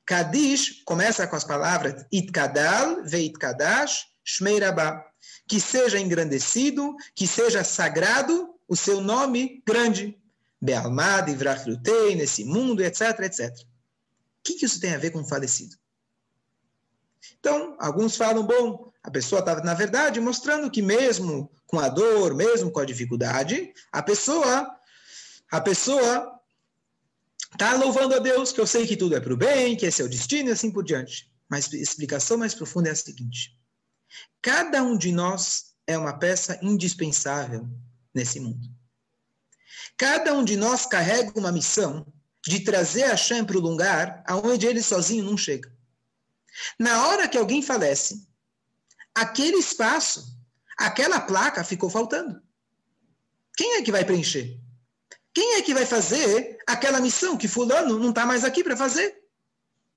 Kadish 0.04 0.82
começa 0.84 1.26
com 1.26 1.36
as 1.36 1.44
palavras 1.44 2.04
Itkadal, 2.12 3.02
Veitkadash, 3.02 4.14
Shmei 4.26 4.58
Rabá. 4.58 5.06
Que 5.48 5.60
seja 5.60 5.98
engrandecido, 5.98 6.94
que 7.14 7.26
seja 7.26 7.62
sagrado 7.62 8.54
o 8.68 8.76
seu 8.76 9.00
nome 9.00 9.62
grande. 9.64 10.18
Be'almad, 10.60 11.28
Ivrachlutei, 11.30 12.16
nesse 12.16 12.44
mundo, 12.44 12.82
etc, 12.82 13.20
etc. 13.20 13.50
O 13.50 13.66
que, 14.42 14.54
que 14.54 14.66
isso 14.66 14.80
tem 14.80 14.94
a 14.94 14.98
ver 14.98 15.10
com 15.10 15.20
o 15.20 15.28
falecido? 15.28 15.76
Então, 17.38 17.76
alguns 17.78 18.16
falam, 18.16 18.44
bom, 18.44 18.92
a 19.02 19.10
pessoa 19.10 19.40
estava, 19.40 19.60
na 19.62 19.74
verdade, 19.74 20.20
mostrando 20.20 20.70
que 20.70 20.82
mesmo 20.82 21.50
com 21.66 21.78
a 21.78 21.88
dor, 21.88 22.34
mesmo 22.34 22.70
com 22.70 22.80
a 22.80 22.84
dificuldade, 22.84 23.72
a 23.92 24.02
pessoa, 24.02 24.68
a 25.50 25.60
pessoa 25.60 26.40
está 27.52 27.74
louvando 27.74 28.14
a 28.14 28.18
Deus, 28.18 28.52
que 28.52 28.60
eu 28.60 28.66
sei 28.66 28.86
que 28.86 28.96
tudo 28.96 29.16
é 29.16 29.20
para 29.20 29.32
o 29.32 29.36
bem, 29.36 29.76
que 29.76 29.86
esse 29.86 30.02
é 30.02 30.04
o 30.04 30.08
destino 30.08 30.48
e 30.48 30.52
assim 30.52 30.70
por 30.70 30.84
diante. 30.84 31.30
Mas 31.48 31.72
a 31.72 31.76
explicação 31.76 32.38
mais 32.38 32.54
profunda 32.54 32.88
é 32.88 32.92
a 32.92 32.96
seguinte: 32.96 33.55
cada 34.42 34.82
um 34.82 34.96
de 34.96 35.12
nós 35.12 35.74
é 35.86 35.96
uma 35.96 36.18
peça 36.18 36.58
indispensável 36.62 37.68
nesse 38.14 38.40
mundo. 38.40 38.68
Cada 39.96 40.34
um 40.34 40.44
de 40.44 40.56
nós 40.56 40.84
carrega 40.86 41.38
uma 41.38 41.52
missão 41.52 42.06
de 42.46 42.60
trazer 42.60 43.04
a 43.04 43.16
Shem 43.16 43.44
para 43.44 43.56
o 43.56 43.60
lugar 43.60 44.22
aonde 44.26 44.66
ele 44.66 44.82
sozinho 44.82 45.24
não 45.24 45.36
chega. 45.36 45.72
Na 46.78 47.06
hora 47.06 47.28
que 47.28 47.36
alguém 47.36 47.62
falece, 47.62 48.26
aquele 49.14 49.56
espaço, 49.56 50.36
aquela 50.78 51.20
placa 51.20 51.64
ficou 51.64 51.90
faltando. 51.90 52.40
Quem 53.56 53.76
é 53.76 53.82
que 53.82 53.92
vai 53.92 54.04
preencher? 54.04 54.60
Quem 55.34 55.54
é 55.54 55.62
que 55.62 55.74
vai 55.74 55.84
fazer 55.84 56.58
aquela 56.66 57.00
missão 57.00 57.36
que 57.36 57.48
fulano 57.48 57.98
não 57.98 58.10
está 58.10 58.24
mais 58.24 58.44
aqui 58.44 58.62
para 58.62 58.76
fazer? 58.76 59.15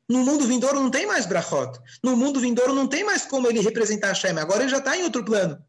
No 0.10 0.26
mundo 0.26 0.48
vindouro 0.48 0.80
não 0.80 0.90
tem 0.90 1.06
mais 1.06 1.28
brachot. 1.28 1.80
No 2.04 2.18
mundo 2.18 2.40
vindouro 2.40 2.74
não 2.74 2.88
tem 2.88 3.04
mais 3.04 3.26
como 3.26 3.48
ele 3.48 3.62
representar 3.62 4.08
Hashem. 4.08 4.38
Agora 4.40 4.64
ele 4.64 4.72
já 4.72 4.80
está 4.80 4.98
em 4.98 5.04
outro 5.04 5.24
plano. 5.24 5.64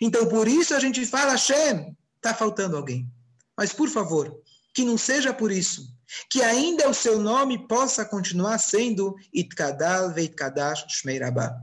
Então, 0.00 0.26
por 0.26 0.46
isso 0.46 0.74
a 0.74 0.80
gente 0.80 1.04
fala, 1.04 1.32
Hashem, 1.32 1.96
está 2.16 2.32
faltando 2.32 2.76
alguém. 2.76 3.10
Mas, 3.56 3.72
por 3.72 3.88
favor, 3.88 4.40
que 4.72 4.84
não 4.84 4.96
seja 4.96 5.34
por 5.34 5.50
isso 5.50 5.92
que 6.30 6.42
ainda 6.42 6.88
o 6.88 6.94
seu 6.94 7.18
nome 7.18 7.66
possa 7.66 8.04
continuar 8.04 8.58
sendo 8.58 9.14
Itkadal 9.32 10.12
Veitkadash 10.12 10.84
Shmei 10.88 11.18
Rabbah. 11.18 11.56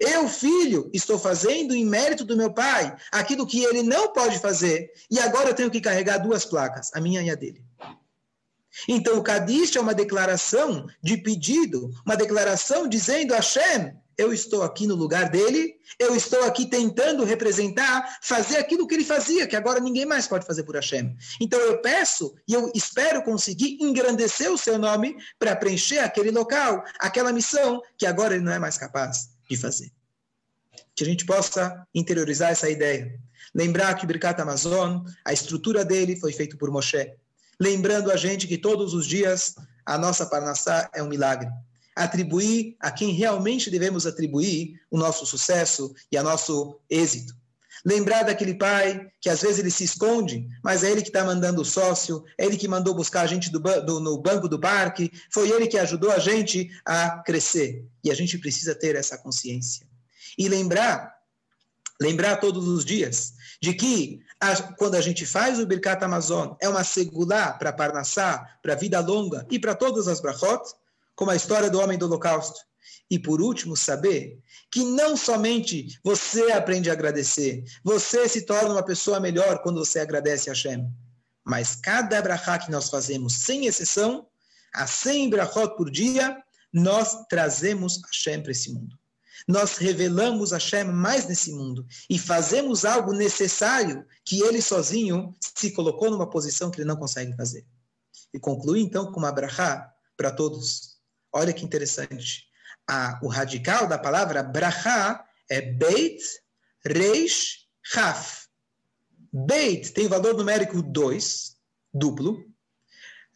Eu, 0.00 0.28
filho, 0.28 0.90
estou 0.92 1.18
fazendo 1.18 1.74
em 1.74 1.84
mérito 1.84 2.24
do 2.24 2.36
meu 2.36 2.52
pai 2.52 2.96
aquilo 3.10 3.46
que 3.46 3.62
ele 3.62 3.82
não 3.82 4.12
pode 4.12 4.38
fazer, 4.38 4.90
e 5.10 5.18
agora 5.18 5.50
eu 5.50 5.54
tenho 5.54 5.70
que 5.70 5.80
carregar 5.80 6.18
duas 6.18 6.44
placas, 6.44 6.90
a 6.94 7.00
minha 7.00 7.22
e 7.22 7.30
a 7.30 7.34
dele. 7.34 7.62
Então, 8.88 9.18
o 9.18 9.22
Kadish 9.22 9.76
é 9.76 9.80
uma 9.80 9.94
declaração 9.94 10.86
de 11.02 11.16
pedido, 11.16 11.90
uma 12.04 12.16
declaração 12.16 12.88
dizendo 12.88 13.32
a 13.32 13.36
Hashem, 13.36 13.92
eu 14.16 14.32
estou 14.32 14.62
aqui 14.62 14.86
no 14.86 14.94
lugar 14.94 15.30
dele, 15.30 15.74
eu 15.98 16.14
estou 16.14 16.44
aqui 16.44 16.66
tentando 16.66 17.24
representar, 17.24 18.18
fazer 18.22 18.58
aquilo 18.58 18.86
que 18.86 18.94
ele 18.94 19.04
fazia, 19.04 19.46
que 19.46 19.56
agora 19.56 19.80
ninguém 19.80 20.04
mais 20.04 20.26
pode 20.26 20.46
fazer 20.46 20.64
por 20.64 20.74
Hashem. 20.74 21.16
Então 21.40 21.58
eu 21.58 21.80
peço 21.80 22.34
e 22.46 22.54
eu 22.54 22.70
espero 22.74 23.22
conseguir 23.22 23.78
engrandecer 23.80 24.50
o 24.52 24.58
seu 24.58 24.78
nome 24.78 25.16
para 25.38 25.56
preencher 25.56 25.98
aquele 25.98 26.30
local, 26.30 26.84
aquela 26.98 27.32
missão 27.32 27.80
que 27.96 28.06
agora 28.06 28.34
ele 28.34 28.44
não 28.44 28.52
é 28.52 28.58
mais 28.58 28.76
capaz 28.76 29.30
de 29.48 29.56
fazer. 29.56 29.90
Que 30.94 31.04
a 31.04 31.06
gente 31.06 31.24
possa 31.24 31.86
interiorizar 31.94 32.50
essa 32.50 32.68
ideia. 32.68 33.18
Lembrar 33.54 33.94
que 33.94 34.04
o 34.04 34.06
Birkat 34.06 34.40
Amazon, 34.40 35.04
a 35.24 35.32
estrutura 35.32 35.84
dele 35.84 36.16
foi 36.16 36.32
feita 36.32 36.56
por 36.56 36.70
Moshe. 36.70 37.12
Lembrando 37.60 38.10
a 38.10 38.16
gente 38.16 38.46
que 38.46 38.58
todos 38.58 38.94
os 38.94 39.06
dias 39.06 39.54
a 39.84 39.98
nossa 39.98 40.26
Parnassá 40.26 40.90
é 40.94 41.02
um 41.02 41.08
milagre 41.08 41.48
atribuir 41.94 42.76
a 42.80 42.90
quem 42.90 43.12
realmente 43.12 43.70
devemos 43.70 44.06
atribuir 44.06 44.80
o 44.90 44.96
nosso 44.96 45.26
sucesso 45.26 45.94
e 46.10 46.18
o 46.18 46.22
nosso 46.22 46.80
êxito. 46.88 47.34
Lembrar 47.84 48.22
daquele 48.22 48.54
pai 48.54 49.08
que 49.20 49.28
às 49.28 49.42
vezes 49.42 49.58
ele 49.58 49.70
se 49.70 49.84
esconde, 49.84 50.46
mas 50.62 50.84
é 50.84 50.90
ele 50.90 51.02
que 51.02 51.08
está 51.08 51.24
mandando 51.24 51.62
o 51.62 51.64
sócio, 51.64 52.24
é 52.38 52.46
ele 52.46 52.56
que 52.56 52.68
mandou 52.68 52.94
buscar 52.94 53.22
a 53.22 53.26
gente 53.26 53.50
do, 53.50 53.58
do, 53.58 53.98
no 53.98 54.18
banco 54.18 54.48
do 54.48 54.58
parque, 54.58 55.10
foi 55.30 55.50
ele 55.50 55.66
que 55.66 55.76
ajudou 55.78 56.12
a 56.12 56.18
gente 56.18 56.70
a 56.86 57.22
crescer. 57.24 57.84
E 58.04 58.10
a 58.10 58.14
gente 58.14 58.38
precisa 58.38 58.74
ter 58.74 58.94
essa 58.94 59.18
consciência. 59.18 59.86
E 60.38 60.48
lembrar, 60.48 61.12
lembrar 62.00 62.36
todos 62.36 62.68
os 62.68 62.84
dias, 62.84 63.34
de 63.60 63.74
que 63.74 64.20
a, 64.42 64.60
quando 64.74 64.96
a 64.96 65.00
gente 65.00 65.24
faz 65.24 65.60
o 65.60 65.66
Birkat 65.66 66.04
Amazon, 66.04 66.54
é 66.60 66.68
uma 66.68 66.82
segulá 66.82 67.52
para 67.52 67.72
Parnassá, 67.72 68.58
para 68.60 68.72
a 68.72 68.76
vida 68.76 68.98
longa 68.98 69.46
e 69.48 69.56
para 69.56 69.72
todas 69.72 70.08
as 70.08 70.20
brachot, 70.20 70.74
como 71.14 71.30
a 71.30 71.36
história 71.36 71.70
do 71.70 71.78
homem 71.80 71.96
do 71.96 72.06
holocausto. 72.06 72.58
E 73.08 73.20
por 73.20 73.40
último, 73.40 73.76
saber 73.76 74.40
que 74.68 74.82
não 74.82 75.16
somente 75.16 75.96
você 76.02 76.50
aprende 76.50 76.90
a 76.90 76.92
agradecer, 76.92 77.62
você 77.84 78.28
se 78.28 78.42
torna 78.42 78.70
uma 78.72 78.82
pessoa 78.82 79.20
melhor 79.20 79.62
quando 79.62 79.84
você 79.84 80.00
agradece 80.00 80.50
a 80.50 80.52
Hashem, 80.52 80.92
mas 81.44 81.76
cada 81.76 82.20
brachá 82.20 82.58
que 82.58 82.70
nós 82.70 82.90
fazemos, 82.90 83.34
sem 83.44 83.66
exceção, 83.66 84.26
a 84.74 84.88
100 84.88 85.30
brachot 85.30 85.76
por 85.76 85.88
dia, 85.88 86.36
nós 86.72 87.26
trazemos 87.28 88.00
Hashem 88.06 88.42
para 88.42 88.50
esse 88.50 88.72
mundo. 88.72 88.98
Nós 89.46 89.76
revelamos 89.76 90.52
Hashem 90.52 90.84
mais 90.84 91.26
nesse 91.26 91.52
mundo 91.52 91.86
e 92.08 92.18
fazemos 92.18 92.84
algo 92.84 93.12
necessário 93.12 94.06
que 94.24 94.40
ele 94.40 94.62
sozinho 94.62 95.34
se 95.40 95.72
colocou 95.72 96.10
numa 96.10 96.28
posição 96.28 96.70
que 96.70 96.80
ele 96.80 96.88
não 96.88 96.96
consegue 96.96 97.36
fazer. 97.36 97.66
E 98.32 98.38
conclui 98.38 98.80
então 98.80 99.10
com 99.10 99.18
uma 99.18 99.32
brachá 99.32 99.92
para 100.16 100.30
todos 100.30 100.92
Olha 101.32 101.52
que 101.52 101.64
interessante. 101.64 102.46
A, 102.86 103.18
o 103.22 103.28
radical 103.28 103.86
da 103.86 103.98
palavra 103.98 104.42
brachá 104.42 105.24
é 105.48 105.62
Beit 105.62 106.22
Reish 106.84 107.66
Raf. 107.94 108.46
Beit 109.32 109.92
tem 109.92 110.08
valor 110.08 110.36
numérico 110.36 110.82
2, 110.82 111.56
duplo. 111.94 112.44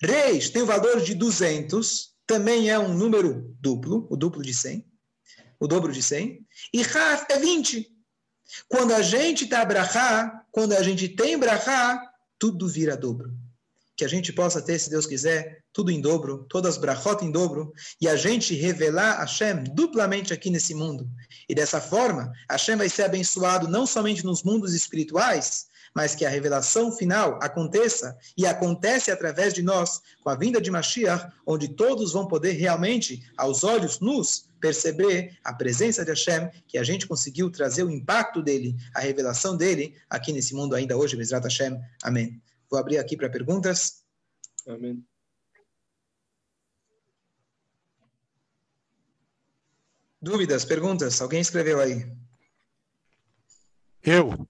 Reish 0.02 0.50
tem 0.50 0.60
o 0.60 0.66
valor 0.66 1.00
de 1.00 1.14
200, 1.14 2.14
também 2.26 2.68
é 2.68 2.78
um 2.78 2.92
número 2.92 3.56
duplo, 3.60 4.06
o 4.10 4.16
duplo 4.16 4.42
de 4.42 4.52
100, 4.52 4.86
o 5.58 5.66
dobro 5.66 5.92
de 5.92 6.02
100. 6.02 6.44
E 6.72 6.82
Raf 6.82 7.26
é 7.30 7.38
20. 7.38 7.90
Quando 8.68 8.94
a 8.94 9.02
gente 9.02 9.44
está 9.44 9.64
brachá, 9.64 10.44
quando 10.52 10.72
a 10.72 10.82
gente 10.82 11.08
tem 11.08 11.38
brachá, 11.38 12.00
tudo 12.38 12.68
vira 12.68 12.96
dobro 12.96 13.32
que 13.96 14.04
a 14.04 14.08
gente 14.08 14.32
possa 14.32 14.60
ter, 14.60 14.78
se 14.78 14.90
Deus 14.90 15.06
quiser, 15.06 15.62
tudo 15.72 15.90
em 15.90 16.00
dobro, 16.00 16.44
todas 16.50 16.74
as 16.74 16.80
brachot 16.80 17.24
em 17.24 17.30
dobro, 17.30 17.72
e 17.98 18.06
a 18.06 18.14
gente 18.14 18.54
revelar 18.54 19.18
Hashem 19.20 19.64
duplamente 19.72 20.34
aqui 20.34 20.50
nesse 20.50 20.74
mundo. 20.74 21.08
E 21.48 21.54
dessa 21.54 21.80
forma, 21.80 22.30
Hashem 22.50 22.76
vai 22.76 22.90
ser 22.90 23.04
abençoado 23.04 23.66
não 23.66 23.86
somente 23.86 24.22
nos 24.22 24.42
mundos 24.42 24.74
espirituais, 24.74 25.66
mas 25.94 26.14
que 26.14 26.26
a 26.26 26.28
revelação 26.28 26.92
final 26.92 27.38
aconteça 27.42 28.14
e 28.36 28.44
acontece 28.44 29.10
através 29.10 29.54
de 29.54 29.62
nós, 29.62 30.02
com 30.22 30.28
a 30.28 30.36
vinda 30.36 30.60
de 30.60 30.70
Mashiach, 30.70 31.32
onde 31.46 31.68
todos 31.68 32.12
vão 32.12 32.28
poder 32.28 32.52
realmente, 32.52 33.22
aos 33.34 33.64
olhos 33.64 33.98
nus, 33.98 34.46
perceber 34.60 35.38
a 35.44 35.52
presença 35.52 36.04
de 36.04 36.10
Hashem, 36.10 36.50
que 36.66 36.78
a 36.78 36.82
gente 36.82 37.06
conseguiu 37.06 37.50
trazer 37.50 37.82
o 37.84 37.90
impacto 37.90 38.42
dele, 38.42 38.76
a 38.94 39.00
revelação 39.00 39.56
dele, 39.56 39.96
aqui 40.08 40.32
nesse 40.32 40.54
mundo 40.54 40.74
ainda 40.74 40.96
hoje, 40.96 41.16
Bezrat 41.16 41.44
Hashem. 41.44 41.80
Amém. 42.02 42.42
Vou 42.70 42.78
abrir 42.78 42.98
aqui 42.98 43.16
para 43.16 43.30
perguntas. 43.30 44.04
Amém. 44.66 45.04
Dúvidas, 50.20 50.64
perguntas? 50.64 51.20
Alguém 51.20 51.40
escreveu 51.40 51.78
aí? 51.78 52.10
Eu. 54.02 54.48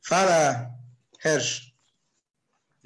Fala, 0.00 0.70
Hersh. 1.22 1.67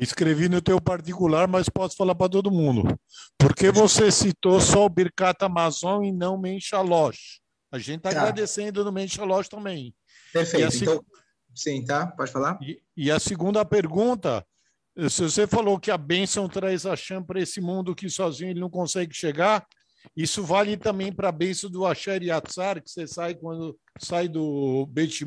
Escrevi 0.03 0.49
no 0.49 0.61
teu 0.61 0.81
particular, 0.81 1.47
mas 1.47 1.69
posso 1.69 1.97
falar 1.97 2.15
para 2.15 2.29
todo 2.29 2.51
mundo. 2.51 2.99
Por 3.39 3.55
que 3.55 3.71
você 3.71 4.11
citou 4.11 4.61
só 4.61 4.87
o 4.87 4.89
Birkat 4.89 5.45
Amazon 5.45 6.05
e 6.05 6.11
não 6.11 6.37
Menchalosh? 6.37 7.41
A 7.71 7.79
gente 7.79 7.99
está 7.99 8.11
tá. 8.11 8.21
agradecendo 8.21 8.85
no 8.85 8.91
Menchalosh 8.91 9.49
também. 9.49 9.95
Perfeito. 10.33 10.77
Então, 10.77 11.05
Sim, 11.55 11.85
tá? 11.85 12.07
Pode 12.07 12.33
falar. 12.33 12.59
E, 12.63 12.83
e, 12.97 13.11
a 13.11 13.21
segunda 13.21 13.65
pergunta, 13.65 14.45
se 15.09 15.23
você 15.23 15.47
falou 15.47 15.79
que 15.79 15.91
a 15.91 15.99
bênção 15.99 16.49
traz 16.49 16.85
a 16.87 16.97
chama 16.97 17.27
para 17.27 17.41
esse 17.41 17.61
mundo 17.61 17.95
que 17.95 18.09
sozinho 18.09 18.51
ele 18.51 18.61
não 18.61 18.71
consegue 18.71 19.15
chegar, 19.15 19.67
isso 20.17 20.43
vale 20.43 20.77
também 20.77 21.13
para 21.13 21.29
a 21.29 21.33
bênção 21.33 21.71
do 21.71 21.87
Asher 21.87 22.23
Yatzar, 22.23 22.83
que 22.83 22.91
você 22.91 23.07
sai 23.07 23.35
quando 23.35 23.79
sai 23.99 24.29
do 24.29 24.87
Beit 24.87 25.25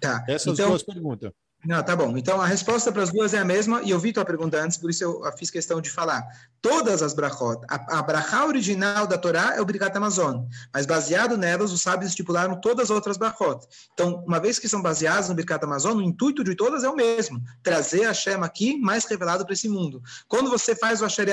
Tá. 0.00 0.24
Essas 0.28 0.58
então, 0.58 0.70
duas 0.70 0.82
perguntas. 0.82 1.32
Não, 1.66 1.82
tá 1.82 1.96
bom. 1.96 2.16
Então 2.16 2.40
a 2.40 2.46
resposta 2.46 2.92
para 2.92 3.02
as 3.02 3.10
duas 3.10 3.32
é 3.32 3.38
a 3.38 3.44
mesma, 3.44 3.80
e 3.82 3.90
eu 3.90 3.98
vi 3.98 4.12
tua 4.12 4.24
pergunta 4.24 4.60
antes, 4.60 4.76
por 4.76 4.90
isso 4.90 5.04
eu 5.04 5.22
fiz 5.36 5.50
questão 5.50 5.80
de 5.80 5.90
falar. 5.90 6.22
Todas 6.60 7.02
as 7.02 7.14
brachot, 7.14 7.60
a, 7.68 7.98
a 7.98 8.02
brachá 8.02 8.46
original 8.46 9.06
da 9.06 9.18
Torá 9.18 9.54
é 9.56 9.60
o 9.60 9.64
Birkat 9.64 9.96
Amazon, 9.96 10.44
mas 10.72 10.86
baseado 10.86 11.36
nelas, 11.36 11.72
os 11.72 11.80
sábios 11.82 12.10
estipularam 12.10 12.60
todas 12.60 12.84
as 12.84 12.90
outras 12.90 13.16
brachot. 13.16 13.66
Então, 13.92 14.24
uma 14.26 14.40
vez 14.40 14.58
que 14.58 14.68
são 14.68 14.80
baseadas 14.80 15.28
no 15.28 15.34
Birkat 15.34 15.64
Amazon, 15.64 15.98
o 15.98 16.02
intuito 16.02 16.42
de 16.44 16.54
todas 16.54 16.84
é 16.84 16.88
o 16.88 16.96
mesmo, 16.96 17.42
trazer 17.62 18.04
a 18.04 18.08
Hashem 18.08 18.42
aqui 18.42 18.78
mais 18.78 19.04
revelado 19.04 19.44
para 19.44 19.52
esse 19.52 19.68
mundo. 19.68 20.02
Quando 20.28 20.50
você 20.50 20.74
faz 20.74 21.00
o 21.00 21.04
Asher 21.04 21.28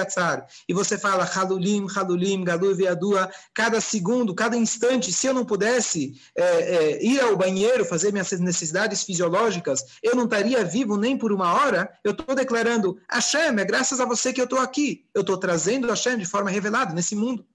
e 0.68 0.74
você 0.74 0.98
fala 0.98 1.30
Halulim, 1.36 1.88
Halulim, 1.94 2.44
Galu 2.44 2.76
Viadua, 2.76 3.30
cada 3.54 3.80
segundo, 3.82 4.34
cada 4.34 4.56
instante, 4.56 5.12
se 5.12 5.28
eu 5.28 5.34
não 5.34 5.46
pudesse 5.46 6.14
é, 6.36 6.44
é, 6.44 7.06
ir 7.06 7.20
ao 7.20 7.36
banheiro, 7.36 7.86
fazer 7.86 8.12
minhas 8.12 8.32
necessidades 8.32 9.04
fisiológicas, 9.04 9.84
eu 10.02 10.16
não 10.16 10.21
estaria 10.26 10.64
vivo 10.64 10.98
nem 10.98 11.18
por 11.18 11.32
uma 11.32 11.54
hora, 11.54 11.98
eu 12.04 12.12
estou 12.12 12.36
declarando, 12.36 13.00
Hashem, 13.10 13.60
é 13.60 13.66
graças 13.66 14.00
a 14.00 14.06
você 14.06 14.34
que 14.34 14.42
eu 14.42 14.46
estou 14.46 14.60
aqui. 14.60 15.08
Eu 15.14 15.22
estou 15.22 15.38
trazendo 15.38 15.88
Hashem 15.88 16.18
de 16.18 16.26
forma 16.26 16.50
revelada 16.50 16.94
nesse 16.94 17.16
mundo. 17.16 17.46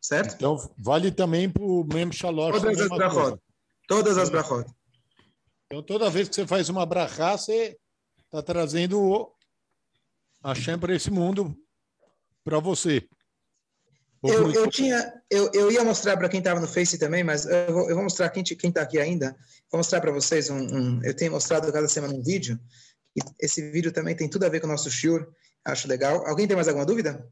Certo? 0.00 0.34
Então, 0.34 0.56
vale 0.76 1.12
também 1.12 1.48
para 1.48 1.62
o 1.62 1.84
Mem 1.84 2.10
Shalosh. 2.10 2.60
Todas 2.60 2.80
as 2.80 2.88
brachot. 2.88 3.40
Todas 3.86 4.18
as 4.18 4.28
brachot. 4.28 4.70
Então, 5.66 5.82
toda 5.82 6.10
vez 6.10 6.28
que 6.28 6.34
você 6.34 6.46
faz 6.46 6.68
uma 6.68 6.84
brachá, 6.84 7.36
você 7.36 7.78
está 8.24 8.42
trazendo 8.42 9.32
Hashem 10.44 10.78
para 10.78 10.94
esse 10.94 11.10
mundo, 11.10 11.56
para 12.44 12.58
você. 12.58 13.08
Eu, 14.24 14.52
eu, 14.52 14.70
tinha, 14.70 15.20
eu, 15.28 15.50
eu 15.52 15.72
ia 15.72 15.82
mostrar 15.82 16.16
para 16.16 16.28
quem 16.28 16.38
estava 16.38 16.60
no 16.60 16.68
Face 16.68 16.96
também, 16.96 17.24
mas 17.24 17.44
eu 17.44 17.72
vou, 17.72 17.88
eu 17.88 17.94
vou 17.96 18.04
mostrar 18.04 18.30
quem 18.30 18.44
está 18.44 18.82
aqui 18.82 18.98
ainda. 18.98 19.36
Vou 19.70 19.78
mostrar 19.78 20.00
para 20.00 20.12
vocês 20.12 20.48
um, 20.48 20.58
um, 20.58 21.02
Eu 21.02 21.14
tenho 21.14 21.32
mostrado 21.32 21.72
cada 21.72 21.88
semana 21.88 22.14
um 22.14 22.22
vídeo. 22.22 22.58
E 23.16 23.20
esse 23.40 23.70
vídeo 23.72 23.90
também 23.90 24.14
tem 24.14 24.30
tudo 24.30 24.46
a 24.46 24.48
ver 24.48 24.60
com 24.60 24.68
o 24.68 24.70
nosso 24.70 24.88
shiur. 24.88 25.26
Acho 25.64 25.88
legal. 25.88 26.24
Alguém 26.26 26.46
tem 26.46 26.54
mais 26.54 26.68
alguma 26.68 26.86
dúvida? 26.86 27.28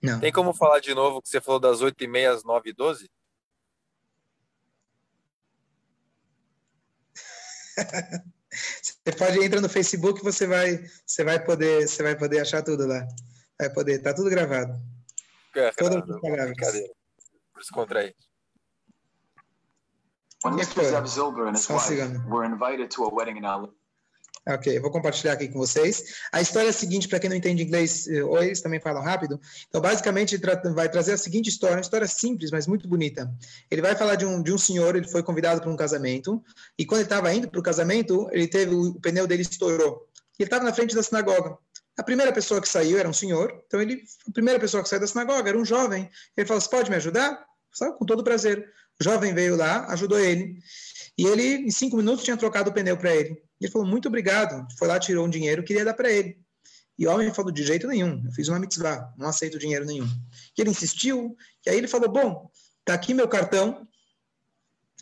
Não. 0.00 0.20
Tem 0.20 0.30
como 0.30 0.54
falar 0.54 0.78
de 0.78 0.94
novo 0.94 1.20
que 1.20 1.28
você 1.28 1.40
falou 1.40 1.58
das 1.58 1.80
8h30 1.80 2.32
às 2.32 2.44
9h12? 2.44 3.08
você 8.50 9.12
pode 9.18 9.44
entrar 9.44 9.60
no 9.60 9.68
Facebook, 9.68 10.22
você 10.22 10.46
vai, 10.46 10.88
você 11.04 11.24
vai 11.24 11.42
poder, 11.42 11.88
você 11.88 12.04
vai 12.04 12.16
poder 12.16 12.40
achar 12.40 12.62
tudo 12.62 12.86
lá. 12.86 13.04
Vai 13.58 13.70
poder, 13.70 14.02
tá 14.02 14.12
tudo 14.12 14.30
gravado. 14.30 14.80
É, 15.54 15.70
Todas 15.72 16.10
as 16.10 16.20
palavras. 16.20 16.46
Brincadeira. 16.46 16.92
Descontrair. 17.56 18.14
When 20.44 20.54
Mr. 20.54 20.84
Zev 20.84 21.06
Zilber 21.06 21.46
and 21.46 21.56
his 21.56 21.68
wife 21.68 21.88
were 22.28 22.44
invited 22.44 22.90
to 22.90 23.04
a 23.04 23.08
wedding 23.08 23.38
in 23.38 23.44
LA. 23.44 23.70
Ok, 24.46 24.78
vou 24.78 24.90
compartilhar 24.90 25.32
aqui 25.32 25.48
com 25.48 25.58
vocês. 25.58 26.04
A 26.30 26.38
história 26.38 26.66
é 26.66 26.70
a 26.70 26.72
seguinte, 26.72 27.08
para 27.08 27.18
quem 27.18 27.30
não 27.30 27.36
entende 27.36 27.62
inglês, 27.62 28.06
eh, 28.06 28.22
ou 28.22 28.42
eles 28.42 28.60
também 28.60 28.78
falam 28.78 29.02
rápido. 29.02 29.40
Então, 29.68 29.80
basicamente, 29.80 30.38
vai 30.74 30.86
trazer 30.86 31.14
a 31.14 31.16
seguinte 31.16 31.48
história, 31.48 31.76
uma 31.76 31.80
história 31.80 32.06
simples, 32.06 32.50
mas 32.50 32.66
muito 32.66 32.86
bonita. 32.86 33.32
Ele 33.70 33.80
vai 33.80 33.96
falar 33.96 34.16
de 34.16 34.26
um, 34.26 34.42
de 34.42 34.52
um 34.52 34.58
senhor, 34.58 34.96
ele 34.96 35.08
foi 35.08 35.22
convidado 35.22 35.62
para 35.62 35.70
um 35.70 35.76
casamento, 35.76 36.44
e 36.78 36.84
quando 36.84 37.00
ele 37.00 37.06
estava 37.06 37.32
indo 37.32 37.48
para 37.48 37.58
o 37.58 37.62
casamento, 37.62 38.28
ele 38.32 38.46
teve, 38.46 38.74
o 38.74 39.00
pneu 39.00 39.26
dele 39.26 39.40
estourou. 39.40 40.06
E 40.38 40.42
ele 40.42 40.48
estava 40.48 40.64
na 40.64 40.74
frente 40.74 40.94
da 40.94 41.02
sinagoga. 41.02 41.56
A 41.96 42.02
primeira 42.02 42.32
pessoa 42.32 42.60
que 42.60 42.68
saiu 42.68 42.98
era 42.98 43.08
um 43.08 43.12
senhor, 43.12 43.62
então 43.66 43.80
ele, 43.80 44.02
a 44.28 44.32
primeira 44.32 44.58
pessoa 44.58 44.82
que 44.82 44.88
saiu 44.88 45.00
da 45.00 45.06
sinagoga 45.06 45.48
era 45.48 45.58
um 45.58 45.64
jovem. 45.64 46.10
Ele 46.36 46.46
falou: 46.46 46.60
Você 46.60 46.68
pode 46.68 46.90
me 46.90 46.96
ajudar? 46.96 47.44
Falei, 47.76 47.94
com 47.94 48.04
todo 48.04 48.24
prazer. 48.24 48.68
O 49.00 49.04
jovem 49.04 49.34
veio 49.34 49.56
lá, 49.56 49.86
ajudou 49.92 50.18
ele. 50.18 50.56
E 51.16 51.26
ele, 51.26 51.66
em 51.66 51.70
cinco 51.70 51.96
minutos, 51.96 52.24
tinha 52.24 52.36
trocado 52.36 52.70
o 52.70 52.72
pneu 52.72 52.96
para 52.96 53.14
ele. 53.14 53.40
Ele 53.60 53.70
falou: 53.70 53.86
Muito 53.86 54.08
obrigado. 54.08 54.66
Foi 54.76 54.88
lá, 54.88 54.98
tirou 54.98 55.24
um 55.24 55.30
dinheiro, 55.30 55.62
queria 55.62 55.84
dar 55.84 55.94
para 55.94 56.10
ele. 56.10 56.38
E 56.98 57.06
o 57.06 57.10
homem 57.12 57.32
falou: 57.32 57.52
De 57.52 57.62
jeito 57.62 57.86
nenhum, 57.86 58.22
eu 58.24 58.32
fiz 58.32 58.48
uma 58.48 58.58
mitzvah, 58.58 59.12
não 59.16 59.28
aceito 59.28 59.58
dinheiro 59.58 59.84
nenhum. 59.84 60.08
E 60.56 60.60
ele 60.60 60.70
insistiu, 60.70 61.36
e 61.64 61.70
aí 61.70 61.76
ele 61.76 61.88
falou: 61.88 62.08
Bom, 62.08 62.50
tá 62.84 62.94
aqui 62.94 63.14
meu 63.14 63.28
cartão. 63.28 63.86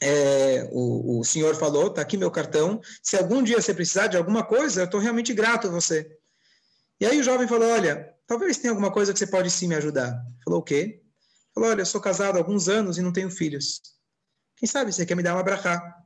É, 0.01 0.69
o, 0.73 1.21
o 1.21 1.25
senhor 1.25 1.55
falou: 1.55 1.91
Tá 1.91 2.03
aqui 2.03 2.17
meu 2.17 2.31
cartão. 2.31 2.81
Se 3.03 3.17
algum 3.17 3.43
dia 3.43 3.61
você 3.61 3.73
precisar 3.73 4.09
de 4.09 4.17
alguma 4.17 4.45
coisa, 4.45 4.83
eu 4.83 4.85
estou 4.85 5.01
realmente 5.01 5.33
grato 5.33 5.69
a 5.69 5.71
você. 5.71 6.19
E 7.03 7.05
aí 7.05 7.19
o 7.19 7.25
jovem 7.25 7.49
falou: 7.49 7.69
Olha, 7.69 8.15
talvez 8.29 8.59
tenha 8.59 8.71
alguma 8.71 8.93
coisa 8.93 9.13
que 9.13 9.19
você 9.19 9.27
pode 9.27 9.51
sim 9.51 9.67
me 9.67 9.75
ajudar. 9.75 10.25
Falou: 10.45 10.61
O 10.61 10.63
quê? 10.63 11.03
Falou: 11.53 11.69
Olha, 11.69 11.83
eu 11.83 11.87
sou 11.87 12.01
casado 12.01 12.37
há 12.37 12.39
alguns 12.39 12.69
anos 12.69 12.97
e 12.97 13.03
não 13.03 13.13
tenho 13.13 13.29
filhos. 13.29 13.83
Quem 14.55 14.69
sabe 14.69 14.93
você 14.93 15.05
quer 15.05 15.17
me 15.17 15.23
dar 15.23 15.35
uma 15.35 15.43
brachá? 15.43 16.01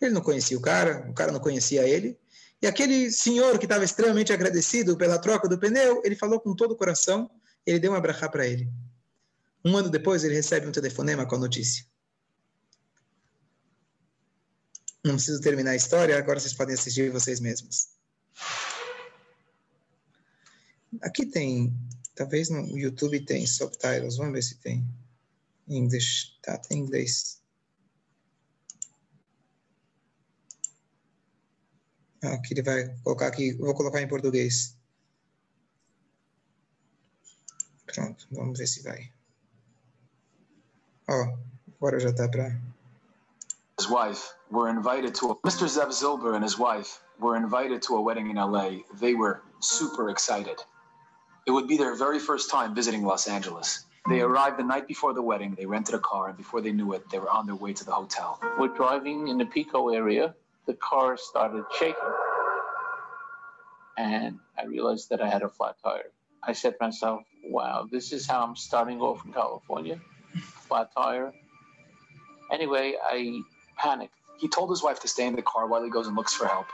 Ele 0.00 0.14
não 0.14 0.22
conhecia 0.22 0.56
o 0.56 0.62
cara, 0.62 1.06
o 1.10 1.12
cara 1.12 1.30
não 1.30 1.38
conhecia 1.38 1.86
ele. 1.86 2.18
E 2.62 2.66
aquele 2.66 3.10
senhor 3.10 3.58
que 3.58 3.66
estava 3.66 3.84
extremamente 3.84 4.32
agradecido 4.32 4.96
pela 4.96 5.18
troca 5.18 5.46
do 5.46 5.58
pneu, 5.58 6.00
ele 6.02 6.16
falou 6.16 6.40
com 6.40 6.56
todo 6.56 6.72
o 6.72 6.76
coração, 6.76 7.30
ele 7.66 7.78
deu 7.78 7.92
uma 7.92 8.00
brachá 8.00 8.26
para 8.26 8.46
ele. 8.46 8.72
Um 9.62 9.76
ano 9.76 9.90
depois, 9.90 10.24
ele 10.24 10.34
recebe 10.34 10.66
um 10.66 10.72
telefonema 10.72 11.26
com 11.26 11.34
a 11.34 11.38
notícia. 11.38 11.84
Não 15.04 15.16
preciso 15.16 15.42
terminar 15.42 15.72
a 15.72 15.76
história, 15.76 16.16
agora 16.16 16.40
vocês 16.40 16.54
podem 16.54 16.74
assistir 16.74 17.10
vocês 17.10 17.38
mesmos. 17.38 17.88
Aqui 21.00 21.26
tem, 21.26 21.74
talvez 22.14 22.50
no 22.50 22.76
YouTube 22.76 23.24
tem 23.24 23.46
subtitles, 23.46 24.16
vamos 24.16 24.34
ver 24.34 24.42
se 24.42 24.56
tem. 24.56 24.86
English, 25.68 26.38
tá, 26.42 26.58
tem 26.58 26.80
inglês. 26.80 27.40
Ah, 32.22 32.34
aqui 32.34 32.54
ele 32.54 32.62
vai 32.62 32.94
colocar 33.02 33.28
aqui, 33.28 33.54
vou 33.54 33.74
colocar 33.74 34.02
em 34.02 34.08
português. 34.08 34.76
Pronto, 37.86 38.26
vamos 38.30 38.58
ver 38.58 38.66
se 38.66 38.82
vai. 38.82 39.12
Ó, 41.08 41.38
agora 41.76 41.98
já 41.98 42.12
tá 42.12 42.28
para 42.28 42.60
his 43.82 43.88
wife 43.88 44.32
were 44.50 44.68
invited 44.68 45.12
to 45.12 45.30
a, 45.30 45.36
Mr. 45.40 45.66
Zev 45.66 45.90
Zilber 45.92 46.34
and 46.36 46.44
his 46.44 46.56
wife 46.56 47.00
were 47.18 47.36
invited 47.36 47.82
to 47.82 47.96
a 47.96 48.00
wedding 48.00 48.30
in 48.30 48.36
LA. 48.36 48.82
They 49.00 49.14
were 49.14 49.42
super 49.60 50.08
excited. 50.08 50.58
It 51.46 51.50
would 51.50 51.66
be 51.66 51.76
their 51.76 51.94
very 51.96 52.20
first 52.20 52.50
time 52.50 52.74
visiting 52.74 53.04
Los 53.04 53.26
Angeles. 53.26 53.84
They 54.08 54.20
arrived 54.20 54.58
the 54.58 54.64
night 54.64 54.86
before 54.86 55.12
the 55.12 55.22
wedding. 55.22 55.54
They 55.54 55.66
rented 55.66 55.94
a 55.94 55.98
car, 55.98 56.28
and 56.28 56.36
before 56.36 56.60
they 56.60 56.72
knew 56.72 56.92
it, 56.92 57.08
they 57.10 57.18
were 57.18 57.30
on 57.30 57.46
their 57.46 57.56
way 57.56 57.72
to 57.72 57.84
the 57.84 57.92
hotel. 57.92 58.38
We're 58.58 58.68
driving 58.68 59.28
in 59.28 59.38
the 59.38 59.46
Pico 59.46 59.88
area. 59.88 60.34
The 60.66 60.74
car 60.74 61.16
started 61.16 61.64
shaking. 61.78 61.96
And 63.96 64.38
I 64.58 64.64
realized 64.64 65.10
that 65.10 65.20
I 65.20 65.28
had 65.28 65.42
a 65.42 65.48
flat 65.48 65.76
tire. 65.82 66.10
I 66.42 66.52
said 66.52 66.72
to 66.72 66.76
myself, 66.80 67.22
wow, 67.44 67.88
this 67.90 68.12
is 68.12 68.26
how 68.26 68.44
I'm 68.44 68.56
starting 68.56 69.00
off 69.00 69.24
in 69.24 69.32
California. 69.32 70.00
Flat 70.34 70.90
tire. 70.94 71.32
Anyway, 72.52 72.94
I 73.02 73.40
panicked. 73.76 74.14
He 74.38 74.48
told 74.48 74.70
his 74.70 74.82
wife 74.82 75.00
to 75.00 75.08
stay 75.08 75.26
in 75.26 75.36
the 75.36 75.42
car 75.42 75.66
while 75.66 75.82
he 75.82 75.90
goes 75.90 76.06
and 76.06 76.16
looks 76.16 76.34
for 76.34 76.46
help. 76.46 76.66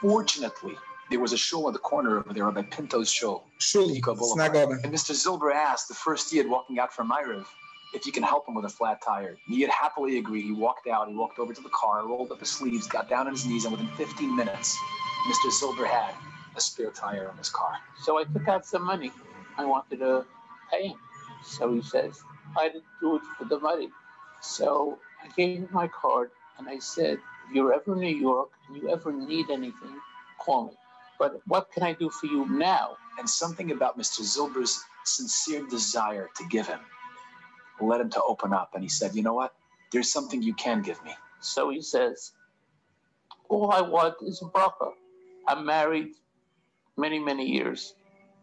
Fortunately, 0.00 0.76
there 1.10 1.20
was 1.20 1.32
a 1.32 1.36
show 1.36 1.66
on 1.66 1.72
the 1.72 1.78
corner 1.78 2.18
over 2.18 2.32
there 2.32 2.50
by 2.50 2.62
Pinto's 2.62 3.10
show. 3.10 3.42
Shul, 3.58 3.88
synagogue. 3.88 4.80
And 4.84 4.92
Mr. 4.92 5.12
Zilber 5.12 5.52
asked 5.54 5.88
the 5.88 5.94
first 5.94 6.32
Yid 6.32 6.48
walking 6.48 6.78
out 6.78 6.92
from 6.92 7.10
Myriv 7.10 7.46
if 7.94 8.04
he 8.04 8.10
can 8.10 8.22
help 8.22 8.48
him 8.48 8.54
with 8.54 8.64
a 8.64 8.68
flat 8.68 9.00
tire. 9.02 9.36
The 9.48 9.54
Yid 9.54 9.70
happily 9.70 10.18
agreed. 10.18 10.42
He 10.42 10.52
walked 10.52 10.86
out, 10.86 11.08
he 11.08 11.14
walked 11.14 11.38
over 11.38 11.54
to 11.54 11.60
the 11.60 11.70
car, 11.70 12.06
rolled 12.06 12.32
up 12.32 12.40
his 12.40 12.50
sleeves, 12.50 12.86
got 12.86 13.08
down 13.08 13.26
on 13.26 13.32
his 13.32 13.46
knees, 13.46 13.64
and 13.64 13.72
within 13.72 13.88
15 13.96 14.34
minutes, 14.34 14.76
Mr. 15.28 15.50
Zilber 15.50 15.86
had 15.86 16.14
a 16.56 16.60
spare 16.60 16.90
tire 16.90 17.28
on 17.30 17.36
his 17.36 17.50
car. 17.50 17.72
So 18.02 18.18
I 18.18 18.24
took 18.24 18.48
out 18.48 18.66
some 18.66 18.82
money. 18.84 19.12
I 19.56 19.64
wanted 19.64 19.98
to 20.00 20.24
pay 20.70 20.88
him. 20.88 20.98
So 21.44 21.72
he 21.72 21.82
says, 21.82 22.22
I 22.56 22.68
didn't 22.68 22.84
do 23.00 23.16
it 23.16 23.22
for 23.38 23.44
the 23.44 23.58
money. 23.60 23.88
So 24.40 24.98
I 25.22 25.28
gave 25.36 25.58
him 25.58 25.68
my 25.72 25.88
card 25.88 26.30
and 26.58 26.68
I 26.68 26.78
said, 26.78 27.18
if 27.48 27.54
you're 27.54 27.72
ever 27.72 27.94
in 27.94 28.00
New 28.00 28.16
York 28.16 28.50
and 28.68 28.76
you 28.76 28.90
ever 28.90 29.12
need 29.12 29.50
anything, 29.50 30.00
call 30.38 30.66
me. 30.66 30.72
But 31.18 31.40
what 31.46 31.72
can 31.72 31.82
I 31.82 31.92
do 31.92 32.10
for 32.10 32.26
you 32.26 32.46
now? 32.48 32.96
And 33.18 33.28
something 33.28 33.70
about 33.70 33.98
Mr. 33.98 34.20
Zilber's 34.20 34.82
sincere 35.04 35.66
desire 35.66 36.28
to 36.36 36.44
give 36.48 36.66
him 36.66 36.80
led 37.80 38.00
him 38.00 38.10
to 38.10 38.22
open 38.22 38.52
up. 38.52 38.70
And 38.74 38.82
he 38.82 38.88
said, 38.88 39.14
You 39.14 39.22
know 39.22 39.34
what? 39.34 39.54
There's 39.92 40.10
something 40.10 40.42
you 40.42 40.54
can 40.54 40.82
give 40.82 41.02
me. 41.04 41.12
So 41.40 41.70
he 41.70 41.80
says, 41.80 42.32
All 43.48 43.70
I 43.70 43.80
want 43.80 44.14
is 44.22 44.42
a 44.42 44.46
bracha. 44.46 44.92
I'm 45.46 45.64
married 45.64 46.08
many, 46.96 47.18
many 47.18 47.46
years, 47.46 47.94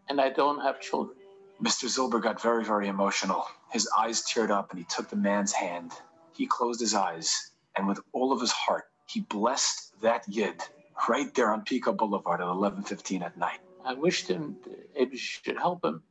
and 0.08 0.20
I 0.20 0.30
don't 0.30 0.60
have 0.60 0.80
children. 0.80 1.16
Mr. 1.62 1.86
Zilber 1.86 2.22
got 2.22 2.40
very, 2.40 2.64
very 2.64 2.88
emotional. 2.88 3.46
His 3.70 3.88
eyes 3.98 4.22
teared 4.22 4.50
up, 4.50 4.70
and 4.70 4.78
he 4.78 4.86
took 4.88 5.08
the 5.08 5.16
man's 5.16 5.52
hand. 5.52 5.92
He 6.32 6.46
closed 6.46 6.80
his 6.80 6.94
eyes, 6.94 7.52
and 7.76 7.86
with 7.86 8.00
all 8.12 8.32
of 8.32 8.40
his 8.40 8.52
heart, 8.52 8.84
he 9.06 9.20
blessed 9.20 10.00
that 10.00 10.24
yid 10.28 10.62
right 11.08 11.34
there 11.34 11.52
on 11.52 11.62
Pico 11.62 11.92
Boulevard 11.92 12.40
at 12.40 12.46
11:15 12.46 13.22
at 13.22 13.36
night. 13.38 13.60
I 13.84 13.94
wished 13.94 14.28
him 14.28 14.56
it 14.94 15.18
should 15.18 15.58
help 15.58 15.84
him 15.84 16.02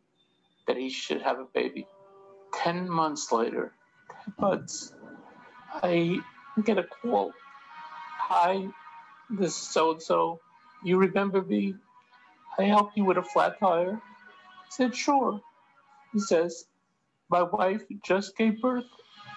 that 0.67 0.77
he 0.77 0.89
should 0.89 1.21
have 1.21 1.39
a 1.39 1.45
baby. 1.45 1.87
Ten 2.53 2.89
months 2.89 3.31
later, 3.31 3.73
But 4.39 4.71
I 5.83 6.19
get 6.63 6.77
a 6.77 6.83
call. 6.83 7.33
Hi, 8.05 8.67
this 9.29 9.51
is 9.51 9.55
so 9.57 9.91
and 9.93 10.01
so. 10.01 10.39
You 10.83 10.97
remember 10.97 11.41
me? 11.41 11.75
I 12.57 12.63
helped 12.63 12.97
you 12.97 13.05
with 13.05 13.17
a 13.17 13.23
flat 13.23 13.59
tire. 13.59 14.01
I 14.01 14.65
said, 14.69 14.95
sure. 14.95 15.41
He 16.13 16.19
says, 16.19 16.65
my 17.29 17.43
wife 17.43 17.83
just 18.03 18.37
gave 18.37 18.61
birth. 18.61 18.85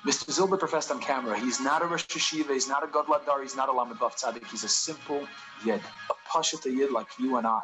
Mr. 0.06 0.30
Zilber 0.30 0.56
professed 0.56 0.92
on 0.92 1.00
camera, 1.00 1.36
he's 1.36 1.58
not 1.58 1.82
a 1.82 1.84
Rosh 1.84 2.04
Hashiva, 2.04 2.52
he's 2.52 2.68
not 2.68 2.84
a 2.84 2.86
Godladar, 2.86 3.42
he's 3.42 3.56
not 3.56 3.68
a 3.68 3.72
Lamed 3.72 3.96
Baf 3.96 4.14
Tzaddik, 4.14 4.46
he's 4.46 4.62
a 4.62 4.68
simple 4.68 5.26
Yid, 5.64 5.80
a 6.10 6.14
Pashata 6.30 6.72
Yid 6.72 6.92
like 6.92 7.08
you 7.18 7.38
and 7.38 7.44
I, 7.44 7.62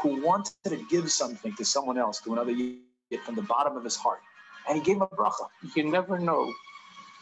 who 0.00 0.24
wanted 0.24 0.54
to 0.64 0.82
give 0.88 1.12
something 1.12 1.54
to 1.56 1.64
someone 1.66 1.98
else, 1.98 2.18
to 2.22 2.32
another 2.32 2.52
Yid, 2.52 2.78
from 3.26 3.34
the 3.34 3.42
bottom 3.42 3.76
of 3.76 3.84
his 3.84 3.94
heart. 3.94 4.20
And 4.70 4.78
he 4.78 4.82
gave 4.82 4.96
him 4.96 5.02
a 5.02 5.08
bracha. 5.08 5.48
You 5.76 5.84
never 5.90 6.18
know 6.18 6.50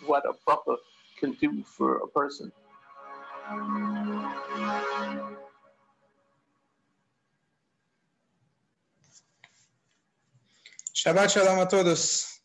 what 0.06 0.22
a 0.24 0.34
bracha 0.48 0.76
can 1.18 1.32
do 1.32 1.64
for 1.64 1.96
a 1.96 2.06
person. 2.06 2.52
Shabbat 10.94 11.32
Shalom 11.32 11.58
a 11.58 11.66
todos. 11.66 12.37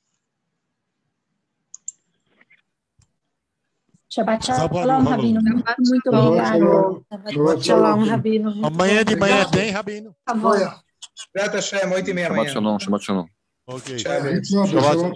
Shabbat 4.13 4.45
Shalom, 4.45 5.05
Rabino. 5.05 5.41
Muito 5.41 6.09
obrigado. 6.11 7.03
Shabbat 7.09 7.63
Shalom, 7.65 8.03
Rabino. 8.03 8.65
Amanhã 8.65 9.03
de 9.03 9.15
manhã 9.15 9.49
tem, 9.49 9.71
Rabino? 9.71 10.15
Shabbat 10.27 11.55
Hashem, 11.55 11.91
8 11.91 12.09
e 12.09 12.13
meia 12.13 12.27
Shabbat 12.27 12.39
amanhã. 12.39 12.53
Shalom, 12.53 12.79
Shabbat 12.79 13.03
Shalom. 13.03 13.27
Ok. 13.65 13.97
Shabbat. 13.97 14.45
Shalom. 14.45 15.09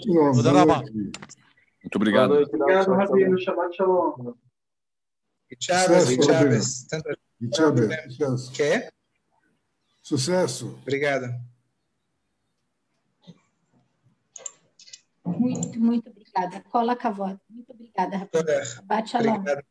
Muito 1.83 1.95
obrigado. 1.95 2.33
Obrigado, 2.33 2.91
Rabino. 2.91 3.39
Shabbat 3.39 3.75
Shalom. 3.75 4.33
Chaves, 5.59 6.25
Chaves. 6.25 6.87
E 7.39 7.49
Tchebe, 7.49 8.09
sucesso. 8.09 8.51
Quê? 8.51 8.89
Sucesso. 10.01 10.79
Obrigado. 10.81 11.27
Muito, 15.23 15.79
muito 15.79 16.16
obrigada. 16.37 16.69
Cola 16.69 16.95
Cavota. 16.95 17.41
Muito 17.49 17.71
obrigada, 17.71 18.17
Rabino. 18.17 18.29
Toda. 18.31 18.65
Shabbat 18.65 19.09
Shalom. 19.09 19.35
Obrigado. 19.35 19.63